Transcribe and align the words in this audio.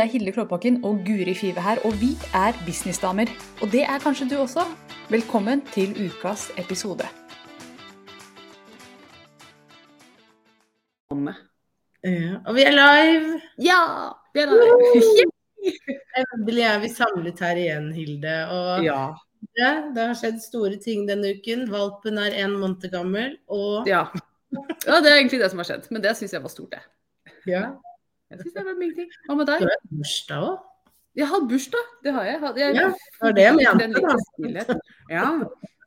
Det 0.00 0.06
er 0.06 0.12
Hilde 0.12 0.32
Klåbakken 0.32 0.76
og 0.88 1.02
Guri 1.04 1.34
Five 1.36 1.60
her, 1.60 1.76
og 1.84 1.92
vi 2.00 2.06
er 2.34 2.54
businessdamer. 2.66 3.28
Og 3.62 3.68
det 3.72 3.82
er 3.84 3.98
kanskje 4.00 4.30
du 4.30 4.38
også. 4.40 4.62
Velkommen 5.12 5.60
til 5.74 5.90
ukas 6.06 6.46
episode. 6.56 7.04
Ja, 12.04 12.38
og 12.46 12.56
vi 12.56 12.64
er 12.64 12.72
live! 12.78 13.34
Ja! 13.60 13.82
Vi 14.32 14.40
er 14.40 14.54
det. 14.54 15.26
Endelig 16.22 16.64
er 16.70 16.80
vi 16.80 16.88
samlet 16.94 17.44
her 17.44 17.60
igjen, 17.60 17.92
Hilde. 17.92 18.38
Og 18.56 18.84
Ja. 18.84 19.02
ja, 19.60 19.74
det 19.92 20.06
har 20.06 20.16
skjedd 20.16 20.40
store 20.40 20.80
ting 20.80 21.04
denne 21.12 21.34
uken. 21.36 21.68
Valpen 21.76 22.18
er 22.24 22.40
en 22.46 22.56
måned 22.56 22.88
gammel, 22.88 23.36
og 23.48 23.84
Ja. 23.88 24.06
ja, 24.86 24.96
det 25.04 25.12
er 25.12 25.20
egentlig 25.20 25.44
det 25.44 25.50
som 25.50 25.58
har 25.58 25.68
skjedd. 25.74 25.92
Men 25.92 26.02
det 26.02 26.16
syns 26.16 26.32
jeg 26.32 26.42
var 26.42 26.48
stort, 26.56 26.70
det. 26.72 26.80
ja, 27.46 27.66
Jeg 28.30 28.40
synes 28.40 28.54
det 28.54 28.66
vært 28.66 28.80
mye 28.80 28.96
ting. 28.96 29.08
Hva 29.26 29.36
med 29.40 29.48
deg? 29.50 29.62
du 29.64 29.70
har 29.70 29.80
bursdag 29.90 30.44
òg. 30.48 30.66
Jeg 31.18 31.26
har 31.26 31.32
hatt 31.34 31.48
bursdag, 31.50 31.88
det 32.04 32.12
har 32.14 32.28
jeg. 32.28 32.38
jeg. 32.40 32.52
jeg 32.60 32.74
Ja, 32.78 32.86
det 32.86 33.24
var 33.26 33.32
det 33.34 33.44
jeg 33.44 33.56
mente, 33.58 34.02
da. 34.70 34.76
Ja. 35.10 35.24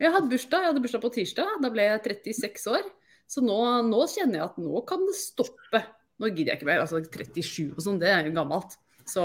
Jeg 0.02 0.12
hadde 0.12 0.28
bursdag. 0.28 0.60
Jeg 0.60 0.68
hadde 0.68 0.82
bursdag 0.84 1.02
på 1.04 1.10
tirsdag. 1.14 1.52
Da 1.64 1.70
ble 1.72 1.86
jeg 1.88 2.02
36 2.04 2.66
år. 2.74 2.88
Så 3.30 3.40
nå, 3.40 3.56
nå 3.88 4.02
kjenner 4.12 4.42
jeg 4.42 4.44
at 4.50 4.58
nå 4.60 4.82
kan 4.88 5.04
det 5.08 5.16
stoppe. 5.16 5.80
Nå 6.20 6.28
gidder 6.28 6.52
jeg 6.52 6.60
ikke 6.60 6.68
mer. 6.68 6.82
Altså 6.84 7.00
37 7.00 7.72
og 7.72 7.80
sånn, 7.86 8.00
det 8.02 8.10
er 8.12 8.28
jo 8.28 8.34
gammelt. 8.36 8.76
Så 9.08 9.24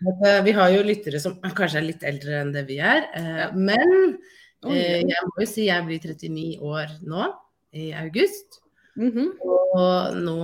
Men, 0.00 0.16
eh, 0.24 0.40
Vi 0.44 0.52
har 0.56 0.72
jo 0.72 0.82
lyttere 0.84 1.20
som 1.20 1.36
kanskje 1.40 1.80
er 1.80 1.86
litt 1.86 2.02
eldre 2.08 2.40
enn 2.40 2.52
det 2.56 2.64
vi 2.68 2.80
er. 2.80 3.06
eh, 3.16 3.44
Men 3.56 4.16
eh, 4.64 5.00
jeg 5.04 5.28
må 5.28 5.44
jo 5.44 5.48
si 5.48 5.68
jeg 5.68 5.86
blir 5.86 6.00
39 6.00 6.64
år 6.64 6.96
nå, 7.04 7.28
i 7.76 7.90
august. 8.00 8.62
Mhm. 8.98 9.32
Og 9.70 10.16
nå 10.18 10.36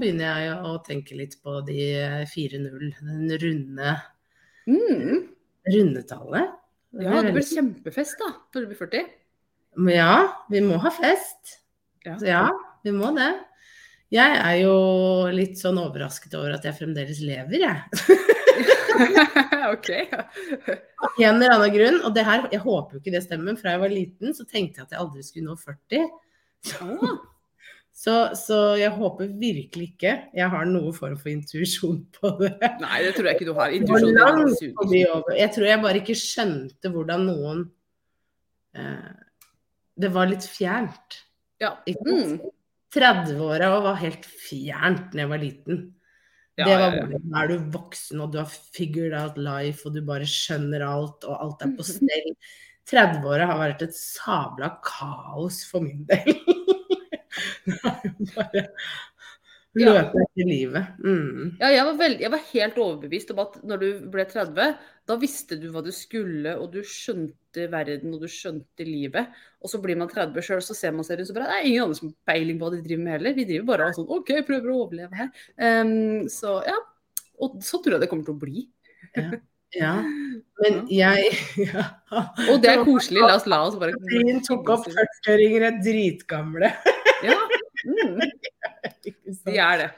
begynner 0.00 0.44
jeg 0.44 0.58
å 0.64 0.74
tenke 0.86 1.16
litt 1.18 1.36
på 1.44 1.58
de 1.66 1.88
4-0, 2.30 2.86
den 3.00 3.34
runde, 3.42 3.96
mm. 4.70 5.18
rundetallet. 5.74 6.54
Ja, 7.04 7.20
det 7.26 7.34
blir 7.34 7.46
kjempefest 7.46 8.20
da, 8.22 8.30
når 8.54 8.64
du 8.64 8.70
blir 8.70 8.80
40. 8.80 9.10
Men 9.82 9.96
Ja, 9.96 10.14
vi 10.50 10.62
må 10.64 10.78
ha 10.80 10.92
fest. 10.94 11.58
Ja. 12.04 12.16
Så 12.20 12.28
ja, 12.28 12.44
vi 12.84 12.94
må 12.94 13.10
det. 13.16 13.32
Jeg 14.14 14.36
er 14.38 14.56
jo 14.60 14.74
litt 15.34 15.58
sånn 15.58 15.80
overrasket 15.80 16.36
over 16.38 16.54
at 16.54 16.66
jeg 16.66 16.76
fremdeles 16.76 17.20
lever, 17.24 17.64
jeg. 17.64 18.18
OK. 19.74 19.90
Av 20.12 21.16
en 21.18 21.40
eller 21.40 21.54
annen 21.56 21.72
grunn. 21.74 22.00
Og 22.06 22.14
det 22.14 22.26
her, 22.28 22.44
jeg 22.52 22.62
håper 22.62 22.94
jo 22.94 23.02
ikke 23.02 23.14
det 23.16 23.24
stemmer, 23.24 23.56
fra 23.58 23.74
jeg 23.74 23.82
var 23.82 23.94
liten 23.94 24.36
så 24.36 24.46
tenkte 24.46 24.80
jeg 24.80 24.86
at 24.86 24.94
jeg 24.94 25.02
aldri 25.02 25.24
skulle 25.26 25.48
nå 25.50 25.56
40. 25.58 26.06
Ah, 26.84 27.16
Så, 28.04 28.14
så 28.36 28.56
jeg 28.76 28.92
håper 28.98 29.30
virkelig 29.40 29.86
ikke 29.94 30.10
jeg 30.36 30.48
har 30.52 30.66
noen 30.68 30.92
form 30.92 31.14
for 31.16 31.30
intuisjon 31.32 32.02
på 32.12 32.34
det. 32.42 32.52
Nei, 32.82 32.98
det 33.06 33.14
tror 33.16 33.30
jeg 33.30 33.38
ikke 33.38 33.48
du 33.48 33.54
har. 33.56 33.72
Intuisjon. 33.72 35.30
Jeg 35.38 35.52
tror 35.54 35.68
jeg 35.70 35.82
bare 35.86 36.02
ikke 36.02 36.18
skjønte 36.20 36.92
hvordan 36.92 37.24
noen 37.30 37.62
eh, 38.76 39.14
Det 39.96 40.10
var 40.12 40.28
litt 40.28 40.44
fjernt. 40.44 41.22
Ja. 41.62 41.78
Mm. 42.04 42.42
30-åra 42.94 43.70
var 43.88 43.96
helt 44.02 44.26
fjernt 44.28 45.14
da 45.14 45.24
jeg 45.24 45.32
var 45.32 45.40
liten. 45.42 45.80
Ja, 46.60 46.68
det 46.68 46.74
var 46.74 46.84
ja, 46.84 46.90
ja. 46.98 47.06
bare, 47.06 47.22
Nå 47.24 47.40
er 47.40 47.50
du 47.50 47.70
voksen, 47.74 48.20
og 48.22 48.34
du 48.34 48.38
har 48.42 48.52
figured 48.52 49.16
out 49.18 49.40
life, 49.40 49.80
og 49.88 49.96
du 49.96 50.04
bare 50.06 50.28
skjønner 50.28 50.84
alt, 50.86 51.24
og 51.24 51.40
alt 51.40 51.64
er 51.64 51.72
på 51.78 51.86
stell. 51.88 52.30
30-åra 52.90 53.48
har 53.48 53.62
vært 53.62 53.86
et 53.86 53.96
sabla 53.96 54.74
kaos 54.84 55.62
for 55.70 55.82
min 55.88 56.04
del. 56.10 56.36
Det 59.74 59.82
løpe 59.82 59.94
bare 59.96 60.04
Ja. 60.14 60.22
etter 60.22 60.46
livet. 60.46 60.98
Mm. 61.02 61.56
Ja, 61.58 61.68
jeg 61.74 61.84
var, 61.88 61.96
veld, 61.98 62.20
jeg 62.22 62.30
var 62.30 62.42
helt 62.52 62.76
overbevist 62.78 63.32
om 63.34 63.40
at 63.42 63.56
når 63.66 63.80
du 63.80 63.86
ble 64.12 64.24
30, 64.30 64.76
da 65.10 65.16
visste 65.18 65.58
du 65.58 65.66
hva 65.74 65.82
du 65.82 65.90
skulle, 65.92 66.52
og 66.60 66.68
du 66.76 66.78
skjønte 66.86 67.66
verden, 67.72 68.14
og 68.14 68.22
du 68.22 68.28
skjønte 68.30 68.86
livet. 68.86 69.34
Og 69.64 69.72
så 69.72 69.80
blir 69.82 69.98
man 69.98 70.08
30 70.12 70.46
sjøl, 70.46 70.62
så 70.62 70.76
ser 70.78 70.94
man 70.94 71.06
seg 71.06 71.18
rundt 71.18 71.32
og 71.34 71.40
bare 71.40 71.50
Det 71.50 71.58
er 71.58 71.66
ingen 71.72 71.82
andre 71.88 71.98
som 71.98 72.12
har 72.12 72.32
peiling 72.32 72.60
på 72.60 72.68
hva 72.68 72.76
de 72.76 72.84
driver 72.86 73.02
med 73.02 73.16
heller. 73.16 73.34
Vi 73.34 73.48
driver 73.50 73.66
bare 73.72 73.90
sånn 73.98 74.08
OK, 74.14 74.30
prøver 74.46 74.70
å 74.70 74.78
overleve 74.86 75.24
her. 75.24 75.34
Um, 75.58 76.28
så 76.30 76.60
ja. 76.68 76.78
Og 77.42 77.58
så 77.66 77.82
tror 77.82 77.96
jeg 77.96 78.04
det 78.04 78.10
kommer 78.12 78.28
til 78.30 78.36
å 78.38 78.42
bli. 78.46 78.68
Ja. 79.74 79.96
Men 80.62 80.84
jeg 80.86 81.34
ja. 81.74 81.88
Og 82.46 82.62
det 82.62 82.70
er 82.70 82.84
koselig. 82.86 83.24
La 83.26 83.34
oss 83.40 83.48
la 83.50 83.64
oss 83.66 83.74
bare 83.80 83.98
Karin 84.06 84.38
tok 84.46 84.70
opp 84.70 84.86
40-åringer 84.86 85.66
er 85.66 85.80
dritgamle. 85.82 86.70
Mm, 87.84 88.20
de 89.48 89.58
er 89.58 89.82
det. 89.82 89.90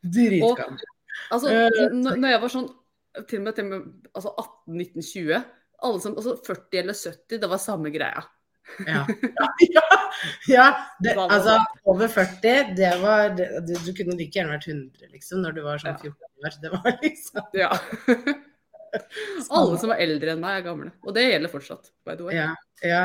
Dritgamle. 0.00 0.92
Altså, 1.30 1.50
Eh, 1.52 1.94
når 1.94 2.30
jeg 2.30 2.42
var 2.42 2.52
sånn 2.52 2.68
til 3.28 3.40
og 3.40 3.44
med, 3.44 3.54
til 3.56 3.66
og 3.66 3.70
med 3.72 4.10
altså 4.14 4.30
18, 4.38 4.76
19, 4.78 5.02
20 5.02 5.40
alle 5.82 6.00
som, 6.00 6.16
altså 6.16 6.36
40 6.46 6.82
eller 6.82 6.94
70, 6.94 7.40
det 7.40 7.50
var 7.50 7.62
samme 7.62 7.92
greia. 7.94 8.22
Ja. 8.86 9.04
ja, 9.76 9.84
ja 10.48 10.66
det, 11.02 11.16
altså 11.16 11.56
over 11.88 12.08
40, 12.08 12.74
det 12.76 12.92
var 13.02 13.32
det, 13.36 13.48
du, 13.66 13.74
du 13.86 13.90
kunne 13.96 14.16
like 14.18 14.36
gjerne 14.36 14.54
vært 14.54 14.68
100 14.68 15.10
liksom 15.14 15.42
når 15.44 15.56
du 15.56 15.62
var 15.64 15.82
sånn 15.82 15.96
14 15.96 16.12
år. 16.44 16.58
Det 16.62 16.72
var 16.76 17.00
liksom 17.00 17.58
Ja. 17.58 17.72
Alle 19.50 19.78
som 19.80 19.90
er 19.94 20.02
eldre 20.04 20.34
enn 20.34 20.42
meg, 20.42 20.60
er 20.60 20.66
gamle. 20.66 20.90
Og 21.02 21.14
det 21.16 21.24
gjelder 21.26 21.52
fortsatt. 21.52 21.90
by 22.06 22.14
the 22.16 22.26
way. 22.28 22.36
ja, 22.36 22.50
ja. 22.86 23.00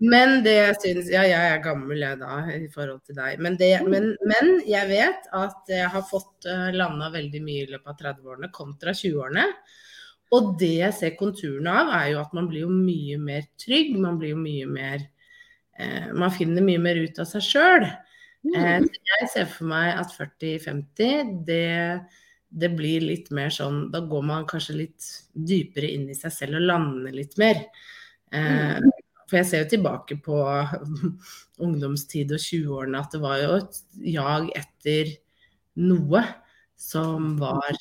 Men 0.00 0.42
det 0.44 0.54
jeg 0.56 0.76
syns 0.82 1.10
Ja, 1.12 1.22
jeg 1.28 1.52
er 1.52 1.62
gammel 1.64 2.02
jeg 2.02 2.18
da 2.20 2.40
i 2.56 2.68
forhold 2.72 3.00
til 3.06 3.16
deg. 3.16 3.38
Men, 3.40 3.56
det, 3.60 3.70
men, 3.88 4.10
men 4.26 4.52
jeg 4.66 4.90
vet 4.90 5.30
at 5.32 5.72
jeg 5.72 5.88
har 5.94 6.04
fått 6.10 6.48
uh, 6.50 6.68
landa 6.74 7.08
veldig 7.14 7.40
mye 7.46 7.64
i 7.64 7.70
løpet 7.70 7.88
av 7.94 7.98
30-årene 8.02 8.50
kontra 8.52 8.92
20-årene. 8.92 9.46
Og 10.34 10.54
det 10.58 10.72
jeg 10.80 10.94
ser 10.96 11.18
konturene 11.18 11.70
av, 11.70 11.92
er 11.94 12.08
jo 12.14 12.22
at 12.24 12.32
man 12.34 12.48
blir 12.50 12.64
jo 12.64 12.72
mye 12.72 13.18
mer 13.22 13.44
trygg. 13.60 13.94
Man 14.02 14.18
blir 14.18 14.32
jo 14.34 14.40
mye 14.40 14.66
mer 14.66 15.04
eh, 15.78 16.08
Man 16.16 16.32
finner 16.34 16.64
mye 16.64 16.80
mer 16.82 16.98
ut 17.04 17.20
av 17.22 17.28
seg 17.30 17.44
sjøl. 17.52 17.86
Eh, 17.86 18.00
Mm. 18.44 18.84
så 18.84 19.00
jeg 19.08 19.28
ser 19.32 19.46
for 19.48 19.64
meg 19.70 19.94
at 19.96 20.10
40-50, 20.12 21.30
det, 21.48 22.00
det 22.54 22.70
blir 22.76 23.02
litt 23.02 23.30
mer 23.34 23.50
sånn 23.52 23.88
Da 23.92 24.02
går 24.06 24.22
man 24.26 24.46
kanskje 24.50 24.76
litt 24.84 25.08
dypere 25.34 25.90
inn 25.90 26.06
i 26.10 26.18
seg 26.18 26.32
selv 26.34 26.60
og 26.60 26.68
lander 26.68 27.14
litt 27.16 27.34
mer. 27.40 27.64
Eh, 28.34 28.78
for 29.24 29.40
jeg 29.40 29.48
ser 29.48 29.64
jo 29.64 29.70
tilbake 29.74 30.18
på 30.22 30.38
ungdomstid 31.64 32.34
og 32.34 32.42
20-årene 32.42 33.00
at 33.00 33.16
det 33.16 33.22
var 33.24 33.40
jo 33.42 33.58
et 33.58 33.82
jag 34.14 34.48
etter 34.60 35.12
noe 35.82 36.22
som 36.78 37.34
var 37.40 37.72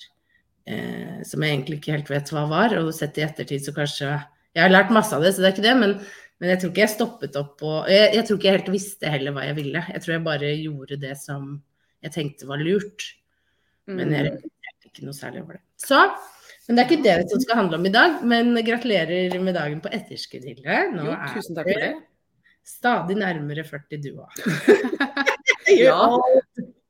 eh, 0.65 1.21
Som 1.27 1.43
jeg 1.43 1.53
egentlig 1.53 1.79
ikke 1.81 1.97
helt 1.97 2.11
vet 2.11 2.33
hva 2.33 2.47
var. 2.49 2.77
Og 2.81 2.93
sett 2.95 3.19
i 3.19 3.25
ettertid 3.27 3.65
så 3.65 3.75
kanskje 3.75 4.11
Jeg 4.53 4.65
har 4.65 4.73
lært 4.73 4.93
masse 4.93 5.13
av 5.15 5.25
det, 5.25 5.33
så 5.35 5.43
det 5.43 5.51
er 5.51 5.57
ikke 5.57 5.69
det. 5.69 5.79
men 5.85 5.97
men 6.41 6.49
jeg 6.49 6.59
tror 6.59 6.71
ikke 6.73 6.81
jeg 6.81 6.91
stoppet 6.91 7.35
opp 7.39 7.61
og 7.63 7.85
jeg, 7.87 8.07
jeg 8.17 8.23
tror 8.27 8.37
ikke 8.39 8.47
jeg 8.49 8.55
helt 8.57 8.71
visste 8.73 9.11
heller 9.13 9.31
hva 9.31 9.45
jeg 9.45 9.55
ville. 9.61 9.83
Jeg 9.93 10.01
tror 10.03 10.11
jeg 10.11 10.23
bare 10.25 10.49
gjorde 10.59 10.97
det 10.99 11.13
som 11.21 11.45
jeg 12.03 12.11
tenkte 12.17 12.49
var 12.49 12.59
lurt. 12.59 13.05
Men 13.87 14.11
jeg 14.11 14.33
Mm. 14.33 14.49
Ikke 14.93 15.05
noe 15.09 15.17
særlig 15.17 15.41
over 15.43 15.57
det. 15.57 15.63
Så, 15.83 15.99
men 16.67 16.77
det 16.77 16.83
er 16.85 16.89
ikke 16.91 17.03
det 17.03 17.15
som 17.33 17.41
skal 17.43 17.59
handle 17.59 17.79
om 17.81 17.85
i 17.89 17.93
dag. 17.93 18.19
Men 18.23 18.53
gratulerer 18.65 19.35
med 19.43 19.57
dagen 19.57 19.81
på 19.83 19.91
etterskudd, 19.91 20.45
Hilde. 20.47 20.77
Nå 20.93 21.07
Jo, 21.09 21.15
er 21.17 21.33
tusen 21.35 21.57
takk 21.57 21.67
for 21.73 21.83
det. 21.87 21.93
stadig 22.63 23.17
nærmere 23.19 23.65
40 23.67 24.01
du 24.05 24.11
òg. 24.23 24.31
Ja. 25.73 25.95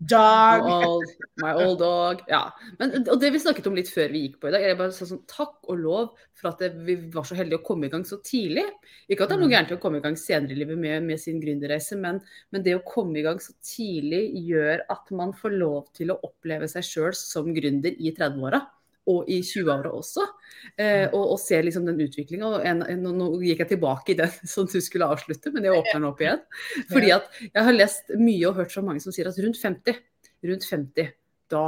Dog. 0.10 0.66
My 0.68 0.86
old, 0.88 1.12
my 1.42 1.52
old 1.54 1.80
dog. 1.80 2.22
Ja. 2.30 2.42
Men, 2.80 2.96
og 3.08 3.20
det 3.22 3.30
vi 3.34 3.42
snakket 3.42 3.68
om 3.70 3.78
litt 3.78 3.92
før 3.92 4.12
vi 4.14 4.26
gikk 4.26 4.40
på 4.42 4.50
i 4.50 4.54
dag, 4.56 4.66
er 4.66 4.78
bare 4.80 4.94
sånn, 4.96 5.22
takk 5.30 5.58
og 5.70 5.80
lov 5.80 6.10
for 6.40 6.52
at 6.52 6.64
det, 6.64 6.72
vi 6.88 6.98
var 7.14 7.28
så 7.30 7.38
heldige 7.38 7.62
å 7.62 7.66
komme 7.66 7.88
i 7.88 7.94
gang 7.94 8.06
så 8.08 8.20
tidlig. 8.26 8.66
Ikke 9.08 9.26
at 9.26 9.34
det 9.34 9.38
er 9.38 9.44
noe 9.44 9.50
Mm. 9.52 9.56
gærent 9.56 9.74
i 9.74 9.78
å 9.78 9.82
komme 9.84 10.02
i 10.02 10.06
gang 10.06 10.16
senere 10.20 10.56
i 10.56 10.60
livet 10.60 10.78
med, 10.80 11.04
med 11.04 11.20
sin 11.22 11.40
gründerreise, 11.42 11.98
men, 12.00 12.22
men 12.52 12.64
det 12.66 12.76
å 12.78 12.86
komme 12.88 13.20
i 13.20 13.26
gang 13.26 13.40
så 13.40 13.54
tidlig 13.64 14.24
gjør 14.50 14.86
at 14.90 15.12
man 15.12 15.34
får 15.34 15.58
lov 15.58 15.92
til 15.94 16.12
å 16.12 16.20
oppleve 16.24 16.68
seg 16.72 16.84
sjøl 16.84 17.14
som 17.18 17.54
gründer 17.54 17.94
i 17.98 18.12
30-åra. 18.12 18.64
Og 19.12 19.28
i 19.28 19.42
20-åra 19.44 19.92
også. 19.92 20.24
Eh, 20.80 21.10
og, 21.10 21.34
og 21.34 21.40
se 21.42 21.60
liksom 21.60 21.88
den 21.90 22.00
utviklinga. 22.06 22.62
Nå, 23.04 23.28
gikk 23.44 23.66
jeg 23.66 23.74
tilbake 23.74 24.14
i 24.14 24.20
den 24.22 24.32
som 24.54 24.70
du 24.70 24.80
skulle 24.84 25.10
avslutte, 25.12 25.52
men 25.52 25.68
jeg 25.68 25.76
åpner 25.76 26.00
den 26.00 26.10
opp 26.12 26.24
igjen. 26.24 26.46
Fordi 26.92 27.12
at 27.18 27.28
jeg 27.50 27.68
har 27.68 27.76
lest 27.76 28.16
mye 28.16 28.48
og 28.50 28.62
hørt 28.62 28.76
fra 28.76 28.86
mange 28.86 29.04
som 29.04 29.16
sier 29.16 29.28
at 29.28 29.40
rundt 29.44 29.60
50, 29.60 30.00
rundt 30.48 30.70
50, 30.70 31.12
da 31.54 31.66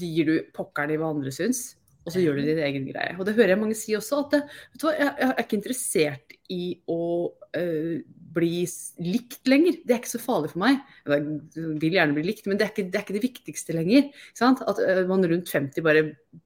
gir 0.00 0.30
du 0.30 0.36
pokkeren 0.56 0.94
i 0.94 1.00
hva 1.00 1.12
andre 1.12 1.32
syns, 1.34 1.68
og 2.06 2.14
så 2.14 2.22
gjør 2.22 2.38
du 2.38 2.46
din 2.46 2.62
egen 2.62 2.86
greie. 2.86 3.16
Og 3.18 3.26
det 3.26 3.34
hører 3.34 3.54
jeg 3.54 3.60
mange 3.60 3.76
si 3.78 3.96
også, 3.98 4.22
at 4.24 4.36
det, 4.36 4.42
vet 4.72 4.82
du 4.82 4.86
hva, 4.86 4.94
jeg, 4.94 5.10
jeg 5.20 5.28
er 5.32 5.42
ikke 5.42 5.58
interessert 5.58 6.36
i 6.54 6.62
å 6.92 7.00
øh, 7.58 7.96
bli 8.36 8.62
likt 9.02 9.50
lenger. 9.50 9.80
Det 9.82 9.94
er 9.94 10.00
ikke 10.02 10.12
så 10.12 10.22
farlig 10.22 10.52
for 10.52 10.62
meg. 10.62 10.78
Jeg 11.08 11.26
vil 11.82 11.98
gjerne 11.98 12.14
bli 12.14 12.26
likt, 12.28 12.46
men 12.46 12.60
det 12.60 12.68
er 12.68 12.72
ikke 12.72 12.86
det, 12.86 13.00
er 13.00 13.06
ikke 13.06 13.18
det 13.18 13.24
viktigste 13.26 13.74
lenger. 13.74 14.06
Sant? 14.38 14.62
At 14.70 14.82
øh, 14.82 15.02
man 15.10 15.26
rundt 15.26 15.50
50 15.50 15.86
bare 15.86 16.06
Mm. 16.06 16.45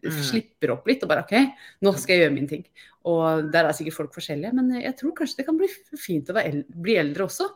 Slipper 0.00 0.74
opp 0.76 0.88
litt 0.88 1.02
og 1.04 1.10
bare 1.10 1.24
OK, 1.26 1.34
nå 1.84 1.92
skal 1.98 2.14
jeg 2.14 2.24
gjøre 2.24 2.36
min 2.36 2.50
ting. 2.50 2.64
Og 3.10 3.50
der 3.52 3.68
er 3.68 3.76
sikkert 3.76 3.96
folk 3.96 4.16
forskjellige, 4.16 4.52
men 4.56 4.74
jeg 4.80 4.96
tror 4.98 5.14
kanskje 5.18 5.40
det 5.40 5.48
kan 5.48 5.60
bli 5.60 5.68
fint 6.00 6.30
å 6.32 6.36
bli 6.36 6.96
eldre 7.00 7.26
også. 7.26 7.48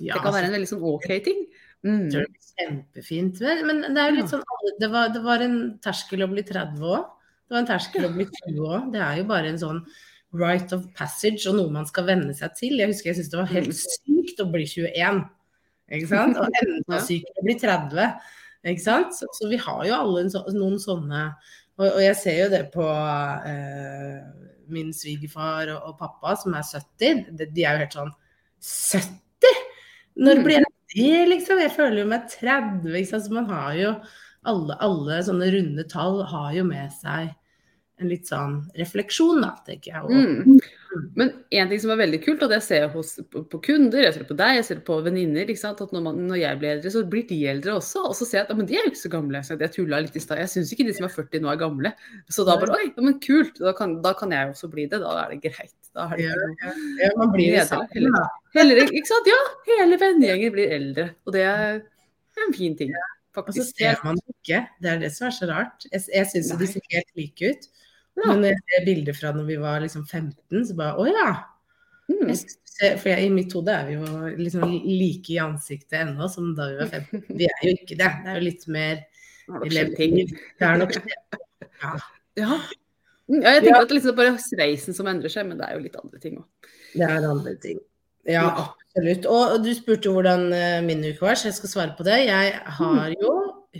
Ja, 0.00 0.16
det 0.16 0.24
kan 0.24 0.34
være 0.34 0.50
en 0.50 0.56
veldig 0.58 0.70
sånn 0.72 0.84
OK 0.84 1.08
ting. 1.24 1.46
Mm. 1.86 2.08
Det 2.12 2.24
kjempefint. 2.56 3.40
Men, 3.40 3.84
men 3.84 3.96
det 3.96 4.02
er 4.02 4.10
jo 4.10 4.18
litt 4.20 4.32
sånn 4.32 4.44
det 4.80 4.90
var, 4.92 5.12
det 5.14 5.22
var 5.24 5.44
en 5.44 5.56
terskel 5.84 6.24
å 6.24 6.30
bli 6.32 6.44
30 6.46 6.82
òg. 6.82 7.08
Det 7.46 7.54
var 7.54 7.62
en 7.62 7.70
terskel 7.70 8.08
å 8.08 8.12
bli 8.12 8.26
20 8.26 8.60
òg. 8.66 8.92
Det 8.94 9.02
er 9.02 9.20
jo 9.20 9.26
bare 9.28 9.52
en 9.52 9.60
sånn 9.60 9.82
right 10.36 10.72
of 10.74 10.86
passage 10.96 11.46
og 11.48 11.56
noe 11.58 11.72
man 11.72 11.86
skal 11.88 12.08
venne 12.08 12.34
seg 12.36 12.56
til. 12.58 12.80
Jeg 12.80 12.92
husker 12.92 13.12
jeg 13.12 13.20
syntes 13.20 13.32
det 13.32 13.40
var 13.40 13.52
helt 13.52 13.76
sykt 13.78 14.42
å 14.42 14.48
bli 14.52 14.66
21. 14.66 15.22
Ikke 15.96 16.10
sant? 16.10 16.40
Og 16.40 16.58
enda 16.64 17.00
sykere 17.04 17.42
å 17.42 17.46
bli 17.46 17.56
30. 17.62 18.10
Ikke 18.66 18.82
sant? 18.82 19.14
Så, 19.16 19.30
så 19.38 19.50
vi 19.52 19.60
har 19.62 19.84
jo 19.86 20.00
alle 20.00 20.26
så, 20.32 20.42
noen 20.56 20.80
sånne 20.82 21.28
og, 21.76 21.86
og, 21.86 22.00
jeg 22.00 22.16
ser 22.20 22.38
jo 22.40 22.50
det 22.52 22.62
på 22.72 22.86
eh, 22.86 24.20
min 24.72 24.92
svigerfar 24.96 25.70
og, 25.74 25.90
og, 25.90 25.96
pappa 26.00 26.36
som 26.40 26.56
er 26.56 26.64
70. 26.66 27.26
De, 27.36 27.48
de 27.52 27.64
er 27.64 27.76
jo 27.76 27.84
helt 27.84 27.98
sånn 27.98 28.14
70? 28.66 29.64
Når 30.26 30.40
blir 30.44 30.62
jeg 30.62 30.72
det, 30.96 31.26
liksom? 31.28 31.60
Jeg 31.60 31.74
føler 31.76 32.00
jo 32.02 32.08
meg 32.08 32.30
30, 32.32 32.86
Liksom. 32.94 33.24
Så 33.26 33.34
man 33.34 33.50
har 33.50 33.74
jo 33.76 33.90
alle, 34.46 34.76
alle 34.84 35.18
sånne 35.26 35.50
runde 35.52 35.84
tall 35.90 36.22
har 36.30 36.54
jo 36.56 36.64
med 36.68 36.92
seg 36.94 37.34
en 37.96 38.10
litt 38.12 38.28
sånn 38.28 38.58
refleksjon, 38.76 39.42
da, 39.44 39.54
tenker 39.66 39.94
jeg. 39.94 40.04
Mm. 40.12 40.58
Men 41.18 41.30
en 41.58 41.70
ting 41.70 41.80
som 41.82 41.90
er 41.92 41.98
veldig 42.00 42.18
kult, 42.24 42.42
og 42.44 42.50
det 42.52 42.58
ser 42.64 42.84
jeg 42.84 42.90
hos, 42.92 43.12
på, 43.32 43.42
på, 43.50 43.60
kunder, 43.64 44.02
jeg 44.04 44.14
ser 44.14 44.24
det 44.24 44.28
på 44.30 44.36
deg, 44.38 44.58
jeg 44.58 44.66
ser 44.68 44.78
det 44.80 44.84
på 44.86 44.98
venninner, 45.04 45.50
at 45.50 45.82
når, 45.82 46.04
man, 46.04 46.20
når, 46.28 46.38
jeg 46.40 46.60
blir 46.60 46.70
eldre, 46.74 46.92
så 46.94 47.02
blir 47.14 47.26
de 47.28 47.38
eldre 47.50 47.74
også. 47.78 48.04
Og 48.10 48.14
så 48.18 48.28
ser 48.28 48.40
jeg 48.40 48.46
at 48.46 48.54
men 48.58 48.68
de 48.68 48.76
er 48.78 48.86
jo 48.86 48.92
ikke 48.92 49.02
så 49.02 49.12
gamle. 49.12 49.42
Så 49.46 49.58
jeg 49.60 49.74
tulla 49.74 50.00
litt 50.04 50.18
i 50.18 50.22
stad. 50.22 50.42
Jeg 50.42 50.52
syns 50.52 50.72
ikke 50.74 50.86
de 50.88 50.94
som 50.96 51.08
er 51.08 51.14
40 51.16 51.44
nå 51.44 51.50
er 51.52 51.60
gamle. 51.60 51.92
Så 52.32 52.46
da 52.48 52.58
bare 52.60 52.78
oi, 52.78 52.86
men 53.00 53.18
kult. 53.24 53.58
Da 53.62 53.74
kan, 53.76 53.98
da 54.04 54.14
kan 54.18 54.34
jeg 54.36 54.52
også 54.52 54.70
bli 54.72 54.86
det. 54.90 55.02
Da 55.02 55.16
er 55.24 55.34
det 55.34 55.40
greit. 55.44 55.74
Da 55.96 56.08
er 56.10 56.20
det 56.20 56.28
ja, 56.28 56.38
ja. 56.62 56.76
ja, 57.02 57.10
man 57.20 57.34
blir 57.34 57.56
det 57.56 57.66
sammen. 57.70 58.16
Hele, 58.56 58.86
ikke 58.86 59.10
sant? 59.10 59.28
Ja, 59.30 59.42
hele 59.72 60.00
vennegjengen 60.00 60.54
blir 60.54 60.78
eldre. 60.78 61.10
Og 61.26 61.36
det 61.36 61.44
er 61.46 61.80
en 62.44 62.56
fin 62.56 62.76
ting. 62.78 62.94
Faktisk. 63.36 63.60
Og 63.60 63.64
så 63.66 63.72
ser 63.76 64.04
man 64.04 64.20
det 64.20 64.36
ikke. 64.38 64.62
Det 64.82 64.92
er 64.92 65.02
det 65.02 65.10
som 65.12 65.28
er 65.28 65.34
så 65.36 65.48
rart. 65.50 65.88
Jeg, 65.92 66.06
jeg 66.14 66.30
syns 66.32 66.54
de 66.60 66.68
ser 66.70 66.92
helt 66.94 67.18
like 67.20 67.50
ut. 67.52 67.68
Ja. 68.16 68.30
Men 68.30 68.42
når 68.42 68.54
jeg 68.54 68.62
ser 68.64 68.86
bilder 68.86 69.16
fra 69.16 69.32
når 69.36 69.50
vi 69.50 69.58
var 69.60 69.82
liksom 69.84 70.06
15, 70.06 70.64
så 70.70 70.78
bare 70.78 70.96
å 70.96 71.08
ja. 71.10 71.28
Mm. 72.06 72.30
Jeg, 72.30 72.98
for 73.00 73.10
jeg, 73.10 73.26
i 73.26 73.34
mitt 73.34 73.54
hode 73.56 73.74
er 73.74 73.88
vi 73.88 73.96
jo 73.96 74.32
liksom 74.38 74.64
like 74.70 75.32
i 75.34 75.40
ansiktet 75.42 76.00
ennå 76.04 76.28
som 76.30 76.52
da 76.56 76.70
vi 76.70 76.80
var 76.80 76.90
15. 77.00 77.24
Vi 77.40 77.48
er 77.50 77.62
jo 77.64 77.74
ikke 77.76 77.98
det. 77.98 78.10
Det 78.22 78.32
er 78.32 78.38
jo 78.38 78.46
litt 78.46 78.66
mer 78.76 79.04
ting. 79.96 80.18
Det 80.26 80.66
er 80.66 80.82
nok 80.82 80.96
ja. 80.96 81.92
ja. 82.40 82.58
Ja, 83.26 83.56
jeg 83.56 83.64
tenker 83.64 83.80
at 83.82 83.90
det 83.90 83.96
liksom 83.98 84.14
bare 84.14 84.38
sveisen 84.38 84.94
som 84.94 85.08
endrer 85.10 85.32
seg, 85.32 85.48
men 85.48 85.58
det 85.58 85.66
er 85.66 85.74
jo 85.74 85.82
litt 85.82 85.96
andre 85.98 86.20
ting 86.22 86.36
òg. 86.38 86.68
Det 86.92 87.06
er 87.08 87.24
andre 87.26 87.54
ting. 87.62 87.80
Ja, 88.26 88.44
absolutt. 88.62 89.26
Og 89.30 89.64
du 89.64 89.72
spurte 89.74 90.12
hvordan 90.14 90.46
eh, 90.54 90.78
min 90.86 91.02
uke 91.04 91.24
var, 91.24 91.38
så 91.38 91.48
jeg 91.50 91.56
skal 91.58 91.72
svare 91.72 91.96
på 91.98 92.06
det. 92.06 92.20
Jeg 92.26 92.54
har 92.78 93.14
jo 93.14 93.32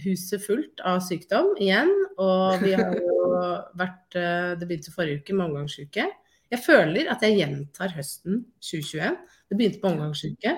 huset 0.03 0.43
fullt 0.43 0.83
av 0.87 0.99
sykdom 1.07 1.55
igjen. 1.63 1.93
Og 2.19 2.63
vi 2.63 2.75
har 2.75 2.95
jo 2.99 3.26
vært 3.79 4.17
eh, 4.19 4.55
Det 4.59 4.69
begynte 4.69 4.95
forrige 4.95 5.23
uke 5.23 5.37
med 5.37 5.49
omgangsuke. 5.51 6.09
Jeg 6.53 6.63
føler 6.63 7.11
at 7.11 7.25
jeg 7.27 7.41
gjentar 7.41 7.95
høsten 7.97 8.45
2021. 8.63 9.17
Det 9.51 9.59
begynte 9.59 9.83
på 9.83 9.91
omgangsuke. 9.91 10.53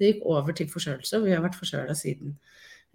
Det 0.00 0.10
gikk 0.10 0.26
over 0.28 0.56
til 0.56 0.68
forkjølelse, 0.72 1.18
og 1.18 1.28
vi 1.28 1.36
har 1.36 1.44
vært 1.44 1.58
forkjøla 1.60 1.96
siden. 1.96 2.34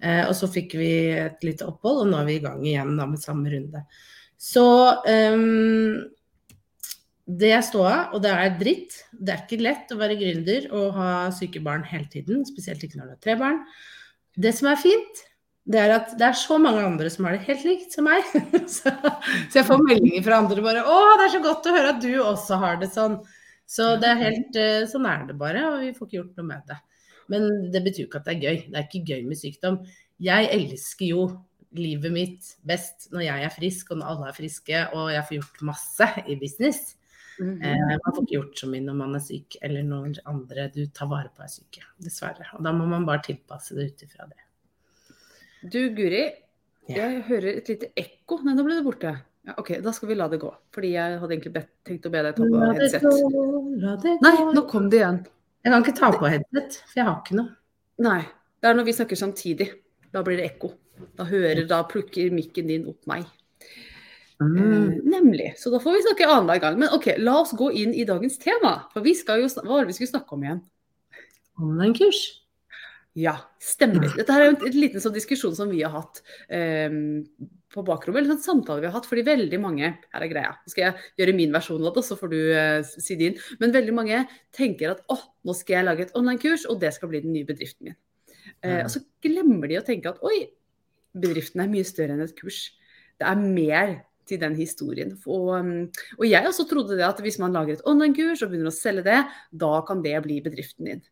Eh, 0.03 0.23
og 0.25 0.35
så 0.37 0.49
fikk 0.51 0.75
vi 0.79 0.91
et 1.15 1.45
lite 1.45 1.67
opphold, 1.69 2.03
og 2.03 2.11
nå 2.11 2.19
er 2.19 2.29
vi 2.29 2.37
i 2.39 2.43
gang 2.43 2.61
igjen 2.65 2.93
da, 2.99 3.07
med 3.09 3.21
samme 3.21 3.49
runde. 3.53 3.85
Så 4.41 4.65
um, 5.07 6.01
det 7.25 7.51
er 7.55 7.63
ståa, 7.65 8.09
og 8.13 8.21
det 8.25 8.33
er 8.33 8.57
dritt. 8.59 8.97
Det 9.13 9.33
er 9.33 9.45
ikke 9.45 9.63
lett 9.63 9.93
å 9.93 9.99
være 10.01 10.17
gründer 10.19 10.67
og 10.75 10.97
ha 10.99 11.11
syke 11.33 11.63
barn 11.65 11.85
hele 11.88 12.09
tiden, 12.11 12.43
spesielt 12.45 12.83
ikke 12.85 12.99
når 12.99 13.07
du 13.07 13.15
har 13.15 13.23
tre 13.23 13.38
barn. 13.39 13.63
Det 14.35 14.51
som 14.53 14.69
er 14.69 14.81
fint, 14.81 15.23
det 15.65 15.79
er 15.81 15.94
at 15.95 16.12
det 16.19 16.27
er 16.27 16.38
så 16.38 16.59
mange 16.62 16.83
andre 16.85 17.09
som 17.09 17.25
har 17.25 17.33
det 17.33 17.47
helt 17.47 17.63
likt 17.65 17.95
som 17.95 18.06
meg. 18.06 18.25
så, 18.75 18.91
så, 18.91 19.56
jeg 19.57 19.65
får 19.65 19.81
meldinger 19.81 20.25
fra 20.27 20.41
andre 20.44 20.65
bare 20.65 20.83
'Å, 20.85 20.97
det 21.17 21.25
er 21.25 21.33
så 21.33 21.41
godt 21.45 21.69
å 21.69 21.73
høre 21.73 21.94
at 21.95 22.03
du 22.03 22.12
også 22.21 22.59
har 22.62 22.77
det 22.81 22.91
sånn'. 22.94 23.17
Så 23.65 23.95
det 23.97 24.12
er 24.12 24.19
helt 24.21 24.57
eh, 24.62 24.83
Sånn 24.85 25.07
er 25.09 25.23
det 25.25 25.39
bare, 25.39 25.63
og 25.71 25.79
vi 25.81 25.94
får 25.95 26.06
ikke 26.06 26.19
gjort 26.19 26.38
noe 26.38 26.50
med 26.51 26.67
det. 26.69 26.77
Men 27.33 27.47
det 27.73 27.81
betyr 27.81 28.06
ikke 28.06 28.21
at 28.21 28.27
det 28.29 28.35
er 28.35 28.44
gøy. 28.45 28.59
Det 28.69 28.77
er 28.77 28.85
ikke 28.85 29.07
gøy 29.09 29.25
med 29.25 29.39
sykdom. 29.39 29.79
Jeg 30.21 30.51
elsker 30.53 31.09
jo 31.09 31.23
livet 31.75 32.13
mitt 32.13 32.51
best 32.63 33.09
når 33.12 33.25
jeg 33.25 33.47
er 33.47 33.56
frisk 33.56 33.89
og 33.91 34.00
når 34.00 34.12
alle 34.13 34.29
er 34.29 34.38
friske 34.38 34.83
og 34.95 35.09
jeg 35.12 35.27
får 35.27 35.38
gjort 35.39 35.65
masse 35.73 36.12
i 36.29 36.38
business. 36.39 36.95
Mm 37.39 37.50
-hmm. 37.57 37.65
eh, 37.65 37.97
man 38.06 38.13
får 38.15 38.23
ikke 38.23 38.38
gjort 38.38 38.59
så 38.59 38.67
mye 38.67 38.85
når 38.85 38.94
man 38.94 39.15
er 39.15 39.19
syk, 39.19 39.57
eller 39.62 39.83
når 39.83 40.21
andre 40.25 40.69
du 40.75 40.85
tar 40.85 41.09
vare 41.09 41.29
på 41.35 41.44
er 41.44 41.47
syke. 41.47 41.81
Dessverre. 41.97 42.45
Og 42.53 42.63
da 42.63 42.71
må 42.71 42.85
man 42.85 43.06
bare 43.06 43.25
tilpasse 43.25 43.75
det 43.75 43.85
ut 43.91 44.03
ifra 44.03 44.29
det. 44.29 44.44
Du 45.71 45.79
Guri, 45.97 46.25
jeg 46.91 47.21
hører 47.29 47.57
et 47.59 47.69
lite 47.71 47.89
ekko. 47.97 48.39
Nei, 48.45 48.53
nå 48.57 48.65
ble 48.65 48.77
det 48.77 48.85
borte. 48.85 49.13
Ja, 49.45 49.56
OK, 49.62 49.75
da 49.81 49.94
skal 49.94 50.09
vi 50.09 50.17
la 50.17 50.27
det 50.29 50.39
gå. 50.41 50.50
Fordi 50.73 50.91
jeg 50.95 51.19
hadde 51.21 51.35
egentlig 51.35 51.53
bedt, 51.53 51.71
tenkt 51.85 52.06
å 52.09 52.12
be 52.13 52.21
deg 52.25 52.38
ta 52.38 52.47
på 52.50 52.62
headset. 52.79 53.06
Gå, 53.06 54.17
Nei, 54.25 54.35
nå 54.57 54.65
kom 54.69 54.89
det 54.94 55.01
igjen. 55.01 55.21
Jeg 55.65 55.73
kan 55.73 55.85
ikke 55.85 55.97
ta 55.97 56.12
på 56.13 56.29
headset, 56.29 56.79
for 56.89 57.01
jeg 57.01 57.07
har 57.07 57.19
ikke 57.21 57.38
noe. 57.39 57.53
Nei. 58.06 58.19
Det 58.62 58.69
er 58.69 58.77
når 58.77 58.88
vi 58.88 58.95
snakker 58.97 59.19
samtidig. 59.19 59.69
Da 60.13 60.21
blir 60.25 60.39
det 60.39 60.47
ekko. 60.51 60.71
Da 61.17 61.25
hører, 61.27 61.65
da 61.69 61.81
plukker 61.89 62.31
mikken 62.33 62.69
din 62.71 62.85
opp 62.89 63.01
meg. 63.09 63.25
Mm. 64.41 64.56
Eh, 64.57 64.95
nemlig. 65.03 65.53
Så 65.57 65.71
da 65.73 65.81
får 65.81 65.97
vi 65.97 66.06
snakke 66.06 66.29
annenhver 66.29 66.62
gang. 66.63 66.79
Men 66.79 66.94
OK, 66.95 67.12
la 67.21 67.39
oss 67.41 67.53
gå 67.57 67.71
inn 67.73 67.94
i 67.94 68.06
dagens 68.07 68.38
tema. 68.41 68.77
For 68.94 69.06
vi 69.06 69.15
skal 69.17 69.44
jo, 69.44 69.51
hva 69.57 69.67
var 69.71 69.85
det 69.85 69.94
vi 69.94 70.00
skulle 70.00 70.13
snakke 70.13 70.38
om 70.38 70.45
igjen? 70.45 70.63
Online-kurs. 71.62 72.23
Ja, 73.15 73.38
stemmer. 73.63 74.09
Dette 74.12 74.33
er 74.35 74.50
en, 74.50 74.57
en 74.59 74.75
liten 74.75 75.00
sånn 75.00 75.13
diskusjon 75.15 75.53
som 75.56 75.69
vi 75.71 75.79
har 75.85 75.94
hatt 75.94 76.19
um, 76.51 77.21
på 77.71 77.83
bakrommet. 77.88 78.19
Eller 78.19 78.35
sånn 78.35 78.44
samtale 78.44 78.83
vi 78.83 78.89
har 78.89 78.95
hatt, 78.97 79.07
fordi 79.07 79.23
veldig 79.27 79.59
mange 79.63 79.94
Her 79.94 80.25
er 80.25 80.31
greia. 80.31 80.51
Nå 80.59 80.73
skal 80.73 80.83
jeg 80.83 81.06
gjøre 81.21 81.35
min 81.38 81.56
versjon 81.56 81.85
av 81.88 81.95
det, 81.95 82.03
så 82.03 82.17
får 82.19 82.33
du 82.33 82.39
uh, 82.41 82.81
si 82.83 83.15
din. 83.19 83.38
Men 83.62 83.75
veldig 83.75 83.95
mange 83.95 84.25
tenker 84.56 84.97
at 84.97 85.06
å, 85.07 85.17
nå 85.47 85.56
skal 85.56 85.79
jeg 85.79 85.88
lage 85.88 86.07
et 86.07 86.17
online-kurs, 86.19 86.67
og 86.67 86.81
det 86.84 86.91
skal 86.98 87.13
bli 87.13 87.24
den 87.24 87.36
nye 87.38 87.48
bedriften 87.48 87.91
min. 87.91 88.00
Uh, 88.60 88.81
og 88.84 88.91
så 88.91 89.01
glemmer 89.24 89.72
de 89.72 89.79
å 89.79 89.86
tenke 89.88 90.12
at 90.12 90.19
oi, 90.25 90.50
bedriften 91.15 91.63
er 91.63 91.72
mye 91.72 91.88
større 91.88 92.17
enn 92.17 92.25
et 92.27 92.36
kurs. 92.36 92.65
Det 93.15 93.31
er 93.31 93.39
mer 93.39 93.95
til 94.27 94.41
den 94.41 94.60
historien. 94.60 95.15
Og, 95.24 95.50
um, 95.55 95.74
og, 96.19 96.27
jeg 96.27 96.51
også 96.51 96.67
trodde 96.67 97.00
det 97.00 97.07
at 97.07 97.24
hvis 97.24 97.39
man 97.39 97.55
lager 97.55 97.77
et 97.77 97.88
online-kurs 97.88 98.43
og 98.43 98.51
begynner 98.51 98.74
å 98.74 98.75
selge 98.75 99.07
det, 99.07 99.22
da 99.55 99.75
kan 99.88 100.03
det 100.03 100.17
bli 100.25 100.41
bedriften 100.43 100.91
din. 100.91 101.05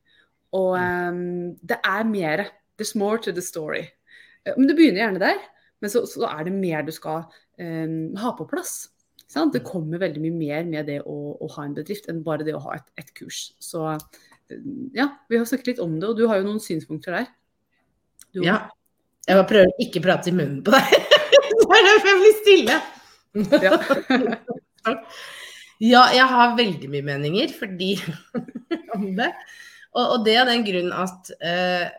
Og 0.53 0.77
um, 0.77 1.53
det 1.65 1.79
er 1.81 2.07
mer. 2.07 2.45
There's 2.77 2.95
more 2.97 3.19
to 3.21 3.33
the 3.33 3.41
story. 3.41 3.85
Eh, 4.45 4.55
men 4.57 4.69
du 4.69 4.75
begynner 4.77 5.03
gjerne 5.03 5.21
der, 5.23 5.39
men 5.81 5.93
så, 5.93 6.03
så 6.09 6.27
er 6.29 6.47
det 6.47 6.55
mer 6.55 6.85
du 6.85 6.91
skal 6.95 7.25
um, 7.59 8.13
ha 8.21 8.33
på 8.37 8.47
plass. 8.49 8.75
Sant? 9.29 9.55
Det 9.55 9.65
kommer 9.65 10.01
veldig 10.01 10.21
mye 10.21 10.37
mer 10.37 10.67
med 10.69 10.89
det 10.91 10.99
å, 11.09 11.17
å, 11.41 11.49
ha 11.55 11.65
en 11.65 11.75
bedrift 11.77 12.09
enn 12.11 12.21
bare 12.25 12.45
det 12.45 12.53
å 12.57 12.61
ha 12.67 12.77
et, 12.77 12.85
et, 13.01 13.09
kurs. 13.17 13.47
Så 13.61 13.81
ja, 14.93 15.07
vi 15.29 15.39
har 15.39 15.47
snakket 15.49 15.73
litt 15.73 15.81
om 15.81 15.95
det, 15.97 16.11
og 16.11 16.19
du 16.19 16.27
har 16.29 16.41
jo 16.41 16.47
noen 16.47 16.61
synspunkter 16.61 17.17
der. 17.17 17.31
Du, 18.33 18.43
ja. 18.45 18.67
Jeg 19.23 19.39
bare 19.39 19.49
prøver 19.49 19.71
å 19.71 19.81
ikke 19.85 20.03
prate 20.03 20.29
i 20.29 20.35
munnen 20.35 20.61
på 20.65 20.73
deg. 20.73 20.93
det 21.63 21.77
er 21.79 21.87
det 21.87 21.93
jeg 22.11 22.19
blir 22.21 22.37
stille. 22.41 22.79
Ja. 23.63 23.77
ja, 25.93 26.01
jeg 26.13 26.25
har 26.33 26.57
veldig 26.59 26.89
mye 26.91 27.07
meninger 27.07 27.53
fordi 27.57 27.95
om 28.97 29.07
det. 29.17 29.31
Og, 29.93 30.03
og, 30.03 30.19
det 30.25 30.37
av 30.41 30.49
den 30.49 30.65
grunn 30.65 30.93
at 30.95 31.29
eh, 31.45 31.89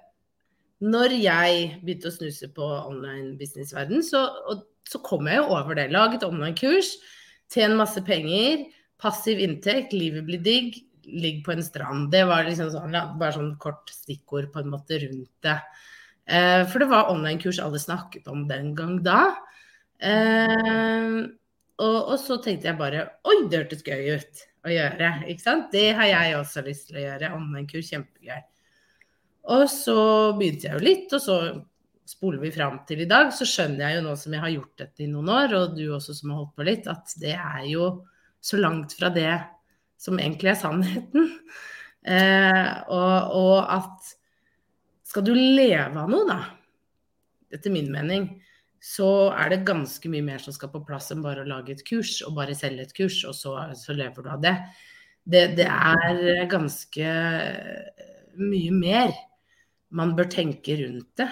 når 0.85 1.15
jeg 1.17 1.67
begynte 1.85 2.11
å 2.11 2.15
snuse 2.15 2.49
på 2.55 2.65
online 2.65 3.37
businessverden, 3.41 4.03
så, 4.05 4.25
så, 4.45 4.57
så, 4.91 5.01
kom 5.07 5.31
jeg 5.31 5.41
jo 5.41 5.53
over 5.55 5.79
det. 5.79 5.91
Laget 5.95 6.27
online-kurs, 6.27 6.97
tjen 7.53 7.77
masse 7.79 8.03
penger, 8.05 8.67
passiv 9.01 9.41
inntekt, 9.43 9.95
livet 9.97 10.27
blir 10.27 10.43
digg, 10.45 10.83
ligg 11.07 11.43
på 11.47 11.55
en 11.55 11.65
strand. 11.65 12.11
Det 12.13 12.25
var 12.29 12.47
liksom 12.49 12.73
sånn, 12.73 12.99
bare 13.21 13.37
sånn 13.37 13.55
kort 13.63 13.93
stikkord 13.93 14.51
på 14.53 14.63
en 14.65 14.73
måte 14.75 14.99
rundt 15.05 15.31
det. 15.47 15.59
Eh, 16.25 16.63
for 16.71 16.83
det 16.83 16.91
var 16.91 17.13
online-kurs 17.13 17.61
alle 17.63 17.81
snakket 17.81 18.29
om 18.33 18.47
den 18.51 18.73
gang 18.77 18.99
da. 19.05 19.23
Eh, 20.01 21.25
og, 21.83 21.97
og, 21.99 22.17
så 22.23 22.39
tenkte 22.43 22.71
jeg 22.71 22.79
bare 22.79 23.07
Oi, 23.27 23.37
det 23.51 23.65
hørtes 23.65 23.85
gøy 23.87 24.15
ut 24.15 24.43
å 24.65 24.73
gjøre. 24.73 25.13
ikke 25.33 25.43
sant? 25.43 25.71
Det 25.75 25.89
har 25.99 26.09
jeg 26.09 26.37
også 26.39 26.63
lyst 26.65 26.89
til 26.89 27.01
å 27.01 27.05
gjøre. 27.05 27.33
Online-kurs, 27.37 27.91
kjempegøy. 27.91 28.43
Og 29.55 29.65
så 29.69 29.99
begynte 30.39 30.71
jeg 30.71 30.79
jo 30.79 30.85
litt, 30.85 31.13
og 31.13 31.21
så 31.21 31.39
spoler 32.09 32.41
vi 32.41 32.53
fram 32.53 32.79
til 32.89 33.03
i 33.05 33.09
dag, 33.09 33.31
så 33.33 33.47
skjønner 33.49 33.87
jeg 33.87 33.99
jo 33.99 34.07
nå 34.07 34.15
som 34.21 34.37
jeg 34.37 34.45
har 34.45 34.53
gjort 34.55 34.81
dette 34.85 35.05
i 35.05 35.11
noen 35.11 35.31
år, 35.33 35.55
og 35.59 35.77
du 35.77 35.85
også 35.93 36.17
som 36.17 36.33
har 36.33 36.43
holdt 36.43 36.57
på 36.57 36.67
litt, 36.69 36.89
at 36.89 37.13
det 37.21 37.35
er 37.37 37.67
jo 37.69 37.89
så 38.45 38.61
langt 38.61 38.93
fra 38.97 39.11
det 39.13 39.33
som 40.01 40.21
egentlig 40.21 40.55
er 40.55 40.61
sannheten. 40.65 41.33
Eh, 42.05 42.67
og, 42.93 43.31
og, 43.33 43.61
at 43.73 44.11
skal 45.09 45.23
du 45.25 45.31
leve 45.33 46.03
av 46.03 46.11
noe, 46.13 46.27
da, 46.29 46.35
etter 47.49 47.73
min 47.73 47.89
mening, 47.89 48.27
så 48.85 49.11
er 49.33 49.49
det 49.49 49.65
ganske 49.65 50.11
mye 50.13 50.25
mer 50.27 50.43
som 50.43 50.53
skal 50.53 50.69
på 50.73 50.83
plass 50.85 51.09
enn 51.15 51.23
bare 51.25 51.45
å 51.45 51.49
lage 51.49 51.73
et 51.73 51.85
kurs 51.89 52.19
og 52.27 52.35
bare 52.37 52.57
selge 52.57 52.85
et 52.85 52.97
kurs, 52.97 53.23
og 53.25 53.33
så, 53.39 53.55
så 53.81 53.97
lever 53.97 54.27
du 54.27 54.29
av 54.29 54.43
det. 54.43 54.53
det. 55.25 55.45
Det 55.57 55.69
er 55.69 56.45
ganske 56.53 57.15
mye 58.37 58.75
mer. 58.77 59.15
man 59.95 60.13
bør 60.19 60.27
tenke 60.27 60.75
rundt 60.81 61.21
det. 61.21 61.31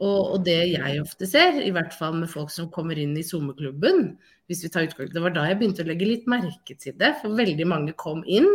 Og, 0.00 0.20
og, 0.32 0.38
det 0.44 0.58
jeg 0.72 1.00
ofte 1.00 1.28
ser, 1.28 1.60
i 1.60 1.72
hvert 1.76 1.92
fall 1.94 2.16
med 2.18 2.30
folk 2.32 2.50
som 2.52 2.70
kommer 2.72 2.98
inn 2.98 3.12
i 3.16 3.24
SoMe-klubben, 3.24 4.16
det 4.50 5.22
var 5.22 5.34
da 5.34 5.44
jeg 5.46 5.60
begynte 5.60 5.84
å 5.84 5.88
legge 5.88 6.08
litt 6.08 6.28
merke 6.28 6.74
til 6.74 6.96
det. 6.98 7.14
For 7.20 7.36
veldig 7.36 7.68
mange 7.70 7.94
kom 8.00 8.24
inn 8.26 8.48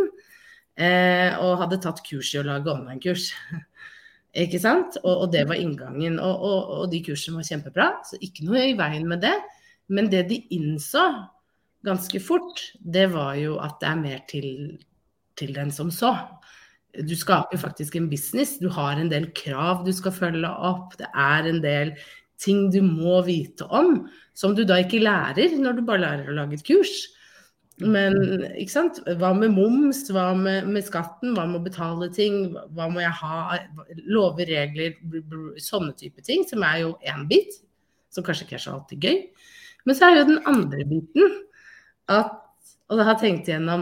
eh, 0.76 1.32
og 1.40 1.62
hadde 1.62 1.80
tatt 1.82 2.02
kurs 2.06 2.34
i 2.34 2.42
å 2.42 2.46
lage 2.46 2.74
online-kurs. 2.74 3.30
Ikke 4.36 4.60
sant? 4.60 4.98
Og, 5.02 5.12
og, 5.24 5.28
det 5.32 5.46
var 5.48 5.60
inngangen. 5.60 6.18
Og, 6.20 6.42
og, 6.44 6.82
de 6.92 7.00
kursene 7.06 7.40
var 7.40 7.48
kjempebra, 7.48 7.88
så 8.04 8.20
ikke 8.20 8.44
noe 8.48 8.66
i 8.70 8.76
veien 8.78 9.06
med 9.08 9.24
det. 9.24 9.36
Men 9.92 10.10
det 10.12 10.26
de 10.30 10.42
innså 10.56 11.04
ganske 11.86 12.20
fort, 12.20 12.60
det 12.82 13.06
var 13.14 13.36
jo 13.38 13.56
at 13.62 13.78
det 13.80 13.88
er 13.88 14.02
mer 14.02 14.22
til, 14.28 14.50
til 15.38 15.54
den 15.56 15.70
som 15.72 15.92
så. 15.94 16.12
Du 16.96 17.14
skaper 17.16 17.60
faktisk 17.60 17.96
en 17.96 18.10
business. 18.10 18.56
Du 18.60 18.68
har 18.72 18.98
en 18.98 19.12
del 19.12 19.30
krav 19.36 19.84
du 19.86 19.92
skal 19.94 20.14
følge 20.16 20.50
opp. 20.50 20.96
Det 21.00 21.08
er 21.12 21.48
en 21.48 21.60
del 21.64 21.94
ting 22.42 22.66
du 22.72 22.82
må 22.84 23.22
vite 23.24 23.64
om, 23.72 24.02
som 24.36 24.52
du 24.56 24.66
da 24.68 24.82
ikke 24.82 25.00
lærer 25.00 25.54
når 25.56 25.78
du 25.78 25.86
bare 25.86 26.02
lærer 26.02 26.28
å 26.28 26.36
lage 26.36 26.58
et 26.58 26.66
kurs. 26.66 27.06
Men 27.84 28.14
ikke 28.56 28.72
sant? 28.72 29.02
hva 29.20 29.34
med 29.36 29.52
moms, 29.52 30.06
hva 30.08 30.30
med, 30.38 30.68
med, 30.72 30.84
skatten, 30.86 31.34
hva 31.36 31.44
med 31.50 31.60
å 31.60 31.66
betale 31.66 32.08
ting, 32.14 32.54
hva 32.72 32.86
må 32.88 33.02
jeg 33.02 33.12
ha, 33.18 33.58
lover, 34.08 34.48
regler, 34.48 34.96
sånne 35.60 35.92
type 35.98 36.24
ting, 36.24 36.46
som 36.48 36.64
er 36.64 36.86
jo 36.86 36.94
én 37.04 37.26
bit, 37.28 37.58
som 38.08 38.24
kanskje 38.24 38.46
ikke 38.46 38.56
er 38.56 38.64
så 38.64 38.78
alltid 38.78 39.04
gøy. 39.04 39.20
Men 39.86 39.98
så 39.98 40.08
er 40.08 40.20
jo 40.20 40.30
den 40.32 40.42
andre 40.48 40.88
biten 40.88 41.38
at 42.12 42.42
Og 42.86 43.00
da 43.00 43.02
har 43.02 43.16
jeg 43.16 43.22
tenkt 43.24 43.48
igjennom 43.50 43.80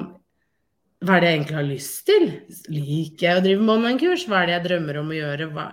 hva 1.04 1.18
er 1.18 1.20
det 1.20 1.28
jeg 1.28 1.36
egentlig 1.36 1.56
har 1.58 1.66
lyst 1.68 1.98
til? 2.08 2.22
Liker 2.72 3.26
jeg 3.26 3.36
å 3.36 3.42
drive 3.44 3.74
online-kurs? 3.74 4.22
Hva 4.30 4.38
er 4.38 4.46
det 4.48 4.54
jeg 4.54 4.64
drømmer 4.68 4.98
om 5.02 5.10
å 5.12 5.16
gjøre? 5.18 5.48
Hva, 5.52 5.66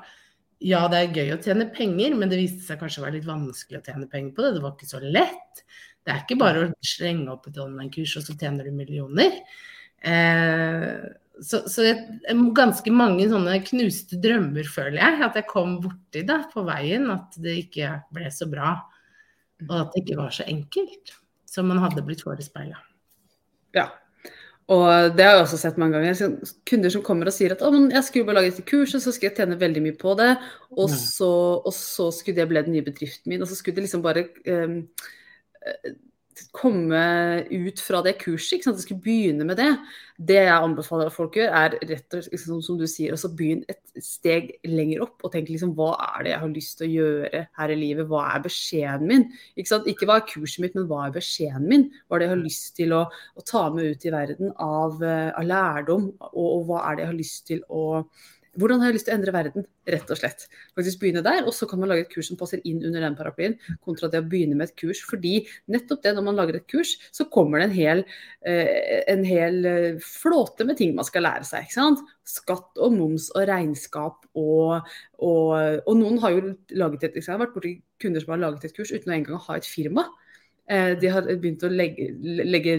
ja, 0.61 0.81
det 0.91 0.99
er 0.99 1.15
gøy 1.15 1.31
å 1.33 1.37
tjene 1.45 1.67
penger, 1.71 2.17
men 2.19 2.31
det 2.31 2.41
viste 2.41 2.65
seg 2.65 2.81
kanskje 2.81 2.99
å 3.01 3.05
være 3.05 3.15
litt 3.15 3.29
vanskelig 3.29 3.79
å 3.79 3.85
tjene 3.85 4.09
penger 4.11 4.33
på 4.35 4.43
det. 4.43 4.51
Det 4.57 4.63
var 4.65 4.75
ikke 4.75 4.89
så 4.89 4.99
lett. 5.01 5.63
Det 6.01 6.13
er 6.13 6.21
ikke 6.23 6.39
bare 6.41 6.65
å 6.65 6.69
slenge 6.85 7.29
opp 7.33 7.49
et 7.49 7.59
online-kurs, 7.61 8.15
og 8.17 8.25
så 8.25 8.35
tjener 8.39 8.67
du 8.67 8.73
millioner. 8.73 9.39
Eh, 10.01 11.01
så, 11.41 11.61
så 11.69 11.85
jeg, 11.85 12.19
ganske 12.57 12.93
mange 12.93 13.27
sånne 13.29 13.59
knuste 13.67 14.17
drømmer, 14.21 14.67
føler 14.69 14.99
jeg, 15.01 15.21
at 15.27 15.39
jeg 15.39 15.49
kom 15.49 15.77
borti 15.83 16.25
da, 16.27 16.41
på 16.51 16.65
veien. 16.67 17.09
At 17.13 17.37
det 17.41 17.57
ikke 17.67 17.95
ble 18.13 18.33
så 18.33 18.49
bra. 18.49 18.75
Og 19.67 19.75
at 19.77 19.93
det 19.93 20.05
ikke 20.05 20.21
var 20.23 20.33
så 20.33 20.45
enkelt 20.49 21.15
som 21.49 21.67
man 21.69 21.81
hadde 21.83 22.03
blitt 22.05 22.23
forespeila. 22.25 22.79
Ja, 23.75 23.89
og 24.71 25.15
det 25.17 25.25
har 25.25 25.35
jeg 25.35 25.43
også 25.43 25.59
sett 25.59 25.79
mange 25.81 25.99
ganger. 25.99 26.35
Kunder 26.69 26.93
som 26.93 27.03
kommer 27.03 27.27
og 27.27 27.35
sier 27.35 27.55
at 27.55 27.63
jeg 27.63 28.03
skulle 28.07 28.27
bare 28.27 28.39
lage 28.39 28.53
dette 28.53 28.67
kurset, 28.67 29.03
så 29.03 29.11
skulle 29.11 29.31
jeg 29.31 29.41
tjene 29.41 29.59
veldig 29.59 29.81
mye 29.83 29.97
på 29.99 30.13
det. 30.19 30.29
Og 30.77 30.91
så, 30.93 31.31
og 31.59 31.73
så 31.75 32.07
skulle 32.15 32.39
det 32.39 32.47
bli 32.51 32.63
den 32.63 32.77
nye 32.77 32.85
bedriften 32.85 33.33
min. 33.33 33.43
Og 33.43 33.49
så 33.51 33.57
skulle 33.57 33.79
det 33.79 33.87
liksom 33.87 34.03
bare 34.05 34.29
um, 34.47 34.77
komme 36.55 37.01
ut 37.51 37.79
fra 37.83 38.01
det 38.05 38.15
kurset. 38.21 38.57
ikke 38.57 38.69
sant, 38.69 38.79
At 38.79 38.85
skulle 38.85 39.03
begynne 39.03 39.45
med 39.45 39.57
det. 39.59 39.69
Det 40.17 40.37
jeg 40.37 40.53
anbefaler 40.53 41.09
at 41.09 41.15
folk 41.15 41.35
gjør, 41.35 41.49
er 41.49 41.75
rett 41.89 42.15
og 42.15 42.23
slett, 42.23 42.63
som 42.65 42.79
du 42.79 42.85
sier, 42.89 43.13
altså 43.15 43.31
begynn 43.35 43.63
et 43.71 44.03
steg 44.03 44.51
lenger 44.67 45.03
opp 45.05 45.23
og 45.25 45.33
tenk 45.33 45.49
liksom 45.49 45.73
hva 45.77 45.93
er 45.97 46.23
det 46.23 46.33
jeg 46.33 46.43
har 46.43 46.53
lyst 46.55 46.77
til 46.79 46.87
å 46.87 46.91
gjøre 46.95 47.43
her 47.59 47.73
i 47.73 47.79
livet? 47.79 48.09
Hva 48.09 48.25
er 48.31 48.43
beskjeden 48.45 49.07
min? 49.09 49.25
Ikke, 49.55 49.69
sant? 49.73 49.89
ikke 49.89 50.09
hva 50.09 50.19
er 50.19 50.27
kurset 50.29 50.65
mitt, 50.65 50.75
men 50.77 50.89
hva 50.89 51.05
er 51.07 51.15
beskjeden 51.15 51.69
min? 51.69 51.87
Hva 52.05 52.17
er 52.17 52.23
det 52.23 52.29
jeg 52.29 52.35
har 52.35 52.43
lyst 52.43 52.69
til 52.77 52.97
å, 52.97 53.05
å 53.09 53.47
ta 53.47 53.63
med 53.73 53.95
ut 53.95 54.05
i 54.05 54.13
verden 54.13 54.53
av, 54.57 55.01
eh, 55.03 55.31
av 55.31 55.47
lærdom? 55.47 56.11
Og, 56.31 56.45
og 56.45 56.69
hva 56.69 56.85
er 56.85 56.97
det 56.97 57.05
jeg 57.05 57.13
har 57.13 57.21
lyst 57.21 57.47
til 57.49 57.65
å 57.69 57.85
hvordan 58.59 58.81
har 58.81 58.89
jeg 58.89 58.97
lyst 58.97 59.07
til 59.07 59.13
å 59.13 59.17
endre 59.17 59.33
verden, 59.35 59.65
rett 59.93 60.09
og 60.11 60.19
slett. 60.19 60.45
Faktisk 60.75 60.99
begynne 61.01 61.23
der, 61.23 61.45
og 61.47 61.55
så 61.55 61.67
kan 61.69 61.79
man 61.79 61.91
lage 61.91 62.03
et 62.03 62.11
kurs 62.11 62.27
som 62.27 62.39
passer 62.39 62.59
inn 62.67 62.81
under 62.83 63.03
den 63.05 63.15
paraplyen, 63.15 63.55
kontra 63.85 64.09
det 64.11 64.19
å 64.19 64.27
begynne 64.27 64.57
med 64.59 64.69
et 64.69 64.75
kurs. 64.81 64.99
Fordi 65.07 65.37
nettopp 65.71 66.01
det, 66.03 66.13
når 66.17 66.25
man 66.27 66.39
lager 66.39 66.59
et 66.59 66.67
kurs, 66.71 66.97
så 67.15 67.27
kommer 67.31 67.61
det 67.61 67.69
en 67.69 67.77
hel, 67.77 68.03
eh, 68.43 69.03
en 69.11 69.23
hel 69.27 69.61
eh, 69.69 70.01
flåte 70.03 70.67
med 70.67 70.81
ting 70.81 70.95
man 70.97 71.07
skal 71.07 71.23
lære 71.27 71.47
seg. 71.47 71.67
ikke 71.67 71.79
sant? 71.79 72.03
Skatt 72.27 72.81
og 72.83 72.95
moms 72.95 73.29
og 73.35 73.47
regnskap 73.47 74.27
og, 74.37 74.91
og, 75.23 75.47
og 75.87 75.95
noen 75.99 76.19
har 76.23 76.35
jo 76.35 76.55
laget 76.79 77.07
et, 77.07 77.21
jeg 77.21 77.31
har 77.31 77.41
vært 77.41 77.55
borti 77.55 77.77
kunder 78.01 78.23
som 78.23 78.35
har 78.35 78.43
laget 78.43 78.67
et 78.67 78.75
kurs 78.75 78.91
uten 78.91 79.13
å 79.13 79.15
engang 79.15 79.41
ha 79.47 79.57
et 79.57 79.67
firma. 79.67 80.09
Eh, 80.71 80.93
de 80.99 81.11
har 81.11 81.27
begynt 81.31 81.63
å 81.63 81.71
legge, 81.71 82.11
legge 82.45 82.77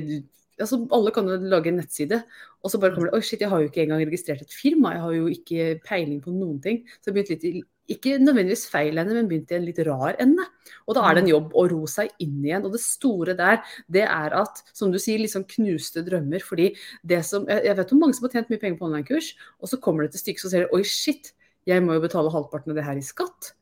altså 0.64 0.78
Alle 0.94 1.12
kan 1.14 1.28
jo 1.28 1.36
lage 1.52 1.70
en 1.70 1.78
nettside, 1.80 2.22
og 2.62 2.72
så 2.72 2.80
bare 2.80 2.94
kommer 2.94 3.10
det 3.10 3.18
Oi, 3.18 3.26
shit, 3.26 3.42
jeg 3.42 3.50
har 3.52 3.60
jo 3.60 3.68
ikke 3.70 3.84
engang 3.84 4.02
registrert 4.06 4.42
et 4.44 4.54
firma. 4.54 4.94
Jeg 4.96 5.04
har 5.04 5.14
jo 5.16 5.28
ikke 5.32 5.68
peiling 5.86 6.22
på 6.24 6.34
noen 6.34 6.58
ting. 6.64 6.82
Så 7.00 7.10
jeg 7.10 7.18
begynte 7.18 7.36
litt 7.36 7.46
i 7.50 7.62
ikke 7.90 8.14
nødvendigvis 8.22 8.68
feil 8.70 9.00
ende, 9.00 9.16
men 9.16 9.28
begynte 9.28 9.56
i 9.56 9.58
en 9.58 9.66
litt 9.66 9.80
rar 9.88 10.16
ende. 10.22 10.44
Og 10.86 10.96
da 10.96 11.02
er 11.04 11.16
det 11.16 11.24
en 11.24 11.32
jobb 11.32 11.56
å 11.58 11.64
ro 11.72 11.80
seg 11.90 12.12
inn 12.22 12.38
igjen. 12.44 12.64
Og 12.66 12.76
det 12.76 12.82
store 12.84 13.34
der, 13.38 13.58
det 13.92 14.04
er 14.06 14.36
at, 14.38 14.62
som 14.76 14.92
du 14.94 15.00
sier, 15.02 15.20
liksom 15.20 15.44
knuste 15.50 16.04
drømmer. 16.06 16.44
Fordi 16.46 16.70
det 17.02 17.22
som 17.26 17.48
Jeg 17.50 17.76
vet 17.76 17.92
om 17.92 18.04
mange 18.04 18.16
som 18.16 18.28
har 18.28 18.36
tjent 18.36 18.52
mye 18.52 18.62
penger 18.62 18.78
på 18.78 18.88
online-kurs, 18.88 19.32
og 19.60 19.68
så 19.68 19.80
kommer 19.82 20.06
det 20.06 20.14
til 20.14 20.24
stykket, 20.24 20.44
så 20.44 20.52
ser 20.52 20.64
de 20.64 20.78
oi, 20.78 20.84
shit, 20.86 21.34
jeg 21.68 21.82
må 21.82 21.98
jo 21.98 22.06
betale 22.06 22.32
halvparten 22.32 22.72
av 22.72 22.78
det 22.78 22.86
her 22.86 22.98
i 22.98 23.04
skatt. 23.04 23.52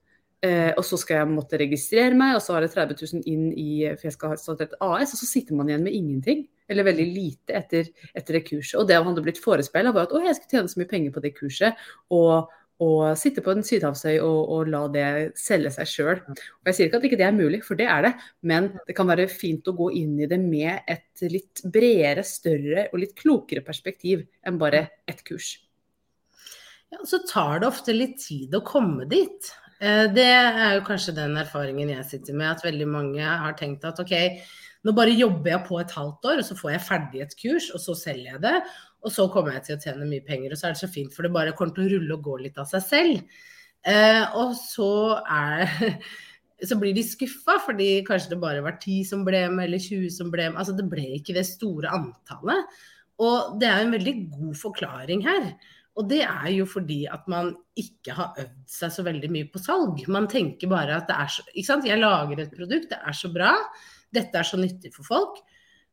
Eh, 0.41 0.71
og 0.73 0.85
så 0.89 0.97
skal 0.97 1.19
jeg 1.19 1.33
måtte 1.35 1.59
registrere 1.61 2.17
meg, 2.17 2.37
og 2.39 2.41
så 2.45 2.55
har 2.57 2.65
jeg 2.65 2.73
30 2.73 2.97
000 3.21 3.27
inn 3.29 3.51
i 3.61 3.73
For 3.93 4.09
jeg 4.09 4.15
skal 4.15 4.33
ha 4.33 4.55
et 4.65 4.79
AS, 4.87 5.13
og 5.13 5.21
så 5.21 5.29
sitter 5.29 5.59
man 5.59 5.69
igjen 5.69 5.85
med 5.85 5.97
ingenting. 5.97 6.47
Eller 6.71 6.87
veldig 6.87 7.07
lite 7.11 7.59
etter, 7.59 7.91
etter 8.15 8.39
det 8.39 8.47
kurset. 8.47 8.79
Og 8.81 8.87
det 8.89 8.97
han 8.97 9.09
hadde 9.11 9.27
blitt 9.27 9.43
forespeila, 9.43 9.93
var 9.93 10.09
at 10.09 10.15
å, 10.15 10.23
jeg 10.25 10.39
skulle 10.39 10.57
tjene 10.57 10.73
så 10.73 10.81
mye 10.81 10.93
penger 10.95 11.15
på 11.17 11.25
det 11.27 11.35
kurset. 11.37 11.87
og 12.15 12.57
og 12.81 13.13
sitte 13.21 13.43
på 13.45 13.53
en 13.53 13.65
sydhavsøy 13.65 14.15
og, 14.25 14.39
og, 14.41 14.69
la 14.73 14.81
det 14.93 15.07
selge 15.39 15.73
seg 15.75 15.89
sjøl. 15.89 16.21
Jeg 16.65 16.77
sier 16.77 16.89
ikke 16.89 17.01
at 17.01 17.07
ikke 17.11 17.19
det 17.21 17.27
er 17.27 17.37
mulig, 17.37 17.61
for 17.67 17.77
det 17.77 17.89
er 17.93 18.07
det. 18.07 18.13
Men 18.49 18.71
det 18.87 18.97
kan 18.97 19.11
være 19.11 19.27
fint 19.29 19.69
å 19.69 19.75
gå 19.77 19.91
inn 20.01 20.15
i 20.23 20.29
det 20.31 20.39
med 20.41 20.89
et 20.89 21.25
litt 21.29 21.61
bredere, 21.69 22.25
større 22.25 22.87
og 22.89 23.03
litt 23.03 23.13
klokere 23.19 23.65
perspektiv 23.67 24.25
enn 24.49 24.57
bare 24.61 24.87
ett 25.11 25.21
kurs. 25.29 25.59
Ja, 26.91 27.03
Så 27.05 27.21
tar 27.29 27.61
det 27.61 27.69
ofte 27.69 27.93
litt 27.93 28.17
tid 28.25 28.57
å 28.57 28.65
komme 28.65 29.05
dit. 29.11 29.53
Eh, 29.81 30.07
det 30.13 30.29
er 30.29 30.75
jo 30.77 30.87
kanskje 30.87 31.17
den 31.17 31.39
erfaringen 31.41 31.93
jeg 31.95 32.09
sitter 32.09 32.37
med, 32.37 32.51
at 32.53 32.65
veldig 32.67 32.89
mange 32.89 33.25
har 33.25 33.57
tenkt 33.57 33.87
at 33.89 34.01
ok, 34.03 34.15
nå 34.85 34.95
bare 34.97 35.17
jobber 35.17 35.55
jeg 35.55 35.67
på 35.69 35.79
et 35.81 35.95
halvt 35.97 36.31
år, 36.31 36.41
og 36.41 36.49
så 36.49 36.57
får 36.57 36.73
jeg 36.75 36.87
ferdig 36.87 37.23
et 37.25 37.37
kurs, 37.41 37.69
og 37.77 37.83
så 37.83 37.97
selger 37.97 38.35
jeg 38.35 38.43
det. 38.45 38.57
Og 39.01 39.13
så 39.13 39.27
kommer 39.33 39.57
jeg 39.57 39.67
til 39.67 39.77
å 39.77 39.83
tjene 39.85 40.09
mye 40.09 40.25
penger, 40.27 40.53
og 40.53 40.61
så 40.61 40.69
er 40.69 40.77
det 40.77 40.83
så 40.83 40.91
fint, 40.93 41.15
for 41.15 41.25
det 41.25 41.33
bare 41.37 41.55
kommer 41.57 41.77
til 41.77 41.87
å 41.87 41.93
rulle 41.95 42.17
og 42.17 42.27
gå 42.27 42.37
litt 42.43 42.61
av 42.61 42.69
seg 42.69 42.85
selv. 42.85 43.39
Eh, 43.89 44.25
og 44.37 44.53
så 44.61 44.93
er 45.25 45.65
så 46.69 46.77
blir 46.77 46.93
de 46.97 47.05
skuffa, 47.07 47.57
fordi 47.65 47.91
kanskje 48.09 48.35
det 48.35 48.41
bare 48.43 48.65
var 48.65 48.77
10 48.77 49.05
som 49.09 49.25
ble 49.25 49.47
med, 49.49 49.65
eller 49.65 49.81
20 49.81 50.13
som 50.13 50.33
ble 50.33 50.51
med. 50.51 50.61
Altså 50.61 50.77
det 50.77 50.89
ble 50.93 51.07
ikke 51.17 51.37
det 51.37 51.47
store 51.49 51.93
antallet. 51.97 52.81
Og 53.21 53.61
det 53.61 53.69
er 53.69 53.85
en 53.85 53.95
veldig 53.97 54.17
god 54.33 54.57
forklaring 54.61 55.25
her. 55.25 55.55
Og 55.99 56.07
det 56.09 56.21
er 56.23 56.51
jo 56.55 56.67
fordi 56.71 57.03
at 57.11 57.27
man 57.31 57.51
ikke 57.79 58.15
har 58.15 58.37
øvd 58.39 58.59
seg 58.71 58.93
så 58.95 59.05
veldig 59.07 59.31
mye 59.35 59.49
på 59.51 59.61
salg. 59.63 60.05
Man 60.13 60.29
tenker 60.31 60.71
bare 60.71 61.01
at 61.01 61.09
det 61.11 61.17
er 61.19 61.33
så 61.35 61.45
Ikke 61.51 61.67
sant, 61.67 61.89
jeg 61.89 62.01
lager 62.01 62.45
et 62.45 62.55
produkt, 62.55 62.93
det 62.93 63.01
er 63.01 63.17
så 63.17 63.31
bra, 63.35 63.55
dette 64.15 64.39
er 64.39 64.47
så 64.47 64.61
nyttig 64.61 64.93
for 64.95 65.09
folk. 65.09 65.41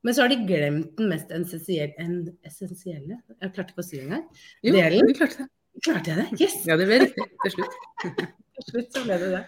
Men 0.06 0.13
så 0.13 0.24
har 0.24 0.32
de 0.32 0.39
glemt 0.48 0.94
den 1.00 1.10
mest 1.10 1.32
essensielle, 1.34 2.34
essensielle 2.46 3.18
Jeg 3.42 3.54
klarte 3.56 3.74
ikke 3.74 3.84
å 3.84 3.88
si 3.88 3.98
det 3.98 4.06
engang. 4.06 4.25
Jo, 4.63 4.74
Delen. 4.77 5.10
du 5.10 5.18
klarte 5.18 5.44
det. 5.44 5.51
Klarte 5.86 6.13
jeg 6.13 6.20
det? 6.22 6.42
Yes! 6.42 6.58
Ja, 6.66 6.77
det 6.80 6.88
ble 6.89 7.00
riktig 7.04 7.25
til 7.44 7.56
slutt. 7.58 7.77
til 8.58 8.68
slutt 8.70 8.96
så 8.96 9.04
ble 9.06 9.18
det 9.22 9.32
det. 9.34 9.44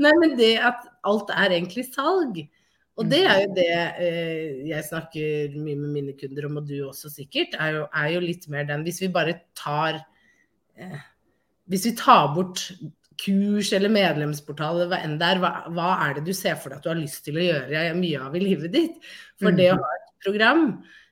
Nei, 0.00 0.12
men 0.20 0.36
det 0.38 0.54
at 0.70 0.86
alt 1.08 1.32
er 1.34 1.56
egentlig 1.56 1.88
salg. 1.90 2.38
Og 2.98 3.08
det 3.08 3.20
er 3.24 3.42
jo 3.44 3.50
det 3.56 3.66
eh, 4.02 4.62
jeg 4.68 4.86
snakker 4.88 5.54
mye 5.56 5.78
med 5.78 5.92
mine 5.94 6.14
kunder 6.18 6.48
om, 6.48 6.58
og 6.60 6.68
du 6.68 6.76
også 6.88 7.10
sikkert, 7.12 7.54
er 7.58 7.76
jo, 7.78 7.84
er 7.96 8.08
jo 8.14 8.22
litt 8.24 8.48
mer 8.52 8.66
den 8.68 8.82
Hvis 8.86 9.00
vi 9.04 9.12
bare 9.14 9.36
tar 9.56 10.00
eh, 10.76 10.98
Hvis 11.70 11.86
vi 11.88 11.94
tar 11.96 12.32
bort 12.34 12.66
kurs 13.20 13.72
eller 13.76 13.92
medlemsportal 13.92 14.78
eller 14.78 14.90
hva 14.92 15.00
enn 15.04 15.18
det 15.20 15.28
er, 15.28 15.40
hva, 15.42 15.50
hva, 15.76 15.90
er 16.06 16.16
det 16.16 16.24
du 16.28 16.32
ser 16.36 16.56
for 16.56 16.72
deg 16.72 16.80
at 16.80 16.86
du 16.86 16.90
har 16.92 17.00
lyst 17.00 17.20
til 17.26 17.36
å 17.36 17.44
gjøre 17.44 17.82
mye 17.98 18.22
av 18.24 18.36
i 18.36 18.42
livet 18.42 18.72
ditt? 18.72 19.10
For 19.40 19.52
det 19.52 19.68
å 19.74 19.78
ha 19.80 19.90
et 19.98 20.10
program 20.24 20.64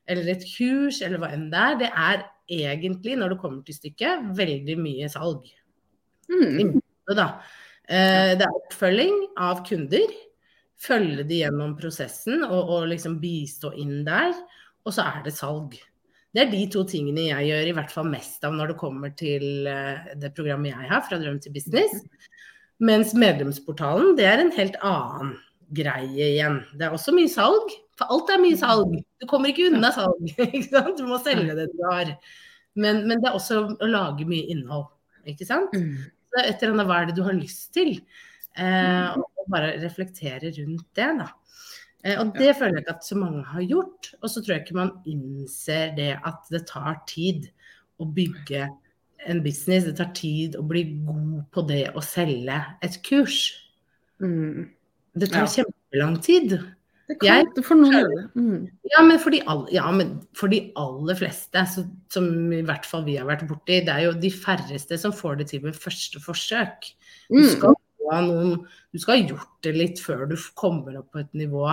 eller 0.08 0.32
et 0.32 0.46
kurs 0.48 1.02
eller 1.04 1.20
hva 1.20 1.28
enn 1.36 1.50
det 1.52 1.60
er, 1.60 1.76
det 1.82 1.90
er 1.92 2.24
egentlig, 2.48 3.18
når 3.20 3.34
det 3.34 3.40
kommer 3.42 3.60
til 3.66 3.76
stykket, 3.76 4.30
veldig 4.38 4.78
mye 4.80 5.10
salg. 5.12 5.44
Mm. 6.32 6.78
Det, 7.12 7.26
eh, 7.92 8.32
det 8.40 8.46
er 8.46 8.56
oppfølging 8.56 9.20
av 9.36 9.60
kunder 9.68 10.16
følge 10.82 11.26
de 11.26 11.42
gjennom 11.42 11.74
prosessen 11.78 12.44
og, 12.46 12.58
og 12.60 12.88
liksom 12.92 13.18
bistå 13.22 13.72
inn 13.78 14.02
der. 14.06 14.34
Og 14.86 14.94
så 14.94 15.06
er 15.10 15.24
det 15.26 15.34
salg. 15.36 15.76
Det 16.34 16.44
er 16.44 16.52
de 16.52 16.62
to 16.70 16.84
tingene 16.88 17.30
jeg 17.30 17.48
gjør 17.48 17.70
i 17.70 17.74
hvert 17.78 17.92
fall 17.92 18.08
mest 18.10 18.44
av 18.44 18.54
når 18.54 18.72
det 18.72 18.80
kommer 18.80 19.12
til 19.16 19.66
uh, 19.66 20.10
det 20.20 20.34
programmet 20.36 20.74
jeg 20.74 20.90
har, 20.90 21.04
Fra 21.08 21.18
drøm 21.20 21.40
til 21.42 21.54
business. 21.56 22.04
Mens 22.78 23.14
medlemsportalen, 23.16 24.14
det 24.18 24.26
er 24.28 24.42
en 24.42 24.54
helt 24.54 24.76
annen 24.86 25.34
greie 25.74 26.34
igjen. 26.34 26.60
Det 26.78 26.86
er 26.86 26.94
også 26.94 27.14
mye 27.16 27.30
salg. 27.32 27.72
For 27.98 28.12
alt 28.14 28.30
er 28.30 28.42
mye 28.42 28.58
salg. 28.60 28.92
Du 29.18 29.26
kommer 29.30 29.50
ikke 29.50 29.66
unna 29.72 29.90
salg. 29.94 30.30
ikke 30.46 30.68
sant? 30.68 31.00
Du 31.00 31.08
må 31.08 31.18
selge 31.24 31.56
det 31.58 31.66
du 31.72 31.82
har. 31.88 32.14
Men, 32.78 33.02
men, 33.08 33.18
det 33.18 33.30
er 33.30 33.36
også 33.36 33.64
å 33.74 33.90
lage 33.90 34.28
mye 34.28 34.46
innhold. 34.52 34.86
Ikke 35.28 35.48
sant? 35.48 35.74
Så 35.74 36.44
et 36.44 36.62
eller 36.62 36.76
annet 36.76 36.88
hva 36.88 37.00
er 37.02 37.10
det 37.10 37.18
du 37.18 37.24
har 37.26 37.36
lyst 37.36 37.72
til? 37.74 37.96
Eh, 38.58 39.18
og 39.18 39.46
bare 39.52 39.76
reflektere 39.82 40.50
rundt 40.58 40.86
det, 40.98 41.08
da. 41.20 41.28
Eh, 42.04 42.18
og 42.20 42.32
det 42.38 42.56
føler 42.58 42.78
jeg 42.78 42.84
ikke 42.86 42.96
at 42.96 43.06
så 43.06 43.16
mange 43.18 43.44
har 43.52 43.62
gjort. 43.66 44.12
Og 44.22 44.30
så 44.30 44.42
tror 44.42 44.54
jeg 44.56 44.64
ikke 44.66 44.78
man 44.80 44.92
innser 45.06 45.94
det 45.96 46.12
at 46.26 46.50
det 46.50 46.66
tar 46.70 47.00
tid 47.10 47.48
å 47.98 48.06
bygge 48.14 48.68
en 49.28 49.42
business. 49.42 49.84
Det 49.88 49.96
tar 49.98 50.12
tid 50.14 50.54
å 50.58 50.62
bli 50.66 50.84
god 51.06 51.44
på 51.54 51.64
det 51.68 51.84
å 51.98 52.02
selge 52.04 52.58
et 52.86 52.98
kurs. 53.06 53.52
Mm. 54.22 54.68
Det 55.18 55.30
tar 55.32 55.46
Ja. 55.46 55.62
kjempelang 55.62 56.20
tid. 56.22 56.58
Det 57.08 57.16
kan 57.20 57.46
Jeg 57.56 57.64
for 57.64 57.74
noen. 57.74 58.28
Mm. 58.36 58.68
Ja, 58.92 59.02
men 59.02 59.18
for 59.18 59.30
de, 59.30 59.40
all, 59.48 59.66
ja, 59.72 59.90
men 59.90 60.20
for 60.34 60.46
de 60.52 60.72
aller 60.76 61.14
fleste, 61.16 61.56
så, 61.66 61.86
som 62.12 62.52
i 62.52 62.60
hvert 62.62 62.84
fall 62.84 63.02
vi 63.06 63.16
har 63.16 63.24
vært 63.26 63.46
borti, 63.48 63.80
det 63.80 63.88
er 63.88 64.02
jo 64.04 64.12
de 64.12 64.28
færreste 64.30 64.98
som 65.00 65.10
får 65.16 65.38
det 65.38 65.46
til 65.48 65.62
med 65.64 65.74
første 65.74 66.20
forsøk. 66.20 66.90
Du 67.30 67.36
Mm. 67.40 67.48
skal, 67.48 67.68
ha 67.70 67.74
noen, 68.24 68.54
du 68.92 69.00
skal 69.00 69.16
ha 69.16 69.32
gjort 69.32 69.56
det 69.66 69.74
litt 69.76 70.02
før 70.02 70.26
du 70.30 70.36
kommer 70.58 71.00
opp 71.00 71.12
på 71.14 71.22
et 71.22 71.34
nivå 71.36 71.66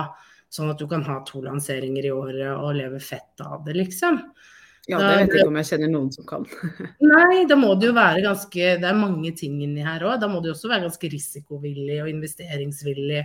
sånn 0.52 0.72
at 0.72 0.80
du 0.80 0.86
kan 0.90 1.04
ha 1.06 1.20
to 1.26 1.42
lanseringer 1.44 2.06
i 2.06 2.12
året 2.14 2.52
og 2.54 2.76
leve 2.78 3.00
fett 3.02 3.42
av 3.44 3.64
det, 3.66 3.76
liksom. 3.76 4.20
Ja, 4.86 5.00
det 5.02 5.06
vet 5.08 5.32
jeg 5.34 5.40
ikke 5.40 5.50
om 5.50 5.58
jeg 5.58 5.66
kjenner 5.72 5.90
noen 5.90 6.12
som 6.14 6.26
kan. 6.28 6.44
Nei, 7.02 7.42
da 7.50 7.56
må 7.58 7.72
det 7.74 7.88
jo 7.88 7.96
være 7.96 8.22
ganske 8.22 8.68
Det 8.78 8.86
er 8.86 8.98
mange 9.00 9.32
ting 9.34 9.56
inni 9.64 9.82
her 9.82 10.04
òg. 10.06 10.20
Da 10.22 10.28
må 10.30 10.38
du 10.44 10.52
også 10.52 10.70
være 10.70 10.86
ganske 10.86 11.10
risikovillig 11.10 11.98
og 12.04 12.10
investeringsvillig, 12.12 13.24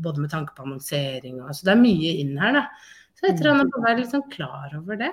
både 0.00 0.24
med 0.24 0.32
tanke 0.32 0.56
på 0.56 0.64
annonsering 0.64 1.42
og 1.42 1.52
Så 1.52 1.68
det 1.68 1.74
er 1.74 1.82
mye 1.82 2.16
inn 2.22 2.32
her, 2.40 2.56
da. 2.56 2.64
Så 3.20 3.28
jeg 3.28 3.38
tror 3.38 3.60
han 3.60 3.68
må 3.68 3.84
være 3.84 4.00
litt 4.00 4.14
sånn 4.14 4.24
klar 4.32 4.72
over 4.78 4.98
det. 5.04 5.12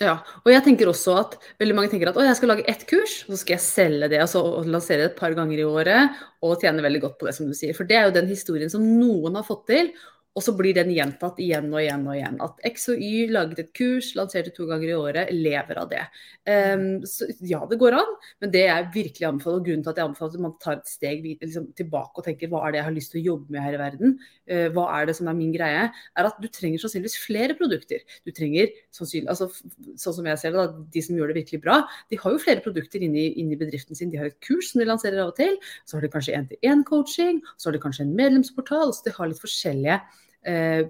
Ja, 0.00 0.14
og 0.40 0.48
jeg 0.48 0.64
tenker 0.64 0.88
også 0.88 1.14
at 1.20 1.34
veldig 1.60 1.74
mange 1.76 1.90
tenker 1.92 2.08
at 2.08 2.16
å, 2.16 2.22
jeg 2.24 2.36
skal 2.38 2.54
lage 2.54 2.64
ett 2.72 2.86
kurs, 2.88 3.18
så 3.26 3.36
skal 3.36 3.58
jeg 3.58 3.64
selge 3.66 4.08
det 4.08 4.22
altså, 4.24 4.40
og 4.40 4.70
lansere 4.72 5.02
det 5.02 5.10
et 5.10 5.18
par 5.18 5.34
ganger 5.36 5.60
i 5.60 5.66
året 5.68 6.22
og 6.40 6.62
tjene 6.62 6.84
veldig 6.86 7.02
godt 7.02 7.18
på 7.20 7.28
det, 7.28 7.34
som 7.36 7.50
du 7.50 7.52
sier. 7.56 7.76
For 7.76 7.88
det 7.88 7.98
er 7.98 8.08
jo 8.08 8.14
den 8.14 8.30
historien 8.30 8.72
som 8.72 8.86
noen 8.86 9.36
har 9.36 9.44
fått 9.44 9.66
til, 9.68 9.92
og 10.38 10.44
så 10.44 10.52
blir 10.54 10.76
den 10.76 10.92
gjentatt 10.94 11.40
igjen 11.42 11.66
og 11.72 11.80
igjen 11.82 12.04
og 12.06 12.14
igjen. 12.14 12.36
At 12.44 12.60
X 12.68 12.86
og 12.92 13.00
Y 13.02 13.32
laget 13.34 13.62
et 13.64 13.70
kurs, 13.74 14.12
lanserte 14.14 14.52
to 14.54 14.66
ganger 14.68 14.92
i 14.92 14.94
året, 14.94 15.32
lever 15.34 15.80
av 15.82 15.88
det. 15.90 16.04
Um, 16.46 16.84
så 17.08 17.26
ja, 17.42 17.58
det 17.66 17.80
går 17.80 17.96
an, 17.98 18.12
men 18.42 18.52
det 18.54 18.62
jeg 18.62 18.86
virkelig 18.94 19.26
anbefaler, 19.26 19.58
og 19.58 19.66
grunnen 19.66 19.82
til 19.82 19.92
at 19.92 19.98
jeg 19.98 20.06
anbefaler 20.06 20.38
at 20.38 20.44
man 20.44 20.54
tar 20.62 20.78
et 20.78 20.92
steg 20.92 21.26
liksom, 21.26 21.66
tilbake 21.78 22.22
og 22.22 22.26
tenker 22.28 22.52
hva 22.52 22.62
er 22.66 22.74
det 22.74 22.80
jeg 22.80 22.86
har 22.86 22.94
lyst 22.94 23.14
til 23.14 23.20
å 23.20 23.24
jobbe 23.32 23.56
med 23.56 23.64
her 23.66 23.74
i 23.74 23.82
verden, 23.82 24.14
uh, 24.52 24.68
hva 24.76 24.86
er 25.00 25.10
det 25.10 25.16
som 25.18 25.32
er 25.32 25.38
min 25.40 25.50
greie, 25.56 25.82
er 25.90 26.30
at 26.30 26.38
du 26.38 26.46
trenger 26.46 26.84
sannsynligvis 26.84 27.18
flere 27.24 27.58
produkter. 27.58 28.06
Du 28.22 28.30
trenger 28.36 28.70
sannsynlig, 28.94 29.26
altså 29.34 29.50
sånn 29.50 30.18
som 30.20 30.30
jeg 30.30 30.42
ser 30.44 30.54
det, 30.54 30.62
da, 30.62 30.86
de 30.94 31.04
som 31.08 31.18
gjør 31.18 31.34
det 31.34 31.40
virkelig 31.42 31.62
bra, 31.66 31.80
de 32.14 32.22
har 32.22 32.38
jo 32.38 32.42
flere 32.46 32.62
produkter 32.62 33.02
inni, 33.02 33.32
inni 33.42 33.58
bedriften 33.58 33.98
sin. 33.98 34.14
De 34.14 34.22
har 34.22 34.30
et 34.30 34.40
kurs 34.46 34.70
som 34.70 34.78
de 34.78 34.86
lanserer 34.86 35.18
av 35.24 35.34
og 35.34 35.38
til, 35.42 35.58
så 35.90 35.98
har 35.98 36.06
de 36.06 36.14
kanskje 36.14 36.38
én-til-én-coaching, 36.38 37.42
så 37.58 37.68
har 37.68 37.74
de 37.74 37.82
kanskje 37.82 38.06
en 38.06 38.14
medlemsportal, 38.14 38.94
så 38.94 39.10
de 39.10 39.18
har 39.18 39.30
litt 39.30 39.42
forskjellige 39.42 40.00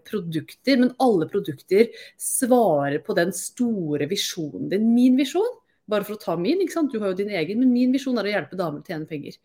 produkter, 0.07 0.79
men 0.79 0.93
alle 1.03 1.27
produkter 1.31 1.89
svarer 2.21 3.01
på 3.03 3.17
den 3.19 3.33
store 3.35 4.07
visjonen 4.11 4.69
din. 4.71 4.93
Min 4.95 5.17
visjon, 5.19 5.49
bare 5.91 6.07
for 6.07 6.15
å 6.17 6.23
ta 6.23 6.37
min, 6.39 6.63
du 6.63 7.01
har 7.01 7.11
jo 7.11 7.19
din 7.19 7.35
egen, 7.35 7.59
men 7.63 7.73
min 7.73 7.93
visjon 7.95 8.19
er 8.21 8.29
å 8.29 8.37
hjelpe 8.37 8.59
damer 8.59 8.81
å 8.83 8.87
tjene 8.87 9.09
penger. 9.11 9.41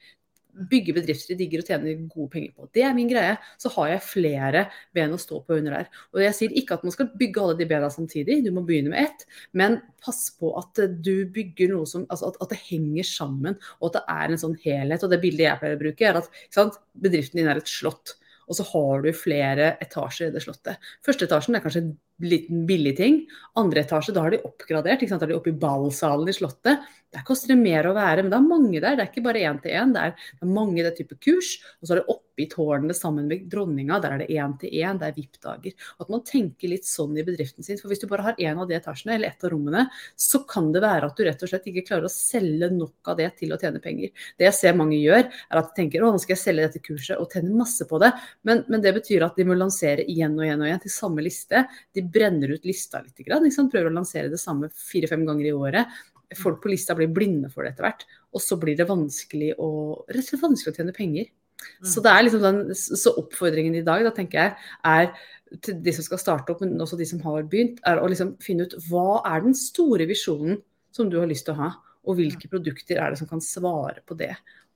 Bygge 0.55 0.93
bedrifter 0.95 1.33
de 1.33 1.41
digger 1.41 1.59
og 1.59 1.67
tjener 1.67 1.97
gode 2.07 2.29
penger 2.31 2.51
på. 2.55 2.67
Det 2.71 2.85
er 2.87 2.93
min 2.95 3.09
greie. 3.09 3.33
Så 3.59 3.67
har 3.73 3.89
jeg 3.91 4.05
flere 4.05 4.61
ben 4.95 5.11
å 5.11 5.19
stå 5.19 5.41
på 5.43 5.57
under 5.57 5.75
der. 5.75 5.89
Og 6.13 6.21
jeg 6.23 6.37
sier 6.37 6.53
ikke 6.55 6.77
at 6.77 6.85
man 6.87 6.95
skal 6.95 7.09
bygge 7.19 7.41
alle 7.43 7.57
de 7.59 7.67
bena 7.67 7.89
samtidig, 7.91 8.37
du 8.45 8.53
må 8.55 8.63
begynne 8.63 8.93
med 8.93 9.01
ett. 9.03 9.25
Men 9.51 9.81
pass 10.05 10.29
på 10.39 10.53
at 10.61 10.79
du 11.03 11.25
bygger 11.35 11.73
noe 11.73 11.89
som 11.89 12.05
Altså 12.07 12.29
at, 12.31 12.39
at 12.45 12.53
det 12.53 12.61
henger 12.69 13.09
sammen, 13.09 13.59
og 13.81 13.89
at 13.89 13.97
det 13.97 14.05
er 14.15 14.31
en 14.31 14.43
sånn 14.45 14.55
helhet. 14.63 15.03
Og 15.03 15.11
det 15.11 15.19
bildet 15.25 15.49
jeg 15.49 15.63
pleier 15.63 15.75
å 15.75 15.81
bruke, 15.81 16.07
er 16.07 16.21
at 16.21 16.39
sant, 16.55 16.79
bedriften 17.03 17.41
din 17.41 17.51
er 17.51 17.59
et 17.59 17.73
slott. 17.75 18.15
Og 18.45 18.57
så 18.57 18.65
har 18.71 19.05
du 19.05 19.11
flere 19.17 19.73
etasjer 19.83 20.29
i 20.29 20.35
det 20.35 20.43
slottet. 20.45 20.81
Første 21.05 21.27
etasjen 21.27 21.57
er 21.57 21.63
kanskje 21.63 21.87
liten 22.23 22.65
billig 22.67 22.95
ting. 22.97 23.21
Andre 23.59 23.83
etasje, 23.83 24.13
da 24.15 24.25
har 24.25 24.35
de 24.35 24.43
oppgradert. 24.47 25.01
ikke 25.01 25.11
sant? 25.11 25.23
Da 25.23 25.27
er 25.27 25.33
de 25.33 25.39
oppe 25.39 25.51
i 25.51 25.59
ballsalen 25.59 26.29
i 26.29 26.35
slottet. 26.35 26.85
Der 27.15 27.23
koster 27.23 27.53
det 27.53 27.61
mer 27.61 27.87
å 27.87 27.95
være, 27.95 28.25
men 28.25 28.31
det 28.31 28.37
er 28.37 28.47
mange 28.49 28.79
der. 28.83 28.97
Det 28.97 29.05
er 29.05 29.09
ikke 29.11 29.23
bare 29.23 29.43
én 29.47 29.59
til 29.63 29.71
én. 29.71 29.93
Det, 29.95 30.03
er 30.03 30.49
mange 30.51 30.83
det 30.83 30.97
type 30.97 31.15
kurs. 31.23 31.55
Og 31.79 31.87
så 31.87 31.95
er 31.95 32.01
det 32.01 32.11
oppe 32.11 32.43
i 32.43 32.47
tårnene 32.51 32.95
sammen 32.97 33.29
med 33.29 33.45
dronninga. 33.51 34.01
Der 34.03 34.15
er 34.15 34.23
det 34.23 34.27
én 34.35 34.55
til 34.59 34.73
én. 34.75 34.99
Det 34.99 35.07
er 35.07 35.15
VIP-dager. 35.15 35.85
At 36.03 36.11
man 36.11 36.25
tenker 36.27 36.71
litt 36.71 36.87
sånn 36.87 37.15
i 37.15 37.23
bedriften 37.23 37.63
sin. 37.63 37.79
For 37.79 37.91
hvis 37.91 38.03
du 38.03 38.09
bare 38.11 38.25
har 38.27 38.41
én 38.43 38.59
av 38.59 38.67
de 38.67 38.75
etasjene, 38.75 39.15
eller 39.15 39.31
ett 39.31 39.47
av 39.47 39.53
rommene, 39.53 39.85
så 40.19 40.41
kan 40.49 40.67
det 40.75 40.81
være 40.83 41.07
at 41.07 41.15
du 41.15 41.23
rett 41.27 41.45
og 41.45 41.51
slett 41.53 41.69
ikke 41.71 41.85
klarer 41.87 42.09
å 42.09 42.11
selge 42.11 42.71
nok 42.75 43.13
av 43.13 43.21
det 43.21 43.29
til 43.39 43.55
å 43.55 43.59
tjene 43.61 43.79
penger. 43.83 44.11
Det 44.35 44.49
jeg 44.49 44.59
ser 44.59 44.75
mange 44.75 44.99
gjør, 44.99 45.23
er 45.23 45.61
at 45.61 45.71
de 45.71 45.79
tenker 45.79 46.03
å, 46.03 46.11
nå 46.11 46.19
skal 46.19 46.35
jeg 46.35 46.43
selge 46.43 46.67
dette 46.67 46.83
kurset 46.83 47.21
og 47.21 47.31
tjene 47.31 47.55
masse 47.55 47.87
på 47.87 48.01
det. 48.03 48.11
Men, 48.43 48.65
men, 48.67 48.83
det 48.83 48.91
betyr 48.99 49.23
at 49.23 49.39
de 49.39 49.47
må 49.47 49.55
lansere 49.55 50.03
igjen 50.03 50.35
og 50.35 50.43
igjen 50.43 50.65
og 50.65 50.67
igjen 50.67 50.83
til 50.83 50.95
samme 50.97 51.23
liste. 51.23 51.63
De 51.95 52.03
brenner 52.11 52.55
ut 52.55 52.67
lista 52.67 53.01
litt. 53.03 53.17
Prøver 53.25 53.89
å 53.89 53.95
lansere 53.95 54.31
det 54.31 54.41
samme 54.41 54.69
fire-fem 54.73 55.25
ganger 55.27 55.49
i 55.49 55.55
året 55.55 55.95
folk 56.33 56.61
på 56.63 56.71
lista 56.71 56.95
blir 56.97 57.11
blinde 57.13 57.49
for 57.53 57.65
det 57.65 57.73
etter 57.73 57.87
hvert. 57.87 58.05
Og 58.35 58.43
så 58.43 58.57
blir 58.61 58.77
det 58.77 58.87
vanskelig 58.89 59.53
å, 59.61 59.69
rett 60.09 60.23
og 60.23 60.29
slett 60.29 60.45
vanskelig 60.45 60.73
å 60.73 60.79
tjene 60.79 60.95
penger. 60.95 61.29
Mm. 61.65 61.87
Så 61.91 62.03
det 62.03 62.13
liksom 62.25 62.43
den, 62.43 62.61
så 62.75 63.15
oppfordringen 63.21 63.77
i 63.79 63.85
dag, 63.85 64.03
da 64.05 64.13
tenker 64.15 64.41
jeg, 64.41 64.71
er 64.89 65.61
til 65.63 65.79
de 65.85 65.93
som 65.95 66.07
skal 66.07 66.21
starte 66.21 66.53
opp, 66.53 66.63
men 66.63 66.81
også 66.81 66.99
de 66.99 67.07
som 67.09 67.21
har 67.25 67.45
begynt, 67.49 67.79
er 67.87 68.01
å 68.01 68.09
liksom 68.11 68.35
finne 68.43 68.67
ut 68.67 68.75
hva 68.89 69.21
er 69.29 69.45
den 69.45 69.55
store 69.57 70.07
visjonen 70.09 70.59
som 70.95 71.09
du 71.11 71.19
har 71.19 71.29
lyst 71.29 71.47
til 71.47 71.55
å 71.55 71.61
ha, 71.61 71.71
og 72.05 72.19
hvilke 72.19 72.49
produkter 72.51 72.99
er 73.01 73.13
det 73.13 73.21
som 73.21 73.29
kan 73.29 73.41
svare 73.43 74.03
på 74.05 74.17
det. 74.19 74.33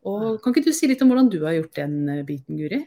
Og 0.07 0.39
Kan 0.41 0.53
ikke 0.53 0.69
du 0.69 0.75
si 0.75 0.87
litt 0.87 1.01
om 1.03 1.11
hvordan 1.11 1.29
du 1.31 1.41
har 1.43 1.57
gjort 1.57 1.75
den 1.81 2.23
biten, 2.27 2.57
Guri? 2.59 2.83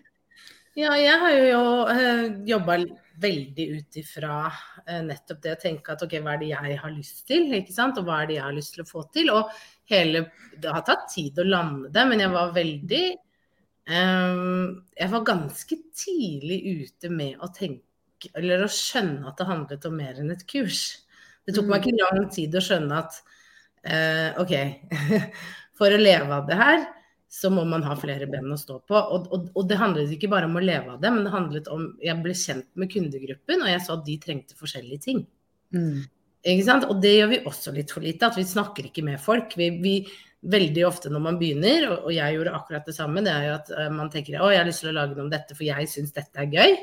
Ja, 0.79 0.95
jeg 0.97 1.19
har 1.21 1.35
jo 1.37 1.63
uh, 1.85 2.27
jobba 2.49 2.79
veldig 3.21 3.67
ut 3.77 3.99
ifra 4.01 4.37
uh, 4.49 5.03
nettopp 5.05 5.43
det 5.45 5.55
å 5.57 5.61
tenke 5.61 5.95
at 5.95 6.05
ok, 6.07 6.17
hva 6.23 6.35
er 6.35 6.41
det 6.43 6.51
jeg 6.53 6.79
har 6.81 6.95
lyst 6.95 7.25
til, 7.29 7.49
ikke 7.59 7.75
sant? 7.75 7.99
og 8.01 8.09
hva 8.09 8.23
er 8.23 8.31
det 8.31 8.39
jeg 8.39 8.47
har 8.47 8.57
lyst 8.57 8.77
til 8.77 8.85
å 8.85 8.89
få 8.89 9.05
til. 9.15 9.33
Og 9.35 9.53
hele 9.93 10.27
Det 10.57 10.73
har 10.73 10.85
tatt 10.87 11.09
tid 11.13 11.39
å 11.39 11.47
lande 11.49 11.91
det, 11.93 12.05
men 12.09 12.23
jeg 12.23 12.33
var 12.33 12.55
veldig 12.55 13.05
um, 13.91 14.83
Jeg 14.99 15.13
var 15.15 15.29
ganske 15.29 15.79
tidlig 16.05 16.61
ute 16.83 17.13
med 17.13 17.41
å 17.43 17.51
tenke 17.53 17.89
eller 18.39 18.63
å 18.63 18.71
skjønne 18.71 19.27
at 19.27 19.41
det 19.41 19.49
handlet 19.49 19.87
om 19.89 19.97
mer 19.99 20.19
enn 20.23 20.31
et 20.31 20.45
kurs. 20.47 20.83
Det 21.43 21.57
tok 21.57 21.67
meg 21.67 21.83
ikke 21.83 21.99
lang 21.99 22.29
tid 22.31 22.55
å 22.55 22.63
skjønne 22.63 23.01
at 23.03 23.17
uh, 23.91 24.43
OK, 24.43 24.55
for 25.79 25.91
å 25.91 25.99
leve 25.99 26.37
av 26.37 26.47
det 26.47 26.59
her, 26.61 26.85
så 27.33 27.49
må 27.49 27.63
man 27.65 27.85
ha 27.87 27.95
flere 27.97 28.27
ben 28.29 28.51
å 28.53 28.59
stå 28.61 28.75
på. 28.85 28.93
Og, 28.93 29.29
og, 29.33 29.47
og, 29.55 29.63
det 29.69 29.79
handlet 29.81 30.11
ikke 30.13 30.29
bare 30.29 30.51
om 30.51 30.59
å 30.59 30.63
leve 30.63 30.93
av 30.93 30.99
det, 31.01 31.13
men 31.15 31.25
det 31.25 31.31
handlet 31.33 31.71
om 31.73 31.87
Jeg 32.05 32.21
ble 32.21 32.35
kjent 32.37 32.67
med 32.77 32.91
kundegruppen, 32.93 33.63
og 33.65 33.71
jeg 33.71 33.85
så 33.87 33.95
at 33.97 34.03
de 34.05 34.17
trengte 34.21 34.59
forskjellige 34.59 35.05
ting. 35.07 35.23
Mm. 35.73 36.03
Ikke 36.53 36.67
sant? 36.67 36.85
Og 36.93 37.01
det 37.01 37.15
gjør 37.15 37.31
vi 37.31 37.39
også 37.49 37.73
litt 37.73 37.95
for 37.95 38.05
lite, 38.05 38.29
at 38.29 38.37
vi 38.37 38.45
snakker 38.51 38.91
ikke 38.91 39.05
med 39.07 39.23
folk. 39.23 39.57
Vi, 39.57 39.71
vi 39.81 39.95
veldig 40.53 40.85
ofte 40.85 41.13
når 41.13 41.25
man 41.25 41.39
begynner, 41.41 41.87
og, 41.89 41.97
og, 42.03 42.13
jeg 42.19 42.37
gjorde 42.37 42.55
akkurat 42.59 42.91
det 42.91 42.97
samme, 42.99 43.23
det 43.25 43.33
er 43.33 43.47
jo 43.47 43.55
at 43.55 43.73
uh, 43.79 43.89
man 43.95 44.11
tenker 44.13 44.37
å, 44.37 44.51
jeg 44.53 44.61
har 44.61 44.69
lyst 44.69 44.85
til 44.85 44.91
å 44.93 44.97
lage 44.99 45.17
noe 45.17 45.25
om 45.25 45.33
dette, 45.33 45.57
for 45.57 45.65
jeg 45.65 45.89
syns 45.89 46.13
dette 46.19 46.45
er 46.45 46.53
gøy. 46.53 46.77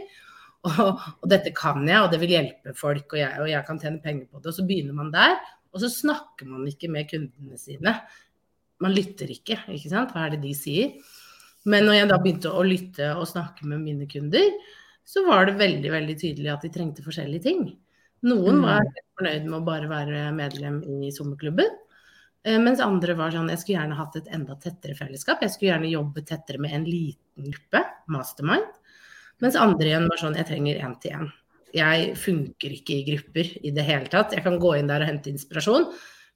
Og, 0.83 1.29
dette 1.31 1.53
kan 1.55 1.85
jeg, 1.87 2.01
og 2.03 2.09
det 2.11 2.17
vil 2.19 2.33
hjelpe 2.33 2.73
folk, 2.75 3.13
og 3.13 3.21
jeg, 3.21 3.31
og 3.39 3.47
jeg 3.47 3.63
kan 3.63 3.77
tjene 3.79 4.01
penger 4.03 4.25
på 4.27 4.41
det. 4.41 4.49
Og 4.51 4.57
så 4.57 4.65
begynner 4.67 4.97
man 4.97 5.13
der, 5.13 5.37
og 5.71 5.79
så 5.79 5.87
snakker 5.93 6.49
man 6.49 6.65
ikke 6.67 6.89
med 6.91 7.07
kundene 7.07 7.55
sine 7.61 7.93
man 8.83 8.95
lytter 8.95 9.31
ikke, 9.33 9.57
ikke 9.71 9.91
sant. 9.91 10.13
Hva 10.15 10.27
er 10.27 10.35
det 10.35 10.43
de 10.43 10.53
sier? 10.57 10.93
Men 11.69 11.85
når 11.87 11.97
jeg 11.97 12.09
da 12.11 12.19
begynte 12.21 12.53
å 12.55 12.63
lytte 12.63 13.11
og 13.19 13.27
snakke 13.27 13.67
med 13.67 13.83
mine 13.83 14.07
kunder, 14.09 14.47
så 15.09 15.25
var 15.25 15.49
det 15.49 15.59
veldig 15.59 15.91
veldig 15.91 16.15
tydelig 16.21 16.51
at 16.53 16.65
de 16.65 16.71
trengte 16.73 17.03
forskjellige 17.05 17.45
ting. 17.47 17.63
Noen 18.29 18.59
var 18.63 18.83
fornøyd 19.17 19.45
med 19.47 19.57
å 19.59 19.65
bare 19.67 19.89
være 19.91 20.25
medlem 20.35 20.81
i 20.83 21.11
sommerklubben. 21.15 21.71
Mens 22.63 22.79
andre 22.83 23.15
var 23.19 23.33
sånn 23.35 23.49
jeg 23.51 23.59
skulle 23.61 23.81
gjerne 23.81 23.97
hatt 23.99 24.15
et 24.15 24.29
enda 24.35 24.55
tettere 24.63 24.95
fellesskap. 24.95 25.41
Jeg 25.43 25.53
skulle 25.53 25.73
gjerne 25.73 25.91
jobbe 25.91 26.23
tettere 26.27 26.61
med 26.63 26.75
en 26.75 26.87
liten 26.87 27.49
gruppe, 27.49 27.83
mastermind. 28.11 28.69
Mens 29.43 29.57
andre 29.59 29.91
igjen 29.91 30.07
var 30.11 30.21
sånn 30.21 30.37
jeg 30.39 30.47
trenger 30.47 30.79
én 30.83 30.95
til 31.03 31.17
én. 31.17 31.27
Jeg 31.75 32.13
funker 32.17 32.73
ikke 32.79 32.95
i 32.95 33.03
grupper 33.11 33.51
i 33.67 33.73
det 33.75 33.85
hele 33.87 34.09
tatt. 34.11 34.33
Jeg 34.35 34.43
kan 34.45 34.57
gå 34.61 34.73
inn 34.79 34.89
der 34.89 35.03
og 35.03 35.11
hente 35.11 35.31
inspirasjon, 35.31 35.89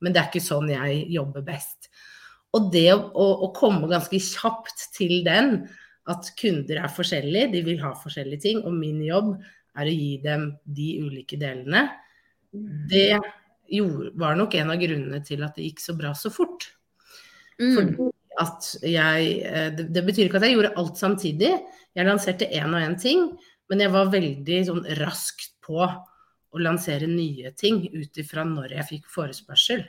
men 0.03 0.13
det 0.13 0.21
er 0.21 0.29
ikke 0.29 0.43
sånn 0.43 0.69
jeg 0.71 1.05
jobber 1.11 1.45
best. 1.47 1.89
Og 2.53 2.69
det 2.73 2.89
å, 2.93 2.99
å, 3.17 3.27
å, 3.47 3.49
komme 3.55 3.89
ganske 3.89 4.19
kjapt 4.21 4.89
til 4.93 5.21
den, 5.25 5.63
at 6.11 6.29
kunder 6.37 6.81
er 6.83 6.91
forskjellige, 6.91 7.51
de 7.53 7.61
vil 7.65 7.79
ha 7.81 7.93
forskjellige 7.97 8.43
ting, 8.43 8.59
og 8.61 8.75
min 8.75 8.99
jobb 9.05 9.33
er 9.79 9.89
å 9.89 9.93
gi 9.93 10.17
dem 10.23 10.49
de 10.77 10.89
ulike 11.01 11.39
delene, 11.41 11.87
det 12.91 13.15
gjorde, 13.71 14.11
var 14.19 14.37
nok 14.37 14.57
en 14.59 14.73
av 14.73 14.81
grunnene 14.81 15.21
til 15.25 15.41
at 15.45 15.55
det 15.57 15.69
gikk 15.69 15.81
så 15.81 15.95
bra 15.97 16.11
så 16.17 16.29
fort. 16.33 16.67
Mm. 17.61 17.95
Jeg 18.81 19.25
det, 19.77 19.87
det, 19.93 20.03
betyr 20.05 20.27
ikke 20.27 20.39
at 20.41 20.47
jeg 20.47 20.57
gjorde 20.57 20.73
alt 20.81 20.99
samtidig. 20.99 21.51
Jeg 21.93 22.07
lanserte 22.09 22.49
én 22.49 22.73
og 22.73 22.81
én 22.81 22.97
ting, 22.99 23.27
men 23.69 23.81
jeg 23.81 23.93
var 23.93 24.13
veldig 24.13 24.61
sånn 24.69 24.85
raskt 24.99 25.53
på 25.65 25.81
å 26.53 26.61
lansere 26.61 27.09
nye 27.09 27.53
ting 27.57 27.81
ut 27.93 28.21
ifra 28.21 28.45
når 28.45 28.77
jeg 28.77 28.89
fikk 28.89 29.11
forespørsel. 29.13 29.85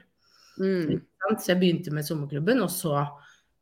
Mm. 0.60 1.02
Så 1.38 1.52
jeg 1.54 1.60
begynte 1.60 1.92
med 1.94 2.06
sommerklubben, 2.06 2.60
og 2.62 2.70
så 2.72 3.06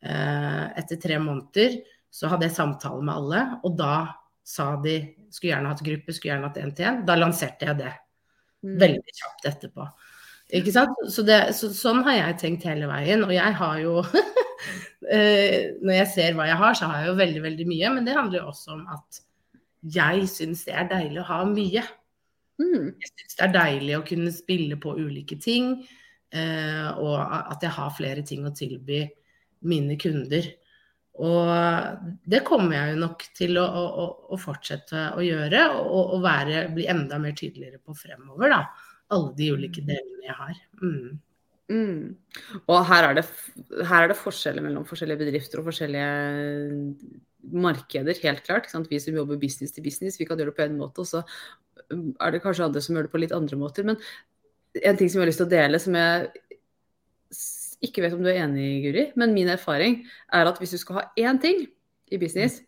Eh, 0.03 0.65
etter 0.79 0.99
tre 0.99 1.19
måneder 1.23 1.79
så 2.13 2.29
hadde 2.33 2.49
jeg 2.49 2.57
samtale 2.57 3.05
med 3.07 3.15
alle, 3.15 3.43
og 3.63 3.77
da 3.79 3.97
sa 4.43 4.73
de 4.83 4.97
skulle 5.31 5.53
gjerne 5.53 5.71
hatt 5.71 5.85
gruppe, 5.87 6.15
skulle 6.15 6.33
gjerne 6.35 6.49
hatt 6.49 6.59
én-til-én. 6.59 7.05
Da 7.07 7.19
lanserte 7.19 7.69
jeg 7.71 7.85
det 7.85 7.93
Mm. 8.63 8.77
veldig 8.79 9.13
kjapt 9.19 9.47
etterpå. 9.51 9.85
Ikke 10.55 10.71
sant? 10.71 10.93
Så, 11.11 11.25
det, 11.27 11.51
så 11.59 11.67
sånn 11.75 12.05
har 12.07 12.15
jeg 12.15 12.37
tenkt 12.39 12.67
hele 12.69 12.87
veien. 12.87 13.25
Og 13.27 13.33
jeg 13.35 13.55
har 13.59 13.81
jo 13.83 14.05
eh, 15.11 15.75
Når 15.83 15.97
jeg 15.97 16.11
ser 16.13 16.37
hva 16.39 16.47
jeg 16.47 16.61
har, 16.61 16.77
så 16.79 16.87
har 16.87 17.01
jeg 17.01 17.09
jo 17.09 17.17
veldig, 17.19 17.43
veldig 17.43 17.67
mye. 17.67 17.91
Men 17.97 18.07
det 18.07 18.15
handler 18.15 18.39
jo 18.39 18.53
også 18.53 18.77
om 18.77 18.85
at 18.87 19.19
jeg 19.83 20.29
syns 20.31 20.63
det 20.69 20.77
er 20.79 20.87
deilig 20.93 21.25
å 21.25 21.27
ha 21.33 21.41
mye. 21.51 21.83
Mm. 22.63 22.87
Jeg 23.03 23.11
syns 23.11 23.35
det 23.41 23.49
er 23.49 23.57
deilig 23.59 23.99
å 23.99 24.07
kunne 24.13 24.37
spille 24.37 24.79
på 24.79 24.95
ulike 24.95 25.41
ting. 25.43 25.75
Eh, 26.33 26.89
og 26.99 27.17
at 27.21 27.65
jeg 27.65 27.75
har 27.77 27.97
flere 27.97 28.25
ting 28.27 28.47
å 28.49 28.55
tilby 28.57 29.05
mine 29.69 29.97
kunder. 30.01 30.49
Og 31.23 32.07
det 32.25 32.41
kommer 32.47 32.77
jeg 32.79 32.95
jo 32.95 33.03
nok 33.03 33.27
til 33.37 33.59
å, 33.61 33.67
å, 33.67 34.07
å 34.33 34.39
fortsette 34.41 35.11
å 35.19 35.25
gjøre, 35.25 35.67
og, 35.83 36.15
og 36.17 36.25
være, 36.25 36.65
bli 36.73 36.89
enda 36.89 37.21
mer 37.21 37.37
tydeligere 37.37 37.83
på 37.83 37.97
fremover, 37.97 38.55
da. 38.55 38.63
Alle 39.13 39.35
de 39.37 39.51
ulike 39.53 39.85
delene 39.85 40.25
jeg 40.25 40.39
har. 40.39 40.63
Mm. 40.81 41.21
Mm. 41.73 42.01
Og 42.65 42.79
her 42.89 43.11
er, 43.11 43.19
det, 43.21 43.27
her 43.89 44.07
er 44.07 44.11
det 44.11 44.19
forskjeller 44.19 44.65
mellom 44.65 44.87
forskjellige 44.89 45.21
bedrifter 45.21 45.61
og 45.61 45.69
forskjellige 45.69 46.09
markeder, 47.53 48.19
helt 48.25 48.43
klart. 48.47 48.73
Vi 48.89 49.01
som 49.03 49.17
jobber 49.21 49.41
business 49.41 49.75
til 49.75 49.85
business, 49.85 50.19
vi 50.21 50.27
kan 50.29 50.41
gjøre 50.41 50.53
det 50.53 50.59
på 50.59 50.65
en 50.65 50.81
måte, 50.81 51.05
og 51.05 51.09
så 51.09 51.23
er 51.93 52.33
det 52.33 52.43
kanskje 52.45 52.67
andre 52.69 52.83
som 52.85 52.97
gjør 52.97 53.09
det 53.09 53.13
på 53.13 53.21
litt 53.21 53.35
andre 53.37 53.59
måter. 53.61 53.87
Men 53.89 54.01
en 54.81 54.99
ting 54.99 55.11
som 55.11 55.21
jeg 55.21 55.25
har 55.25 55.31
lyst 55.31 55.43
til 55.43 55.49
å 55.49 55.53
dele, 55.53 55.81
som 55.83 55.97
jeg 55.99 56.31
ikke 57.83 58.05
vet 58.05 58.15
om 58.17 58.23
du 58.23 58.31
er 58.31 58.43
enig 58.45 58.65
i, 58.65 58.81
Guri, 58.85 59.07
men 59.19 59.35
min 59.35 59.51
erfaring 59.53 60.03
er 60.33 60.49
at 60.49 60.61
hvis 60.63 60.75
du 60.77 60.81
skal 60.81 61.01
ha 61.01 61.05
én 61.19 61.41
ting 61.43 61.65
i 62.13 62.21
business, 62.21 62.61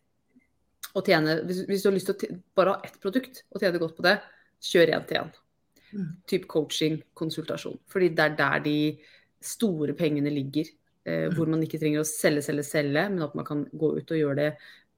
og 0.94 1.06
tjene, 1.08 1.40
hvis, 1.46 1.64
hvis 1.68 1.82
du 1.82 1.90
har 1.90 1.96
lyst 1.96 2.10
til 2.10 2.34
å 2.34 2.38
bare 2.58 2.76
ha 2.76 2.86
ett 2.86 3.00
produkt 3.02 3.42
og 3.50 3.62
tjene 3.62 3.80
godt 3.82 3.96
på 3.96 4.04
det, 4.06 4.14
kjør 4.64 4.94
én 4.94 5.06
til 5.08 5.20
én. 5.20 5.32
Mm. 5.94 6.08
Typ 6.30 6.46
coaching, 6.50 7.00
konsultasjon. 7.18 7.80
Fordi 7.90 8.10
det 8.14 8.24
er 8.24 8.36
der 8.38 8.62
de 8.64 8.78
store 9.44 9.94
pengene 9.98 10.32
ligger. 10.32 10.70
Eh, 11.04 11.26
hvor 11.34 11.50
man 11.50 11.60
ikke 11.60 11.80
trenger 11.82 12.00
å 12.00 12.08
selge, 12.08 12.46
selge, 12.46 12.64
selge, 12.64 13.02
men 13.12 13.26
at 13.26 13.34
man 13.36 13.44
kan 13.44 13.66
gå 13.68 13.90
ut 13.98 14.12
og 14.14 14.20
gjøre 14.20 14.36
det 14.38 14.46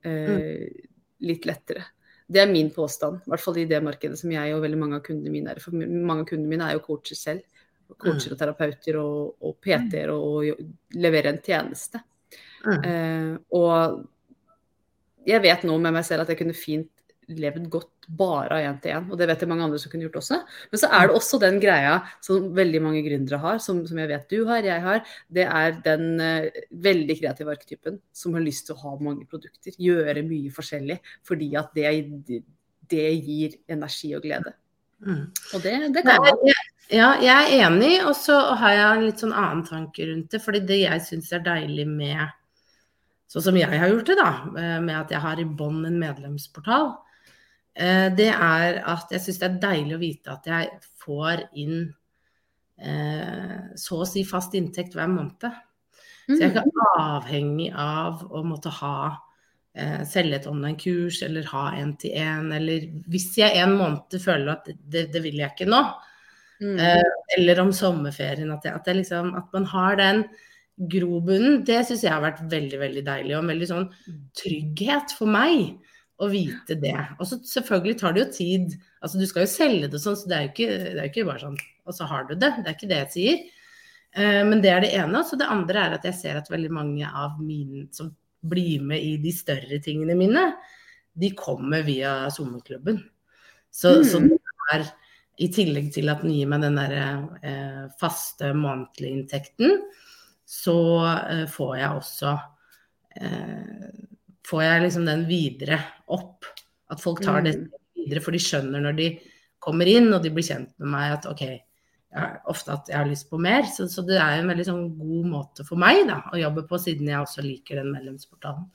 eh, 0.07 0.85
litt 1.27 1.49
lettere. 1.49 1.83
Det 2.27 2.43
er 2.43 2.51
min 2.51 2.73
påstand, 2.75 3.21
i 3.23 3.31
hvert 3.31 3.43
fall 3.43 3.61
i 3.63 3.69
det 3.71 3.79
markedet 3.87 4.19
som 4.19 4.33
jeg 4.35 4.55
og 4.55 4.65
veldig 4.65 4.79
mange 4.81 4.99
av 4.99 5.05
kundene 5.07 5.31
mine 5.31 5.53
er. 5.53 5.61
For 5.63 5.77
mange 5.77 6.25
av 6.25 6.27
kundene 6.31 6.51
mine 6.51 6.67
er 6.67 6.79
jo 6.79 6.83
coacher 6.89 7.19
selv. 7.19 7.63
Coacher 8.03 8.35
og 8.35 8.41
terapeuter 8.41 8.99
og, 8.99 9.37
og 9.47 9.55
PT-er 9.63 10.11
og, 10.11 10.49
og 10.51 10.99
leverer 10.99 11.31
en 11.31 11.43
tjeneste. 11.45 12.03
Mm. 12.67 12.83
Uh, 12.83 13.33
og 13.55 14.03
jeg 15.27 15.43
vet 15.45 15.67
nå 15.67 15.77
med 15.79 15.95
meg 15.95 16.07
selv 16.07 16.25
at 16.25 16.33
jeg 16.33 16.41
kunne 16.41 16.57
fint 16.57 16.91
levd 17.27 17.69
godt 17.71 18.07
bare 18.07 18.55
av 18.55 18.63
én 18.63 18.77
til 18.83 18.95
én, 18.95 19.07
og 19.11 19.19
det 19.19 19.27
vet 19.29 19.41
jeg 19.43 19.51
mange 19.51 19.65
andre 19.67 19.81
som 19.83 19.91
kunne 19.91 20.07
gjort 20.07 20.19
også. 20.21 20.39
Men 20.71 20.81
så 20.83 20.91
er 20.95 21.09
det 21.09 21.17
også 21.19 21.41
den 21.43 21.59
greia 21.63 21.97
som 22.25 22.51
veldig 22.55 22.83
mange 22.85 23.03
gründere 23.07 23.41
har, 23.43 23.59
som, 23.63 23.81
som 23.89 23.99
jeg 23.99 24.11
vet 24.13 24.29
du 24.31 24.45
har, 24.49 24.67
jeg 24.67 24.85
har. 24.85 25.03
Det 25.39 25.47
er 25.47 25.81
den 25.87 26.07
uh, 26.23 26.61
veldig 26.87 27.19
kreative 27.19 27.57
arketypen 27.57 27.99
som 28.15 28.37
har 28.39 28.47
lyst 28.47 28.69
til 28.69 28.77
å 28.77 28.83
ha 28.85 28.95
mange 29.09 29.27
produkter. 29.27 29.75
Gjøre 29.83 30.23
mye 30.27 30.55
forskjellig, 30.55 31.01
fordi 31.27 31.51
at 31.59 31.75
det, 31.77 32.41
det 32.95 33.11
gir 33.19 33.59
energi 33.75 34.15
og 34.17 34.25
glede. 34.27 34.55
Mm. 35.03 35.27
Og 35.27 35.61
det, 35.67 35.77
det 35.93 36.07
kan 36.07 36.23
man. 36.23 36.49
ja, 36.89 37.11
jeg 37.21 37.35
er 37.35 37.67
enig, 37.67 37.93
og 38.07 38.15
så 38.17 38.39
har 38.63 38.73
jeg 38.77 38.89
en 38.89 39.07
litt 39.09 39.23
sånn 39.25 39.35
annen 39.37 39.67
tanke 39.67 40.07
rundt 40.09 40.31
det. 40.33 40.41
fordi 40.45 40.63
det 40.69 40.83
jeg 40.85 41.07
syns 41.11 41.33
er 41.35 41.47
deilig 41.47 41.89
med 41.91 42.27
Sånn 43.27 43.43
som 43.43 43.57
jeg 43.59 43.75
har 43.75 43.91
gjort 43.91 44.07
det, 44.07 44.15
da, 44.21 44.29
eh, 44.55 44.77
med 44.79 44.95
at 44.95 45.11
jeg 45.11 45.19
har 45.19 45.41
i 45.43 45.45
bånn 45.59 45.81
en 45.89 45.97
medlemsportal, 45.99 46.93
det 47.77 48.31
er 48.33 48.79
at 48.89 49.11
jeg 49.13 49.21
syns 49.21 49.39
det 49.43 49.49
er 49.51 49.61
deilig 49.61 49.97
å 49.97 50.01
vite 50.01 50.33
at 50.33 50.47
jeg 50.49 50.71
får 51.03 51.43
inn 51.61 51.83
eh, 52.81 53.59
så 53.77 54.01
å 54.03 54.09
si 54.09 54.25
fast 54.25 54.57
inntekt 54.57 54.97
hver 54.97 55.11
måned. 55.13 55.47
Så 56.27 56.41
jeg 56.41 56.51
er 56.51 56.57
Mm. 56.57 56.73
ikke 56.73 56.87
avhengig 56.99 57.69
av 57.77 58.25
å 58.33 58.43
måtte 58.43 58.73
ha 58.81 59.19
eh, 59.77 60.03
selge 60.09 60.37
et 60.41 60.47
online-kurs 60.49 61.23
eller 61.23 61.45
ha 61.53 61.67
en-til-en, 61.77 62.51
eller 62.57 62.89
hvis 63.13 63.37
jeg 63.37 63.59
en 63.61 63.77
måned 63.77 64.17
føler 64.19 64.55
at 64.55 64.71
det, 64.89 65.13
det 65.13 65.23
vil 65.23 65.37
jeg 65.37 65.53
ikke 65.53 65.69
nå, 65.71 65.83
Mm. 66.59 66.79
eh, 66.81 67.03
eller 67.37 67.61
om 67.61 67.71
sommerferien, 67.71 68.51
at, 68.51 68.65
jeg, 68.65 68.73
at, 68.75 68.87
jeg 68.87 68.97
liksom, 69.03 69.35
at 69.37 69.53
man 69.53 69.67
har 69.69 69.97
den 69.97 70.25
grobunnen, 70.89 71.63
det 71.69 71.83
syns 71.87 72.03
jeg 72.03 72.13
har 72.13 72.23
vært 72.25 72.41
veldig, 72.51 72.79
veldig 72.81 73.05
deilig, 73.05 73.35
og 73.37 73.43
en 73.43 73.51
veldig 73.53 73.69
sånn 73.69 73.91
trygghet 74.41 75.13
for 75.13 75.29
meg 75.29 75.77
å 76.19 76.29
vite 76.33 76.77
det. 76.81 76.97
Og 77.21 77.27
så 77.29 77.39
selvfølgelig 77.45 77.99
tar 78.01 78.15
det 78.17 78.23
jo 78.25 78.33
tid, 78.33 78.77
altså 79.05 79.21
du 79.21 79.27
skal 79.29 79.45
jo 79.45 79.53
selge 79.53 79.91
det 79.93 80.01
sånn, 80.01 80.17
så 80.17 80.31
det 80.31 80.37
er 80.37 80.47
jo 80.47 80.53
ikke, 80.55 80.69
det 80.87 81.01
er 81.03 81.11
ikke 81.11 81.27
bare 81.29 81.43
sånn, 81.45 81.59
og 81.87 81.97
så 81.97 82.09
har 82.09 82.25
du 82.25 82.35
det, 82.35 82.53
det 82.63 82.71
er 82.71 82.77
ikke 82.77 82.89
det 82.93 83.01
jeg 83.03 83.13
sier. 83.17 83.43
Eh, 84.17 84.43
Men 84.49 84.63
det 84.65 84.71
er 84.73 84.81
det 84.81 84.95
ene. 84.97 85.21
Og 85.21 85.29
så 85.29 85.37
det 85.37 85.51
andre 85.53 85.83
er 85.83 85.97
at 85.99 86.07
jeg 86.09 86.17
ser 86.23 86.39
at 86.41 86.49
veldig 86.51 86.73
mange 86.73 87.07
av 87.11 87.37
mine 87.43 87.87
som 87.93 88.15
blir 88.47 88.81
med 88.81 89.03
i 89.03 89.17
de 89.21 89.33
større 89.35 89.79
tingene 89.83 90.17
mine, 90.17 90.47
de 91.17 91.31
kommer 91.37 91.83
via 91.85 92.31
sommerklubben. 92.31 93.03
Så, 93.71 93.99
Mm. 94.01 94.05
så 94.05 94.21
det 94.25 94.39
er 94.73 94.85
i 95.39 95.49
tillegg 95.53 95.93
til 95.93 96.09
at 96.09 96.23
den 96.23 96.33
gir 96.33 96.49
meg 96.49 96.63
den 96.63 96.77
der 96.81 96.93
eh, 97.43 97.83
faste 98.01 98.55
månedlige 98.57 99.13
inntekten, 99.13 99.83
så 100.47 100.77
eh, 101.29 101.47
får 101.47 101.77
jeg 101.77 101.91
også 102.01 102.33
eh, 103.21 104.16
Får 104.47 104.63
jeg 104.63 104.83
liksom 104.87 105.07
den 105.09 105.25
videre 105.29 105.81
opp. 106.15 106.45
At 106.91 107.03
folk 107.03 107.23
tar 107.25 107.43
det 107.43 107.57
Mm. 107.59 107.71
videre, 107.97 108.21
for 108.23 108.31
de 108.37 108.39
skjønner 108.39 108.81
når 108.85 108.97
de 108.97 109.07
kommer 109.59 109.89
inn 109.91 110.13
og 110.15 110.23
de 110.23 110.31
blir 110.31 110.45
kjent 110.47 110.71
med 110.79 110.89
meg 110.93 111.13
at 111.17 111.27
OK, 111.27 111.43
ofte 112.47 112.73
at 112.73 112.89
jeg 112.89 112.97
har 112.97 113.09
lyst 113.11 113.27
på 113.31 113.41
mer. 113.43 113.67
Så, 113.67 113.89
så 113.91 114.05
det 114.07 114.21
er 114.23 114.39
en 114.39 114.49
veldig 114.49 114.67
sånn 114.69 114.85
god 114.99 115.27
måte 115.33 115.67
for 115.67 115.77
meg 115.81 116.05
da, 116.07 116.21
å 116.31 116.39
jobbe 116.39 116.63
på, 116.71 116.79
siden 116.79 117.11
jeg 117.11 117.19
også 117.19 117.43
liker 117.45 117.81
den 117.81 117.91
medlemsportalen. 117.93 118.69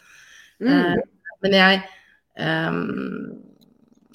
Mm. 0.59 0.67
Eh, 0.67 0.99
men 1.41 1.55
jeg 1.57 1.79
ehm, 2.37 3.47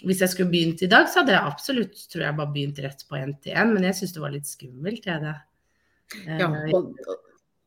Hvis 0.06 0.20
jeg 0.20 0.28
skulle 0.30 0.52
begynt 0.52 0.82
i 0.84 0.90
dag, 0.92 1.08
så 1.08 1.22
hadde 1.22 1.32
jeg 1.34 1.48
absolutt 1.48 1.96
tror 2.12 2.22
jeg 2.22 2.36
bare 2.36 2.52
begynt 2.52 2.78
rett 2.84 3.00
på 3.08 3.16
NT1, 3.16 3.72
men 3.72 3.86
jeg 3.88 3.96
syns 3.98 4.12
det 4.14 4.22
var 4.22 4.34
litt 4.34 4.46
skummelt, 4.46 5.06
jeg 5.08 5.22
det. 5.24 5.32
Eh, 6.28 6.38
Ja, 6.38 6.50
og, 6.76 6.92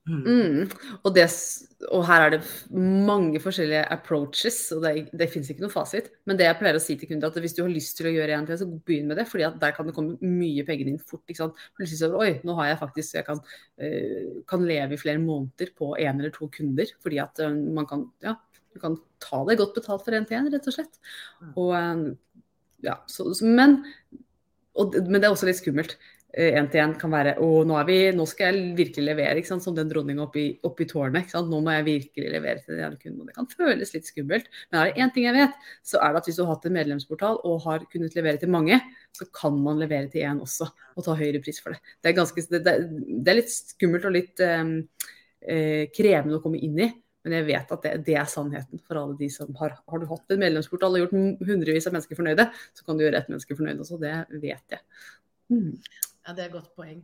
mm. 0.10 0.24
Mm. 0.26 0.98
Og, 1.04 1.10
det, 1.16 1.26
og 1.88 2.04
her 2.08 2.26
er 2.26 2.34
det 2.34 2.40
mange 2.74 3.40
forskjellige 3.44 3.86
approaches, 3.94 4.58
og 4.76 4.84
det, 4.86 4.94
det 5.22 5.30
fins 5.32 5.50
ikke 5.52 5.64
noe 5.64 5.74
fasit. 5.74 6.10
Men 6.30 6.40
det 6.40 6.48
jeg 6.48 6.58
pleier 6.60 6.80
å 6.80 6.84
si 6.84 6.98
til 7.00 7.12
kunder, 7.12 7.32
at 7.32 7.40
hvis 7.44 7.56
du 7.58 7.62
har 7.64 7.72
lyst 7.72 7.96
til 8.00 8.10
å 8.10 8.14
gjøre 8.16 8.36
en 8.38 8.50
til, 8.50 8.60
så 8.62 8.68
begynn 8.68 9.10
med 9.12 9.22
det. 9.22 9.28
fordi 9.30 9.48
der 9.62 9.76
kan 9.78 9.90
det 9.90 9.96
komme 9.98 10.18
mye 10.26 10.66
penger 10.68 10.92
inn 10.92 11.02
fort. 11.02 11.24
ikke 11.28 11.44
sant? 11.44 11.66
Plutselig 11.78 12.02
så 12.02 12.12
Oi, 12.20 12.32
nå 12.48 12.58
har 12.60 12.72
jeg 12.72 12.82
faktisk 12.82 13.16
Jeg 13.20 13.28
kan, 13.30 13.42
eh, 13.78 14.30
kan 14.50 14.66
leve 14.68 14.98
i 14.98 15.02
flere 15.02 15.24
måneder 15.24 15.74
på 15.78 15.94
én 15.98 16.20
eller 16.20 16.34
to 16.36 16.50
kunder. 16.54 16.92
Fordi 17.04 17.22
at 17.24 17.44
eh, 17.46 17.60
man 17.80 17.88
kan 17.90 18.08
Ja, 18.26 18.36
du 18.74 18.80
kan 18.82 18.98
ta 19.24 19.44
det 19.46 19.60
godt 19.60 19.78
betalt 19.78 20.06
for 20.06 20.16
en 20.16 20.26
til 20.26 20.40
en, 20.40 20.52
rett 20.54 20.68
og 20.68 20.76
slett. 20.76 21.00
Mm. 21.42 21.54
Og 21.56 21.76
eh, 21.80 22.06
ja, 22.90 23.02
så, 23.08 23.28
så, 23.36 23.46
men, 23.46 23.82
og, 24.80 24.96
men 25.06 25.20
det 25.20 25.28
er 25.28 25.36
også 25.36 25.50
litt 25.50 25.60
skummelt 25.60 25.98
én 26.30 26.68
til 26.70 26.82
én 26.84 26.92
kan 27.00 27.10
være 27.10 27.32
Å, 27.42 27.48
nå, 27.66 27.78
vi, 27.88 27.98
nå 28.14 28.26
skal 28.30 28.54
jeg 28.54 28.74
virkelig 28.78 29.06
levere, 29.08 29.42
som 29.48 29.76
den 29.76 29.90
dronninga 29.90 30.28
oppi, 30.28 30.44
oppi 30.64 30.86
tårnet. 30.86 31.34
Nå 31.34 31.62
må 31.66 31.74
jeg 31.74 31.88
virkelig 31.88 32.34
levere 32.36 32.62
til 32.66 32.78
den 32.78 32.98
kunden. 33.02 33.26
Det 33.26 33.36
kan 33.36 33.50
føles 33.50 33.94
litt 33.96 34.06
skummelt. 34.06 34.50
Men 34.70 34.82
er 34.82 34.92
det 34.92 35.02
én 35.02 35.14
ting 35.16 35.26
jeg 35.26 35.38
vet, 35.40 35.58
så 35.82 36.02
er 36.04 36.14
det 36.14 36.22
at 36.22 36.30
hvis 36.30 36.38
du 36.38 36.44
har 36.44 36.54
hatt 36.54 36.68
en 36.70 36.78
medlemsportal 36.78 37.42
og 37.50 37.64
har 37.66 37.86
kunnet 37.90 38.18
levere 38.18 38.42
til 38.42 38.54
mange, 38.54 38.78
så 39.18 39.26
kan 39.34 39.58
man 39.58 39.82
levere 39.82 40.12
til 40.14 40.28
én 40.30 40.42
også, 40.44 40.70
og 40.96 41.06
ta 41.06 41.18
høyere 41.18 41.42
pris 41.42 41.62
for 41.64 41.74
det. 41.74 41.82
Det 41.98 42.12
er, 42.12 42.18
ganske, 42.22 42.46
det, 42.54 42.78
det 43.10 43.34
er 43.34 43.40
litt 43.42 43.54
skummelt 43.56 44.06
og 44.06 44.14
litt 44.14 44.44
um, 44.46 44.76
eh, 45.42 45.88
krevende 45.96 46.38
å 46.38 46.44
komme 46.44 46.62
inn 46.62 46.78
i. 46.86 46.92
Men 47.26 47.36
jeg 47.36 47.48
vet 47.50 47.72
at 47.74 47.84
det, 47.84 47.96
det 48.08 48.16
er 48.16 48.30
sannheten 48.32 48.80
for 48.86 49.02
alle 49.02 49.18
de 49.20 49.28
som 49.34 49.50
har 49.60 49.74
Har 49.82 50.00
du 50.00 50.06
hatt 50.08 50.32
en 50.32 50.40
medlemsportal 50.40 50.94
og 50.96 51.02
gjort 51.02 51.50
hundrevis 51.50 51.90
av 51.90 51.98
mennesker 51.98 52.16
fornøyde, 52.16 52.46
så 52.78 52.86
kan 52.86 52.96
du 52.96 53.04
gjøre 53.04 53.20
ett 53.20 53.34
menneske 53.34 53.58
fornøyd 53.58 53.82
også. 53.84 53.98
Det 54.00 54.14
vet 54.40 54.78
jeg. 54.78 54.86
Mm. 55.50 55.74
Ja, 56.30 56.36
det 56.38 56.44
er 56.44 56.52
et 56.52 56.58
godt 56.60 56.76
poeng. 56.78 57.00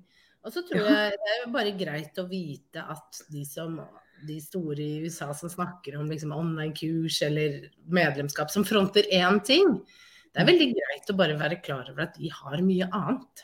Og 0.45 0.53
så 0.53 0.61
tror 0.61 0.85
jeg 0.85 1.13
det 1.17 1.29
er 1.33 1.39
jo 1.41 1.53
bare 1.55 1.71
greit 1.73 2.19
å 2.21 2.27
vite 2.29 2.83
at 2.93 3.23
de 3.33 3.41
som 3.49 3.79
de 4.27 4.35
store 4.37 4.83
i 4.85 4.99
USA 5.01 5.31
som 5.33 5.49
snakker 5.49 5.97
om 5.97 6.11
liksom 6.11 6.33
online-kurs 6.35 7.17
eller 7.25 7.63
medlemskap 7.89 8.53
som 8.53 8.67
fronter 8.67 9.09
én 9.09 9.39
ting, 9.41 9.79
det 10.29 10.43
er 10.43 10.49
veldig 10.51 10.67
greit 10.77 11.09
å 11.09 11.17
bare 11.17 11.39
være 11.39 11.57
klar 11.65 11.89
over 11.89 12.05
at 12.05 12.19
de 12.21 12.29
har 12.29 12.61
mye 12.61 12.85
annet 12.93 13.43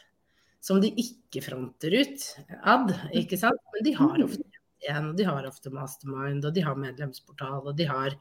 som 0.62 0.78
de 0.84 0.92
ikke 1.02 1.42
fronter 1.48 1.98
ut 1.98 2.28
ad, 2.62 2.94
ikke 3.18 3.42
sant? 3.42 3.62
Men 3.74 3.88
de 3.88 3.98
har 3.98 4.22
ofte 4.22 4.62
en, 4.92 5.10
og 5.10 5.18
de 5.18 5.26
har 5.26 5.50
ofte 5.50 5.74
mastermind, 5.74 6.46
og 6.46 6.54
de 6.54 6.62
har 6.68 6.78
medlemsportal, 6.78 7.64
og 7.66 7.74
de 7.80 7.90
har, 7.90 8.14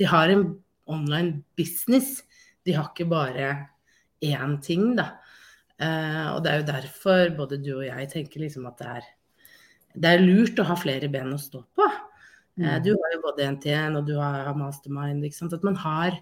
de 0.00 0.08
har 0.08 0.32
en 0.32 0.46
online 0.88 1.42
business. 1.60 2.22
De 2.64 2.72
har 2.78 2.88
ikke 2.88 3.10
bare 3.12 3.52
én 4.24 4.56
ting, 4.64 4.94
da. 4.96 5.10
Eh, 5.82 6.28
og 6.34 6.40
det 6.44 6.52
er 6.52 6.60
jo 6.60 6.70
derfor 6.70 7.34
både 7.36 7.58
du 7.62 7.72
og 7.80 7.84
jeg 7.88 8.08
tenker 8.12 8.44
liksom 8.44 8.68
at 8.70 8.78
det 8.78 8.94
er, 8.98 9.10
det 9.92 10.14
er 10.14 10.24
lurt 10.24 10.60
å 10.62 10.68
ha 10.68 10.78
flere 10.78 11.10
ben 11.12 11.34
å 11.34 11.40
stå 11.40 11.62
på. 11.76 11.88
Eh, 12.60 12.78
du 12.84 12.92
har 12.92 13.14
jo 13.14 13.22
både 13.24 13.50
NTN 13.56 13.98
og 13.98 14.08
du 14.08 14.16
har 14.20 14.52
Mastermind. 14.58 15.24
At 15.24 15.66
man 15.66 15.78
har 15.80 16.18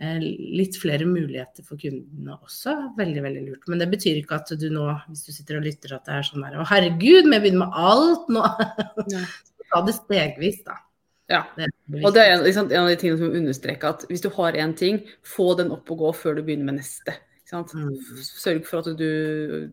eh, 0.00 0.20
litt 0.20 0.76
flere 0.80 1.08
muligheter 1.08 1.66
for 1.66 1.80
kundene 1.80 2.36
også. 2.38 2.76
Veldig, 2.98 3.24
veldig 3.26 3.46
lurt. 3.48 3.64
Men 3.70 3.82
det 3.82 3.90
betyr 3.94 4.20
ikke 4.20 4.40
at 4.42 4.52
du 4.60 4.68
nå, 4.72 4.86
hvis 5.08 5.24
du 5.28 5.32
sitter 5.34 5.60
og 5.60 5.66
lytter, 5.66 5.96
at 5.96 6.06
det 6.08 6.18
er 6.18 6.28
sånn 6.28 6.46
her 6.46 6.60
Å, 6.60 6.68
herregud, 6.70 7.26
må 7.26 7.38
jeg 7.38 7.46
begynne 7.48 7.64
med 7.66 7.82
alt 7.88 8.30
nå? 8.32 8.44
Ta 9.70 9.82
det 9.86 9.96
stegvis, 9.96 10.62
da. 10.66 10.80
Ja. 11.30 11.44
Og 12.02 12.10
det 12.16 12.24
er 12.24 12.32
en, 12.34 12.42
en 12.42 12.80
av 12.80 12.88
de 12.90 12.96
tingene 12.98 13.20
som 13.20 13.34
understreker 13.38 13.92
at 13.92 14.00
hvis 14.10 14.24
du 14.24 14.32
har 14.34 14.56
én 14.58 14.72
ting, 14.74 15.04
få 15.22 15.52
den 15.60 15.70
opp 15.70 15.92
og 15.94 16.02
gå 16.02 16.10
før 16.24 16.40
du 16.40 16.42
begynner 16.42 16.72
med 16.72 16.80
neste. 16.80 17.14
Mm. 17.50 17.94
Sørg 18.22 18.66
for 18.68 18.78
at 18.84 18.98
du, 18.98 19.70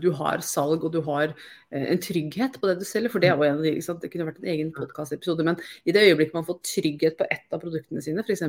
du 0.00 0.08
har 0.16 0.40
salg 0.44 0.84
og 0.86 0.92
du 0.94 1.00
har 1.04 1.34
eh, 1.34 1.84
en 1.92 2.00
trygghet 2.00 2.56
på 2.60 2.70
det 2.70 2.78
du 2.80 2.86
selger. 2.88 3.12
For 3.12 3.20
det, 3.22 3.28
er 3.34 3.44
en 3.50 3.60
det 3.60 4.10
kunne 4.12 4.28
vært 4.30 4.40
en 4.40 4.48
egen 4.54 4.72
podkastepisode. 4.76 5.44
Men 5.44 5.60
i 5.84 5.92
det 5.92 6.06
øyeblikket 6.08 6.38
man 6.38 6.48
får 6.48 6.60
trygghet 6.64 7.18
på 7.20 7.28
ett 7.30 7.46
av 7.52 7.60
produktene 7.62 8.02
sine, 8.04 8.24
f.eks. 8.24 8.42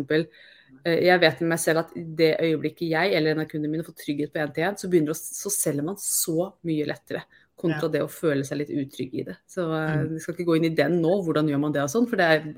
Eh, 0.86 1.01
jeg 1.10 1.19
vet 1.21 1.43
med 1.43 1.51
meg 1.53 1.60
selv 1.63 1.84
at 1.84 1.91
i 1.99 2.05
det 2.23 2.31
øyeblikket 2.39 2.88
jeg 2.93 3.13
eller 3.17 3.36
en 3.36 3.43
av 3.43 3.51
kundene 3.51 3.75
mine 3.75 3.88
får 3.88 3.97
trygghet 4.05 4.31
på 4.34 4.39
én 4.43 4.55
til 4.55 4.67
én, 4.69 4.79
så, 4.79 4.88
å- 4.88 5.19
så 5.19 5.51
selger 5.53 5.88
man 5.91 5.99
så 5.99 6.51
mye 6.67 6.88
lettere. 6.88 7.25
Kontra 7.62 7.86
Ja. 7.86 7.91
det 7.93 8.02
å 8.02 8.10
føle 8.10 8.43
seg 8.47 8.58
litt 8.58 8.71
utrygg 8.74 9.13
i 9.21 9.24
det. 9.28 9.36
Så 9.47 9.62
eh, 9.69 9.97
Mm. 10.02 10.13
vi 10.15 10.19
skal 10.24 10.34
ikke 10.36 10.45
gå 10.50 10.56
inn 10.58 10.65
i 10.71 10.76
den 10.76 10.95
nå, 11.02 11.12
hvordan 11.24 11.47
gjør 11.47 11.60
man 11.62 11.71
det 11.76 11.84
og 11.84 11.89
sånn, 11.93 12.08
for 12.10 12.17
det 12.17 12.26
er 12.26 12.56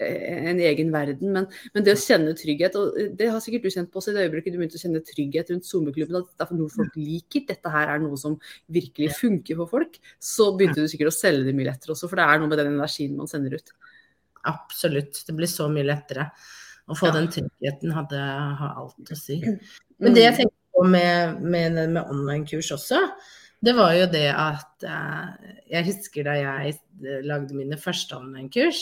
eh, 0.00 0.48
en 0.50 0.60
egen 0.62 0.92
verden. 0.94 1.32
Men, 1.34 1.48
men 1.74 1.84
det 1.84 1.92
å 1.96 2.00
kjenne 2.00 2.32
trygghet, 2.38 2.76
og 2.78 2.94
det 3.18 3.28
har 3.28 3.40
sikkert 3.42 3.62
du 3.66 3.70
kjent 3.74 3.90
på 3.90 3.98
også 4.00 4.12
i 4.12 4.14
det 4.16 4.24
øyeblikket 4.30 4.52
du 4.54 4.58
begynte 4.60 4.78
å 4.78 4.84
kjenne 4.84 5.02
trygghet 5.04 5.50
rundt 5.50 5.66
SoMe-klubben, 5.68 6.16
at 6.22 6.30
det 6.38 6.46
er 6.48 6.56
noe 6.60 6.70
folk 6.72 6.94
liker, 6.96 7.44
dette 7.50 7.68
her 7.74 7.88
er 7.96 7.98
noe 8.00 8.16
som 8.16 8.38
virkelig 8.70 9.10
funker 9.18 9.56
for 9.56 9.66
folk, 9.74 9.98
så 10.22 10.52
begynte 10.56 10.80
du 10.80 10.88
sikkert 10.88 11.10
å 11.12 11.18
selge 11.18 11.44
det 11.50 11.54
mye 11.58 11.68
lettere 11.72 11.92
også, 11.96 12.08
for 12.08 12.16
det 12.16 12.24
er 12.30 12.38
noe 12.40 12.48
med 12.48 12.58
den 12.62 12.72
energien 12.78 13.16
man 13.18 13.26
sender 13.28 13.58
ut. 13.58 13.74
Absolutt. 14.48 15.24
Det 15.26 15.34
blir 15.36 15.50
så 15.50 15.68
mye 15.68 15.84
lettere. 15.84 16.30
Å 16.88 16.96
få 16.96 17.06
Ja. 17.06 17.12
den 17.20 17.28
tryggheten 17.28 17.92
hadde 17.92 18.16
har 18.18 18.74
alt 18.76 18.96
å 19.12 19.16
si. 19.16 19.40
Men 20.00 20.14
det 20.14 20.22
jeg 20.24 20.36
tenker 20.38 20.56
på 20.74 20.86
med, 20.88 21.42
med, 21.42 21.72
med 21.90 22.02
online-kurs 22.08 22.72
også, 22.72 22.98
det 23.62 23.74
var 23.76 23.92
jo 23.96 24.06
det 24.12 24.26
at 24.32 24.84
eh, 24.88 25.54
Jeg 25.70 25.86
husker 25.90 26.24
da 26.24 26.34
jeg 26.38 26.74
eh, 27.04 27.20
lagde 27.28 27.54
mine 27.56 27.76
første 27.80 28.16
online-kurs, 28.16 28.80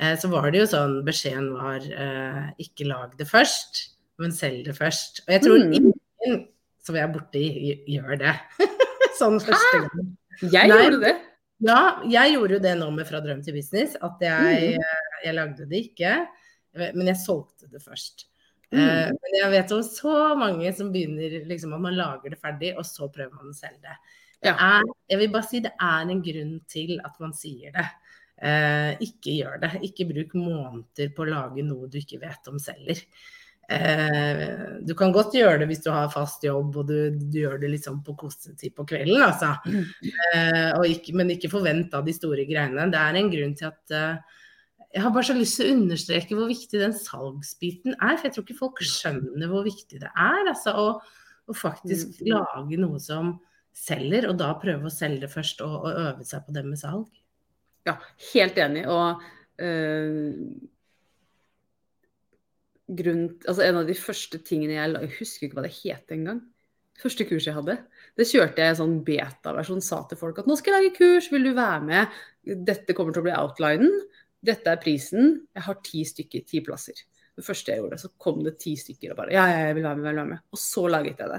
eh, 0.00 0.16
så 0.18 0.30
var 0.32 0.50
det 0.50 0.62
jo 0.64 0.70
sånn 0.72 0.96
Beskjeden 1.06 1.52
var 1.54 1.80
eh, 1.86 2.48
ikke 2.62 2.88
lag 2.90 3.14
det 3.18 3.28
først, 3.30 3.82
men 4.18 4.34
selg 4.34 4.64
det 4.66 4.74
først. 4.78 5.22
Og 5.26 5.32
jeg 5.36 5.44
tror 5.46 5.58
Mm. 5.62 5.72
ingen 5.78 6.48
som 6.82 6.96
jeg 6.98 7.04
er 7.06 7.12
borti, 7.14 7.44
gj- 7.68 7.84
gjør 7.96 8.18
det. 8.18 8.34
sånn 9.20 9.38
første 9.42 9.82
gang. 9.86 10.08
Jeg 10.42 10.68
Nei. 10.72 10.80
gjorde 10.82 11.00
det. 11.04 11.14
Ja, 11.62 11.80
jeg 12.10 12.32
gjorde 12.34 12.56
jo 12.56 12.62
det 12.64 12.72
nå 12.80 12.88
med 12.90 13.06
Fra 13.06 13.20
drøm 13.22 13.42
til 13.46 13.54
business. 13.54 13.94
At 14.02 14.18
jeg, 14.24 14.78
jeg 15.22 15.34
lagde 15.36 15.66
det 15.70 15.78
ikke, 15.92 16.16
men 16.74 17.06
jeg 17.06 17.20
solgte 17.22 17.68
det 17.70 17.78
først. 17.84 18.24
Mm. 18.72 18.80
Eh, 18.80 19.10
men 19.12 19.36
jeg 19.36 19.52
vet 19.52 19.74
om 19.76 19.82
så 19.86 20.16
mange 20.38 20.72
som 20.76 20.92
begynner 20.94 21.42
liksom 21.48 21.74
at 21.76 21.84
man 21.84 21.98
lager 21.98 22.32
det 22.32 22.40
ferdig, 22.40 22.72
og 22.78 22.86
så 22.88 23.10
prøver 23.12 23.34
man 23.36 23.52
å 23.52 23.56
selge 23.56 23.84
det. 23.84 23.98
Det 24.42 24.50
er, 24.50 24.88
jeg 25.12 25.20
vil 25.20 25.30
bare 25.30 25.46
si 25.46 25.60
det 25.62 25.70
er 25.78 26.08
en 26.10 26.22
grunn 26.24 26.56
til 26.70 26.96
at 27.06 27.20
man 27.22 27.36
sier 27.36 27.74
det. 27.76 27.84
Eh, 28.42 29.04
ikke 29.06 29.36
gjør 29.36 29.60
det. 29.62 29.70
Ikke 29.86 30.08
bruk 30.08 30.34
måneder 30.34 31.12
på 31.14 31.22
å 31.22 31.30
lage 31.30 31.62
noe 31.62 31.86
du 31.90 32.00
ikke 32.00 32.18
vet 32.24 32.50
om 32.50 32.58
selger. 32.62 33.04
Eh, 33.70 34.48
du 34.82 34.92
kan 34.98 35.14
godt 35.14 35.36
gjøre 35.38 35.62
det 35.62 35.68
hvis 35.70 35.84
du 35.84 35.92
har 35.94 36.10
fast 36.12 36.42
jobb 36.44 36.74
og 36.80 36.88
du, 36.90 36.96
du 37.14 37.38
gjør 37.38 37.60
det 37.62 37.70
liksom 37.76 38.00
på 38.04 38.16
kosetid 38.18 38.74
på 38.76 38.86
kvelden, 38.88 39.22
altså. 39.22 39.54
Eh, 40.34 40.72
og 40.74 40.88
ikke, 40.90 41.14
men 41.18 41.30
ikke 41.36 41.52
forvent 41.52 41.94
av 41.94 42.06
de 42.08 42.14
store 42.16 42.46
greiene. 42.48 42.90
Det 42.92 42.98
er 43.00 43.20
en 43.20 43.30
grunn 43.32 43.54
til 43.58 43.70
at 43.70 43.94
eh, 43.96 44.40
Jeg 44.92 45.02
har 45.02 45.12
bare 45.14 45.24
så 45.24 45.34
lyst 45.36 45.56
til 45.56 45.70
å 45.70 45.76
understreke 45.78 46.36
hvor 46.36 46.50
viktig 46.50 46.80
den 46.82 46.92
salgsbiten 46.96 47.94
er. 47.96 48.18
For 48.18 48.28
jeg 48.28 48.34
tror 48.36 48.44
ikke 48.44 48.58
folk 48.58 48.82
skjønner 48.84 49.48
hvor 49.48 49.64
viktig 49.64 50.02
det 50.02 50.10
er. 50.10 50.42
Altså, 50.52 50.74
å, 50.76 50.88
å 51.48 51.56
faktisk 51.56 52.20
Mm. 52.20 52.28
lage 52.34 52.80
noe 52.80 53.00
som 53.00 53.32
selger, 53.72 54.28
og 54.28 54.36
da 54.36 54.50
prøve 54.60 54.84
å 54.90 54.92
selge 54.92 55.24
det 55.24 55.30
først 55.32 55.62
og, 55.64 55.78
og 55.88 55.96
øve 55.96 56.26
seg 56.28 56.44
på 56.44 56.52
det 56.52 56.64
med 56.66 56.76
salg. 56.80 57.08
Ja, 57.88 57.96
helt 58.34 58.58
enig. 58.60 58.84
Og 58.92 59.22
øh, 59.64 60.36
grunn, 62.92 63.24
altså 63.48 63.64
en 63.64 63.80
av 63.80 63.88
de 63.88 63.96
første 63.96 64.38
tingene 64.44 64.76
jeg 64.76 64.92
Jeg 65.00 65.14
husker 65.18 65.46
ikke 65.48 65.58
hva 65.60 65.64
det 65.66 65.76
het 65.80 66.12
engang. 66.14 66.42
Første 67.00 67.24
kurs 67.26 67.46
jeg 67.48 67.56
hadde. 67.56 67.78
Det 68.20 68.28
kjørte 68.28 68.60
jeg 68.60 68.74
en 68.74 68.80
sånn 68.82 68.98
beta-versjon. 69.06 69.80
Sa 69.82 70.02
til 70.06 70.20
folk 70.20 70.38
at 70.42 70.46
nå 70.46 70.54
skal 70.60 70.76
jeg 70.76 70.84
lage 70.84 70.98
kurs, 71.00 71.30
vil 71.32 71.48
du 71.48 71.54
være 71.56 71.80
med? 71.88 72.20
Dette 72.68 72.94
kommer 72.94 73.16
til 73.16 73.24
å 73.24 73.26
bli 73.30 73.34
outlinen. 73.34 73.94
Dette 74.42 74.72
er 74.72 74.80
prisen. 74.82 75.34
Jeg 75.54 75.66
har 75.68 75.82
ti 75.86 76.04
stykker, 76.08 76.46
ti 76.48 76.62
plasser. 76.66 77.04
Det 77.32 77.44
første 77.46 77.72
jeg 77.72 77.80
gjorde, 77.80 77.96
så 77.96 78.10
kom 78.20 78.42
det 78.44 78.58
ti 78.60 78.74
stykker 78.76 79.14
og 79.14 79.16
bare 79.22 79.32
ja, 79.32 79.44
ja, 79.48 79.60
jeg 79.70 79.76
vil 79.78 79.86
være 79.86 79.96
med, 79.96 80.04
jeg 80.04 80.12
vil 80.12 80.20
være 80.20 80.30
med. 80.34 80.42
Og 80.52 80.60
så 80.60 80.82
laget 80.92 81.22
jeg 81.22 81.30
det. 81.32 81.38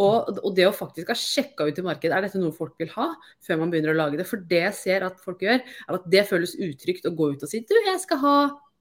Og, 0.00 0.32
og 0.36 0.50
det 0.56 0.66
å 0.68 0.74
faktisk 0.76 1.12
ha 1.12 1.16
sjekka 1.16 1.64
ut 1.66 1.78
i 1.80 1.84
markedet, 1.86 2.16
er 2.16 2.26
dette 2.26 2.40
noe 2.42 2.54
folk 2.54 2.74
vil 2.80 2.90
ha, 2.92 3.06
før 3.46 3.62
man 3.62 3.72
begynner 3.72 3.94
å 3.94 4.00
lage 4.02 4.20
det. 4.20 4.26
For 4.28 4.42
det 4.50 4.60
jeg 4.66 4.76
ser 4.76 5.06
at 5.08 5.22
folk 5.24 5.40
gjør, 5.46 5.62
er 5.62 5.96
at 5.96 6.10
det 6.12 6.26
føles 6.28 6.52
utrygt 6.60 7.08
å 7.08 7.14
gå 7.16 7.30
ut 7.32 7.46
og 7.46 7.50
si 7.50 7.62
du, 7.64 7.72
jeg 7.86 8.02
skal 8.04 8.20
ha 8.20 8.34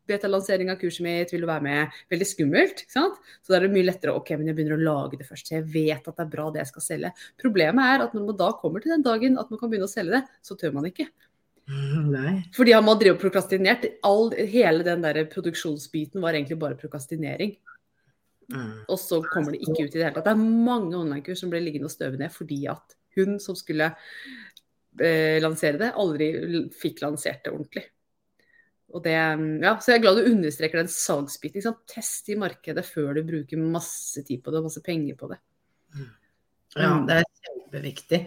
beta-lansering 0.09 0.71
av 0.73 0.79
kurset 0.81 1.05
mitt, 1.05 1.31
vil 1.31 1.45
du 1.45 1.47
være 1.49 1.63
med? 1.63 1.97
Veldig 2.11 2.27
skummelt. 2.27 2.83
ikke 2.83 2.95
sant? 2.95 3.19
Så 3.45 3.53
da 3.53 3.59
er 3.59 3.67
det 3.67 3.73
mye 3.77 3.87
lettere 3.87 4.15
ok, 4.17 4.33
men 4.39 4.51
jeg 4.51 4.57
begynner 4.57 4.79
å 4.79 4.87
lage 4.89 5.21
det 5.21 5.27
først, 5.29 5.47
så 5.47 5.59
jeg 5.59 5.67
vet 5.71 6.01
at 6.01 6.15
det 6.17 6.25
er 6.25 6.31
bra 6.33 6.49
det 6.51 6.63
jeg 6.63 6.71
skal 6.73 6.85
selge. 6.85 7.15
Problemet 7.39 7.93
er 7.93 8.05
at 8.05 8.15
når 8.17 8.29
man 8.31 8.39
da 8.43 8.51
kommer 8.59 8.83
til 8.83 8.95
den 8.95 9.05
dagen 9.05 9.39
at 9.39 9.53
man 9.53 9.61
kan 9.61 9.71
begynne 9.71 9.89
å 9.89 9.91
selge 9.91 10.17
det, 10.17 10.39
så 10.43 10.57
tør 10.59 10.75
man 10.75 10.89
ikke. 10.89 11.07
Nei. 12.15 12.35
Fordi 12.55 12.73
han 12.73 12.87
hadde 12.89 13.15
prokrastinert. 13.21 13.85
All, 14.07 14.31
hele 14.33 14.85
den 14.87 15.03
der 15.05 15.21
produksjonsbiten 15.29 16.21
var 16.23 16.33
egentlig 16.37 16.59
bare 16.61 16.77
prokrastinering. 16.79 17.55
Mm. 18.49 18.87
Og 18.89 18.97
så 18.97 19.19
kommer 19.29 19.53
det 19.53 19.61
ikke 19.61 19.85
ut 19.85 19.93
i 19.93 19.99
det 19.99 20.07
hele 20.07 20.15
tatt. 20.15 20.25
Det 20.25 20.33
er 20.33 20.65
mange 20.69 20.97
online-kurs 20.97 21.43
som 21.43 21.51
ble 21.51 21.61
liggende 21.61 21.89
og 21.89 21.93
støve 21.93 22.17
ned 22.17 22.33
fordi 22.33 22.63
at 22.71 22.95
hun 23.17 23.37
som 23.41 23.57
skulle 23.57 23.91
eh, 23.91 25.37
lansere 25.43 25.81
det, 25.81 25.91
aldri 26.01 26.31
fikk 26.73 27.03
lansert 27.05 27.43
det 27.45 27.53
ordentlig. 27.53 27.85
Og 28.89 29.03
det, 29.05 29.13
ja, 29.13 29.75
så 29.77 29.91
jeg 29.91 29.99
er 29.99 30.01
glad 30.01 30.17
du 30.17 30.31
understreker 30.31 30.81
den 30.81 30.89
salgsbiten. 30.89 31.59
Liksom. 31.59 31.77
Test 31.89 32.31
i 32.33 32.39
markedet 32.39 32.81
før 32.87 33.19
du 33.19 33.21
bruker 33.27 33.61
masse 33.61 34.23
tid 34.25 34.41
på 34.41 34.49
det 34.49 34.63
og 34.63 34.65
masse 34.71 34.81
penger 34.85 35.19
på 35.19 35.29
det. 35.29 35.37
Ja, 36.77 36.89
Mm. 36.95 37.05
det 37.05 37.15
er 37.17 37.29
kjempeviktig. 37.45 38.19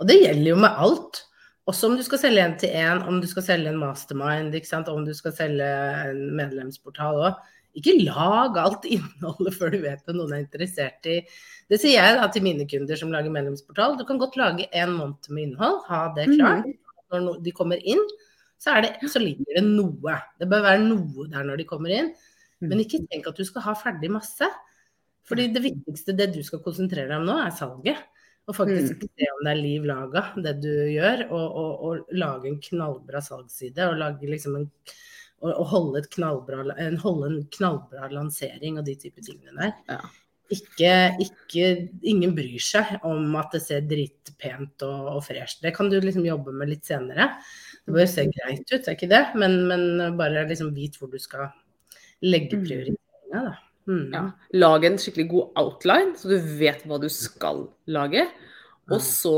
Og 0.00 0.06
det 0.08 0.20
gjelder 0.20 0.48
jo 0.50 0.60
med 0.60 0.84
alt. 0.84 1.24
Også 1.70 1.86
om 1.86 1.96
du 1.98 2.02
skal 2.02 2.18
selge 2.18 2.42
en 2.42 2.56
til 2.58 2.74
én, 2.74 3.00
om 3.06 3.20
du 3.22 3.28
skal 3.30 3.44
selge 3.46 3.70
en 3.70 3.78
mastermind, 3.78 4.54
om 4.90 5.04
du 5.06 5.14
skal 5.14 5.34
selge 5.36 5.70
en 6.10 6.22
medlemsportal 6.38 7.20
òg. 7.28 7.40
Ikke 7.78 7.94
lag 8.02 8.56
alt 8.58 8.86
innholdet 8.90 9.54
før 9.54 9.70
du 9.70 9.78
vet 9.84 10.00
hva 10.02 10.14
noen 10.16 10.32
er 10.34 10.42
interessert 10.42 11.06
i 11.06 11.20
Det 11.70 11.78
sier 11.78 12.02
jeg 12.02 12.16
da 12.18 12.26
til 12.34 12.42
mine 12.42 12.66
kunder 12.66 12.98
som 12.98 13.12
lager 13.14 13.30
medlemsportal. 13.30 13.94
Du 14.00 14.02
kan 14.08 14.18
godt 14.18 14.38
lage 14.40 14.66
en 14.74 14.96
måned 14.96 15.28
med 15.30 15.44
innhold, 15.44 15.78
ha 15.86 16.00
det 16.16 16.26
klart. 16.32 16.66
Når 17.14 17.38
de 17.44 17.52
kommer 17.54 17.78
inn, 17.86 18.02
så, 18.58 18.74
det, 18.82 18.96
så 19.10 19.22
ligger 19.22 19.60
det 19.60 19.62
noe. 19.68 20.16
Det 20.42 20.48
bør 20.50 20.66
være 20.66 20.82
noe 20.82 21.28
der 21.30 21.46
når 21.46 21.62
de 21.62 21.68
kommer 21.70 21.94
inn. 21.94 22.10
Men 22.60 22.82
ikke 22.82 23.04
tenk 23.06 23.30
at 23.30 23.38
du 23.38 23.46
skal 23.46 23.64
ha 23.68 23.76
ferdig 23.78 24.10
masse. 24.12 24.50
Fordi 25.30 25.46
det 25.54 25.62
viktigste, 25.62 26.16
det 26.18 26.32
du 26.34 26.42
skal 26.42 26.62
konsentrere 26.64 27.06
deg 27.06 27.22
om 27.22 27.28
nå, 27.28 27.38
er 27.38 27.54
salget. 27.54 28.02
Og 28.48 28.56
faktisk 28.56 29.04
se 29.04 29.28
om 29.34 29.44
det 29.46 29.52
er 29.52 29.60
liv 29.60 29.84
laga, 29.86 30.24
det 30.42 30.56
du 30.64 30.72
gjør. 30.90 31.26
Og, 31.28 31.58
og, 31.60 31.84
og 31.86 32.16
lage 32.16 32.50
en 32.50 32.58
knallbra 32.64 33.20
salgsside. 33.22 33.90
Og, 33.92 34.24
liksom 34.26 34.56
en, 34.58 34.66
og, 35.44 35.60
holde, 35.70 36.02
knallbra, 36.16 36.64
en, 36.82 36.98
holde 37.00 37.30
en 37.30 37.44
knallbra 37.54 38.10
lansering 38.12 38.80
og 38.80 38.88
de 38.88 38.96
type 38.98 39.22
tingene 39.26 39.54
der. 39.60 39.76
Ja. 39.92 40.00
Ikke, 40.50 40.92
ikke, 41.22 41.66
ingen 42.10 42.32
bryr 42.34 42.62
seg 42.64 42.96
om 43.06 43.36
at 43.38 43.52
det 43.54 43.60
ser 43.62 43.84
dritpent 43.86 44.82
og, 44.82 45.12
og 45.12 45.20
fresh 45.22 45.60
Det 45.62 45.70
kan 45.76 45.92
du 45.92 46.00
liksom 46.02 46.26
jobbe 46.26 46.50
med 46.50 46.72
litt 46.72 46.88
senere. 46.90 47.28
Det 47.86 47.94
bør 47.94 48.08
se 48.10 48.24
greit 48.26 48.66
ut, 48.66 48.80
er 48.82 48.96
ikke 48.96 49.10
det? 49.12 49.22
Men, 49.38 49.60
men 49.70 50.16
bare 50.18 50.42
liksom 50.50 50.72
vit 50.74 50.98
hvor 50.98 51.12
du 51.12 51.20
skal 51.22 51.52
legge 52.26 52.58
Mm. 52.58 52.64
prioriteringa, 52.66 53.44
da. 53.46 53.54
Mm. 53.88 54.12
Ja. 54.12 54.24
Lag 54.60 54.84
en 54.84 54.98
skikkelig 55.00 55.28
god 55.30 55.52
outline, 55.60 56.14
så 56.18 56.28
du 56.30 56.38
vet 56.60 56.82
hva 56.86 56.98
du 57.00 57.08
skal 57.12 57.68
lage. 57.90 58.26
Og 58.90 58.98
Mm. 58.98 59.06
så 59.06 59.34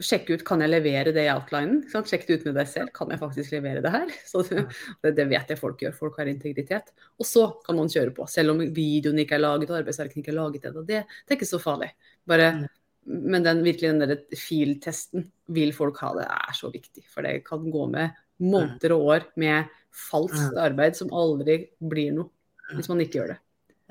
sjekke 0.00 0.34
ut 0.34 0.44
kan 0.44 0.60
jeg 0.60 0.70
levere 0.70 1.12
det 1.12 1.26
i 1.26 1.32
outlinen. 1.32 1.82
Sjekk 1.90 2.26
det 2.26 2.38
ut 2.40 2.44
med 2.46 2.54
deg 2.56 2.68
selv. 2.68 2.92
Kan 2.96 3.10
jeg 3.12 3.20
faktisk 3.20 3.52
levere 3.52 3.82
det 3.84 3.92
her? 3.92 4.08
Så 4.30 4.42
det, 4.48 5.14
det 5.16 5.26
vet 5.28 5.48
jeg 5.52 5.58
folk 5.58 5.78
gjør. 5.80 5.94
Folk 5.94 6.16
har 6.16 6.26
integritet. 6.30 6.92
Og 7.20 7.26
så 7.28 7.44
kan 7.66 7.76
man 7.76 7.88
kjøre 7.92 8.14
på. 8.16 8.26
Selv 8.28 8.54
om 8.54 8.58
videoen 8.58 9.18
ikke 9.20 9.36
er 9.36 9.44
laget 9.44 9.70
og 9.70 9.82
arbeidsverkene 9.82 10.22
ikke 10.24 10.32
er 10.32 10.38
laget 10.40 10.64
ennå. 10.70 10.84
Det, 10.88 11.02
det 11.04 11.34
er 11.34 11.36
ikke 11.36 11.48
så 11.48 11.60
farlig. 11.60 11.90
Bare, 12.26 12.68
men 13.04 13.44
den, 13.44 13.62
virkelig 13.64 13.92
den 13.92 14.00
der 14.08 14.24
filtesten, 14.36 15.30
vil 15.48 15.72
folk 15.76 16.00
ha 16.00 16.14
det, 16.16 16.24
er 16.26 16.56
så 16.56 16.72
viktig. 16.72 17.04
For 17.12 17.22
det 17.22 17.44
kan 17.44 17.68
gå 17.70 17.84
med 17.92 18.16
måneder 18.40 18.96
og 18.96 19.10
år 19.12 19.28
med 19.36 19.68
falskt 19.92 20.56
arbeid 20.60 20.96
som 20.96 21.12
aldri 21.12 21.66
blir 21.80 22.16
noe. 22.16 22.30
Hvis 22.74 22.88
man 22.90 23.00
ikke 23.04 23.20
gjør 23.20 23.28
det. 23.36 23.38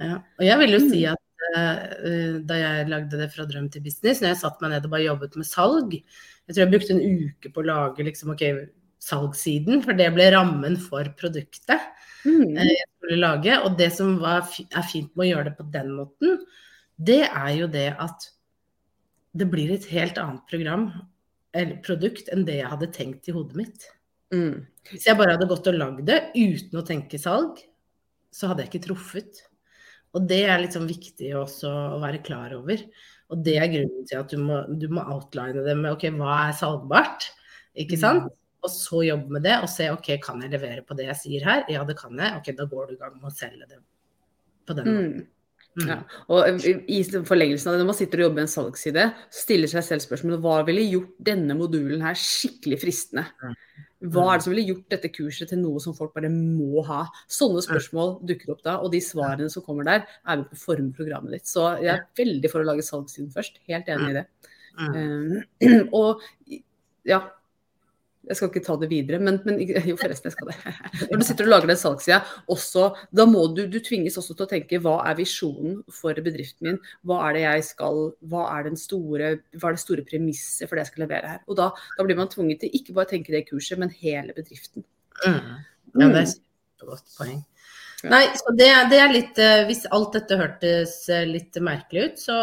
Ja. 0.01 0.19
Og 0.39 0.43
jeg 0.43 0.60
vil 0.62 0.75
jo 0.75 0.79
si 0.89 1.03
at 1.08 1.21
uh, 1.55 2.39
da 2.47 2.58
jeg 2.60 2.88
lagde 2.91 3.19
det 3.19 3.29
fra 3.34 3.45
drøm 3.47 3.69
til 3.71 3.84
business, 3.86 4.21
når 4.21 4.34
jeg 4.34 4.41
satte 4.41 4.63
meg 4.65 4.73
ned 4.75 4.88
og 4.88 4.95
bare 4.95 5.05
jobbet 5.05 5.38
med 5.39 5.47
salg 5.47 5.93
Jeg 5.95 6.49
tror 6.49 6.63
jeg 6.65 6.73
brukte 6.73 6.95
en 6.97 7.21
uke 7.23 7.51
på 7.53 7.63
å 7.63 7.69
lage 7.69 8.05
liksom, 8.05 8.34
okay, 8.36 8.65
salgssiden, 9.01 9.79
for 9.86 9.97
det 9.97 10.12
ble 10.15 10.27
rammen 10.36 10.75
for 10.81 11.08
produktet 11.19 11.79
Mm. 12.25 12.58
eh, 12.58 12.71
jeg 12.71 12.88
skulle 12.97 13.21
lage. 13.21 13.58
Og 13.63 13.77
det 13.79 13.91
som 13.93 14.15
var, 14.21 14.45
er 14.65 14.88
fint 14.89 15.12
med 15.15 15.27
å 15.27 15.29
gjøre 15.29 15.49
det 15.49 15.58
på 15.60 15.67
den 15.73 15.91
måten, 15.99 16.39
det 16.97 17.23
er 17.27 17.51
jo 17.60 17.67
det 17.71 17.89
at 18.01 18.29
det 19.36 19.49
blir 19.51 19.73
et 19.75 19.86
helt 19.91 20.17
annet 20.21 20.45
program 20.49 20.88
eller 21.55 21.79
produkt 21.84 22.29
enn 22.31 22.45
det 22.47 22.60
jeg 22.62 22.71
hadde 22.71 22.91
tenkt 22.95 23.27
i 23.29 23.36
hodet 23.36 23.60
mitt. 23.60 23.89
Mm. 24.34 24.65
Hvis 24.89 25.08
jeg 25.08 25.19
bare 25.19 25.36
hadde 25.36 25.47
gått 25.47 25.67
og 25.71 25.77
lagd 25.77 26.05
det 26.08 26.21
uten 26.36 26.79
å 26.79 26.86
tenke 26.88 27.19
salg, 27.21 27.60
så 28.31 28.49
hadde 28.49 28.65
jeg 28.65 28.73
ikke 28.73 28.88
truffet. 28.89 29.43
Og 30.15 30.25
det 30.30 30.45
er 30.47 30.63
sånn 30.71 30.88
viktig 30.88 31.34
også 31.38 31.71
å 31.97 31.99
være 32.04 32.23
klar 32.23 32.56
over. 32.56 32.82
Og 33.34 33.41
det 33.43 33.58
er 33.60 33.71
grunnen 33.73 34.08
til 34.08 34.21
at 34.21 34.32
du 34.32 34.39
må, 34.39 34.62
du 34.69 34.88
må 34.93 35.04
outline 35.12 35.65
det 35.65 35.75
med 35.80 35.91
ok, 35.95 36.08
hva 36.15 36.39
er 36.47 36.58
salgbart? 36.58 37.30
Ikke 37.84 37.99
sant? 37.99 38.30
Og 38.65 38.71
så 38.71 39.04
jobbe 39.06 39.36
med 39.36 39.45
det 39.45 39.60
og 39.62 39.69
se 39.69 39.91
ok, 39.93 40.15
kan 40.23 40.41
jeg 40.41 40.54
levere 40.56 40.86
på 40.86 40.97
det 40.97 41.10
jeg 41.10 41.21
sier 41.21 41.45
her? 41.45 41.63
Ja, 41.71 41.84
det 41.86 41.97
kan 41.99 42.15
jeg. 42.17 42.39
Ok, 42.39 42.51
da 42.58 42.67
går 42.69 42.89
du 42.89 42.95
i 42.95 42.99
gang 43.01 43.17
med 43.17 43.30
å 43.30 43.36
selge 43.36 43.67
det 43.69 43.82
på 44.65 44.78
den 44.78 44.89
måten. 44.89 45.15
Mm. 45.15 45.32
Mm. 45.75 45.89
Ja. 45.89 45.97
Og 46.32 46.63
i 46.63 47.01
forlengelsen 47.28 47.67
av 47.67 47.75
det, 47.75 47.82
når 47.82 47.89
man 47.89 47.97
sitter 47.97 48.21
og 48.21 48.30
jobber 48.30 48.39
med 48.39 48.45
en 48.45 48.54
salgsside, 48.54 49.06
stiller 49.34 49.71
seg 49.71 49.84
selv 49.84 50.06
spørsmålet 50.06 50.43
hva 50.45 50.60
ville 50.69 50.86
gjort 50.88 51.17
denne 51.28 51.58
modulen 51.60 52.06
her 52.06 52.15
skikkelig 52.19 52.80
fristende? 52.86 53.25
Hva 54.03 54.25
er 54.27 54.39
det 54.39 54.43
som 54.43 54.51
ville 54.51 54.67
gjort 54.67 54.91
dette 54.91 55.10
kurset 55.13 55.49
til 55.49 55.62
noe 55.62 55.79
som 55.81 55.95
folk 55.95 56.12
bare 56.17 56.29
må 56.31 56.84
ha? 56.88 57.05
Sånne 57.31 57.63
spørsmål 57.63 58.17
dukker 58.27 58.51
opp 58.53 58.65
da, 58.65 58.75
og 58.84 58.91
de 58.93 58.99
svarene 59.03 59.47
som 59.51 59.63
kommer 59.65 59.88
der, 59.88 60.03
er 60.27 60.41
med 60.41 60.49
på 60.51 60.58
å 60.58 60.63
forme 60.65 60.91
programmet 60.97 61.38
ditt. 61.38 61.47
Så 61.49 61.69
jeg 61.79 61.93
er 61.93 62.03
veldig 62.19 62.51
for 62.51 62.62
å 62.62 62.67
lage 62.67 62.86
salgssiden 62.86 63.31
først. 63.34 63.62
Helt 63.71 63.89
enig 63.93 64.12
i 64.12 64.17
det. 64.19 64.25
Mm. 64.75 65.39
Eh, 65.63 65.79
og 66.01 66.25
ja, 67.08 67.21
jeg 68.25 68.38
skal 68.38 68.49
ikke 68.49 68.63
ta 68.65 68.75
det 68.81 68.89
videre, 68.91 69.19
men, 69.21 69.38
men 69.45 69.59
jo 69.61 69.97
forresten, 69.99 70.29
jeg 70.29 70.35
skal 70.35 70.51
det. 70.51 70.73
Når 71.11 71.21
du 71.21 71.25
sitter 71.27 71.47
og 71.47 71.51
lager 71.53 71.71
den 71.71 71.79
salgssida, 71.79 72.19
også, 72.51 72.88
da 73.15 73.27
må 73.29 73.45
du, 73.55 73.63
du 73.71 73.79
tvinges 73.83 74.17
også 74.21 74.35
til 74.35 74.47
å 74.47 74.51
tenke 74.51 74.81
hva 74.83 74.95
er 75.09 75.17
visjonen 75.19 75.79
for 75.93 76.17
bedriften 76.25 76.69
min? 76.69 76.79
Hva 77.05 77.21
er 77.27 77.38
det 77.38 77.43
jeg 77.45 77.67
skal, 77.71 78.01
hva 78.31 78.47
er, 78.55 78.67
den 78.69 78.79
store, 78.79 79.31
hva 79.57 79.71
er 79.71 79.77
det 79.77 79.83
store 79.83 80.05
premisset 80.07 80.67
for 80.67 80.77
det 80.77 80.85
jeg 80.85 80.93
skal 80.93 81.05
levere 81.05 81.35
her? 81.35 81.43
Og 81.49 81.59
da, 81.59 81.71
da 81.97 82.07
blir 82.07 82.19
man 82.19 82.31
tvunget 82.31 82.63
til 82.65 82.79
ikke 82.79 82.97
bare 82.97 83.09
å 83.09 83.13
tenke 83.15 83.35
det 83.35 83.45
kurset, 83.49 83.79
men 83.81 83.93
hele 84.01 84.35
bedriften. 84.38 84.85
Mm. 85.25 85.59
Ja, 85.95 86.07
det 86.09 86.23
er 86.23 86.23
et 86.25 86.88
godt 86.89 87.17
poeng. 87.17 87.43
Nei, 88.11 88.23
så 88.37 88.53
det, 88.57 88.67
det 88.91 88.99
er 89.01 89.11
litt 89.13 89.39
eh, 89.41 89.63
Hvis 89.69 89.83
alt 89.95 90.15
dette 90.17 90.37
hørtes 90.39 90.93
eh, 91.13 91.25
litt 91.29 91.57
merkelig 91.63 92.05
ut, 92.05 92.21
så 92.27 92.37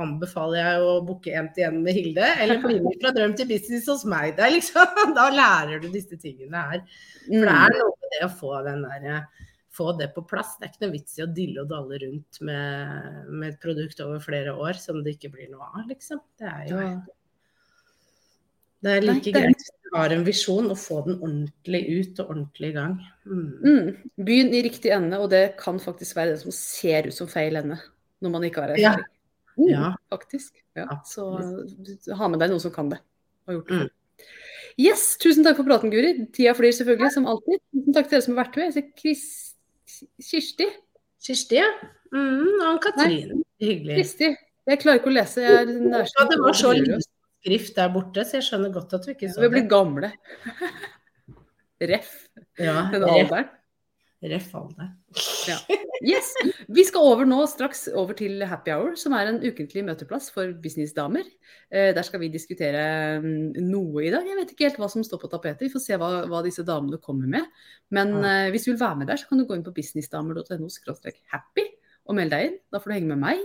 anbefaler 0.00 0.58
jeg 0.60 0.82
å 0.86 0.96
booke 1.06 1.34
én-til-én 1.36 1.78
med 1.84 1.96
Hilde, 1.98 2.32
eller 2.42 2.62
bli 2.62 2.78
med 2.84 2.98
fra 3.02 3.12
drøm 3.16 3.36
til 3.38 3.50
business 3.50 3.88
hos 3.90 4.04
meg. 4.08 4.34
Det 4.38 4.46
er 4.46 4.54
liksom, 4.56 5.00
da 5.18 5.28
lærer 5.34 5.82
du 5.82 5.88
disse 5.92 6.18
tingene 6.20 6.66
her. 6.72 6.84
For 7.26 7.48
det 7.48 7.56
er 7.56 7.78
noe 7.78 7.94
med 7.94 8.14
det 8.16 8.26
å 8.26 8.34
få 8.42 8.60
den 8.66 8.84
der 8.86 9.08
eh, 9.12 9.48
få 9.72 9.92
det 9.96 10.10
på 10.14 10.24
plass. 10.28 10.58
Det 10.58 10.66
er 10.66 10.74
ikke 10.74 10.84
noe 10.86 10.94
vits 10.98 11.18
i 11.18 11.24
å 11.24 11.30
dille 11.32 11.64
og 11.64 11.72
dalle 11.72 12.02
rundt 12.02 12.42
med, 12.44 13.24
med 13.30 13.54
et 13.54 13.62
produkt 13.62 14.04
over 14.04 14.20
flere 14.24 14.52
år 14.52 14.78
som 14.80 15.00
det 15.04 15.16
ikke 15.16 15.32
blir 15.36 15.50
noe 15.52 15.70
av, 15.72 15.86
liksom. 15.88 16.20
Det 16.40 16.48
er 16.50 16.70
jo. 16.70 16.86
Det 18.82 18.96
er 18.96 19.04
Nei, 19.06 19.14
like 19.16 19.30
det 19.30 19.34
greit 19.36 19.62
hvis 19.62 19.70
du 19.86 19.96
har 19.96 20.12
en 20.14 20.24
visjon 20.26 20.70
å 20.72 20.76
få 20.78 21.00
den 21.06 21.18
ordentlig 21.20 21.82
ut 21.92 22.20
og 22.22 22.32
ordentlig 22.34 22.70
i 22.72 22.76
gang. 22.76 22.94
Mm. 23.28 23.48
Mm. 23.62 23.88
Begynn 24.26 24.54
i 24.56 24.62
riktig 24.66 24.92
ende, 24.94 25.20
og 25.22 25.30
det 25.32 25.42
kan 25.60 25.80
faktisk 25.82 26.16
være 26.18 26.34
det 26.34 26.42
som 26.42 26.54
ser 26.56 27.08
ut 27.10 27.16
som 27.16 27.30
feil 27.30 27.60
ende 27.60 27.78
når 28.22 28.34
man 28.34 28.46
ikke 28.48 28.64
har 28.64 28.76
Ja. 28.80 28.96
Mm, 29.56 29.68
Ja. 29.68 29.94
Faktisk. 30.10 30.54
Ja. 30.76 30.86
Så 31.04 31.26
ha 32.16 32.28
med 32.28 32.40
deg 32.40 32.50
noen 32.50 32.62
som 32.62 32.72
kan 32.72 32.88
det. 32.88 32.98
Og 33.46 33.58
gjort 33.58 33.68
det. 33.68 33.80
Mm. 33.82 33.90
Yes, 34.80 35.16
tusen 35.20 35.44
takk 35.44 35.58
for 35.58 35.68
praten, 35.68 35.90
Guri. 35.92 36.14
Tida 36.32 36.54
flyr 36.56 36.72
selvfølgelig, 36.72 37.12
som 37.12 37.26
alltid. 37.28 37.60
Tusen 37.74 37.92
takk 37.96 38.08
til 38.08 38.16
dere 38.16 38.24
som 38.24 38.36
har 38.36 38.46
vært 38.46 38.56
med. 38.56 38.70
Jeg 38.70 38.74
ser 38.78 38.86
Chris... 39.02 39.24
Kirsti. 40.22 40.68
Kirsti, 41.22 41.58
ja. 41.60 41.68
Mm, 42.14 42.62
og 42.70 42.80
Katrin. 42.82 43.42
Hyggelig. 43.60 43.98
Kristi. 44.00 44.30
Jeg 44.66 44.80
klarer 44.80 45.00
ikke 45.02 45.10
å 45.10 45.16
lese. 45.18 45.42
Jeg 45.44 45.52
er 45.52 46.06
Ja, 46.08 46.24
det 46.30 46.38
var 46.40 46.56
så 46.56 46.72
liten 46.72 47.02
skrift 47.42 47.78
der 47.78 47.90
borte, 47.92 48.24
så 48.26 48.38
jeg 48.38 48.46
skjønner 48.46 48.74
godt 48.74 48.94
at 48.96 49.06
du 49.06 49.12
ikke 49.14 49.30
så 49.32 49.42
det. 49.42 49.48
Vi 49.50 49.56
blir 49.56 49.70
gamle. 49.70 50.12
Ref. 51.92 52.14
Ja, 52.60 52.86
Den 52.92 53.02
alderen. 53.08 53.50
ref 54.22 54.52
alder. 54.54 54.92
Ja. 55.48 55.56
Yes. 56.02 56.28
Vi 56.70 56.84
skal 56.86 57.02
over 57.10 57.26
nå 57.26 57.40
straks 57.50 57.88
over 57.90 58.14
til 58.14 58.44
Happy 58.46 58.70
Hour, 58.70 58.94
som 58.98 59.16
er 59.18 59.32
en 59.32 59.40
ukentlig 59.42 59.82
møteplass 59.86 60.28
for 60.34 60.52
businessdamer. 60.62 61.26
Eh, 61.70 61.90
der 61.94 62.06
skal 62.06 62.22
vi 62.22 62.30
diskutere 62.30 63.18
mm, 63.22 63.58
noe 63.66 64.04
i 64.06 64.12
dag. 64.14 64.26
Jeg 64.26 64.38
vet 64.38 64.54
ikke 64.54 64.68
helt 64.68 64.78
hva 64.78 64.90
som 64.92 65.02
står 65.06 65.24
på 65.24 65.30
tapetet. 65.32 65.64
Vi 65.66 65.72
får 65.74 65.82
se 65.82 65.98
hva, 65.98 66.12
hva 66.30 66.44
disse 66.46 66.62
damene 66.66 67.02
kommer 67.02 67.30
med. 67.34 67.50
Men 67.90 68.14
eh, 68.20 68.50
hvis 68.54 68.68
du 68.68 68.72
vil 68.72 68.82
være 68.84 69.02
med 69.02 69.10
der, 69.10 69.18
så 69.18 69.26
kan 69.30 69.42
du 69.42 69.46
gå 69.48 69.58
inn 69.58 69.66
på 69.66 69.74
businessdamer.no 69.74 70.70
happy 71.34 71.66
og 72.06 72.18
melde 72.18 72.38
deg 72.38 72.50
inn. 72.50 72.56
Da 72.70 72.78
får 72.78 72.92
du 72.92 72.98
henge 73.00 73.10
med 73.16 73.22
meg 73.26 73.42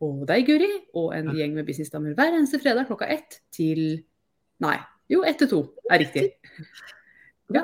og 0.00 0.26
deg, 0.28 0.46
Guri, 0.48 0.68
og 0.96 1.10
en 1.16 1.28
gjeng 1.36 1.52
med 1.54 1.66
businessdamer 1.68 2.14
hver 2.16 2.32
eneste 2.38 2.60
fredag 2.62 2.86
klokka 2.88 3.08
ett 3.12 3.40
til 3.52 4.02
Nei, 4.60 4.76
jo, 5.08 5.22
ett 5.24 5.38
til 5.40 5.48
to 5.48 5.58
er 5.90 5.98
riktig. 6.02 6.26
Det. 7.50 7.62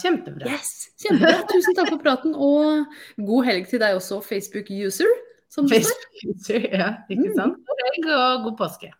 Kjempebra. 0.00 0.46
Yes, 0.48 0.70
Kjempebra. 1.02 1.42
Tusen 1.50 1.74
takk 1.76 1.90
for 1.90 2.00
praten, 2.00 2.32
og 2.34 2.86
god 3.26 3.44
helg 3.48 3.66
til 3.68 3.82
deg 3.82 3.98
også, 3.98 4.20
Facebook-user. 4.24 5.10
Som 5.50 5.66
du 5.66 5.74
står. 5.74 6.04
Facebook, 6.22 6.70
ja, 6.72 6.92
ikke 7.10 7.26
Mm. 7.28 7.34
sant? 7.36 7.56
God 7.66 7.82
helg 7.84 8.06
og 8.14 8.44
god 8.46 8.56
påske. 8.62 8.92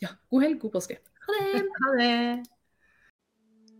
Ja, 0.00 0.08
god 0.30 0.42
helg, 0.46 0.60
god 0.62 0.70
påske. 0.78 0.96
Ha 1.26 1.38
det. 1.52 1.64
Ha 1.82 1.90
det. 1.98 2.46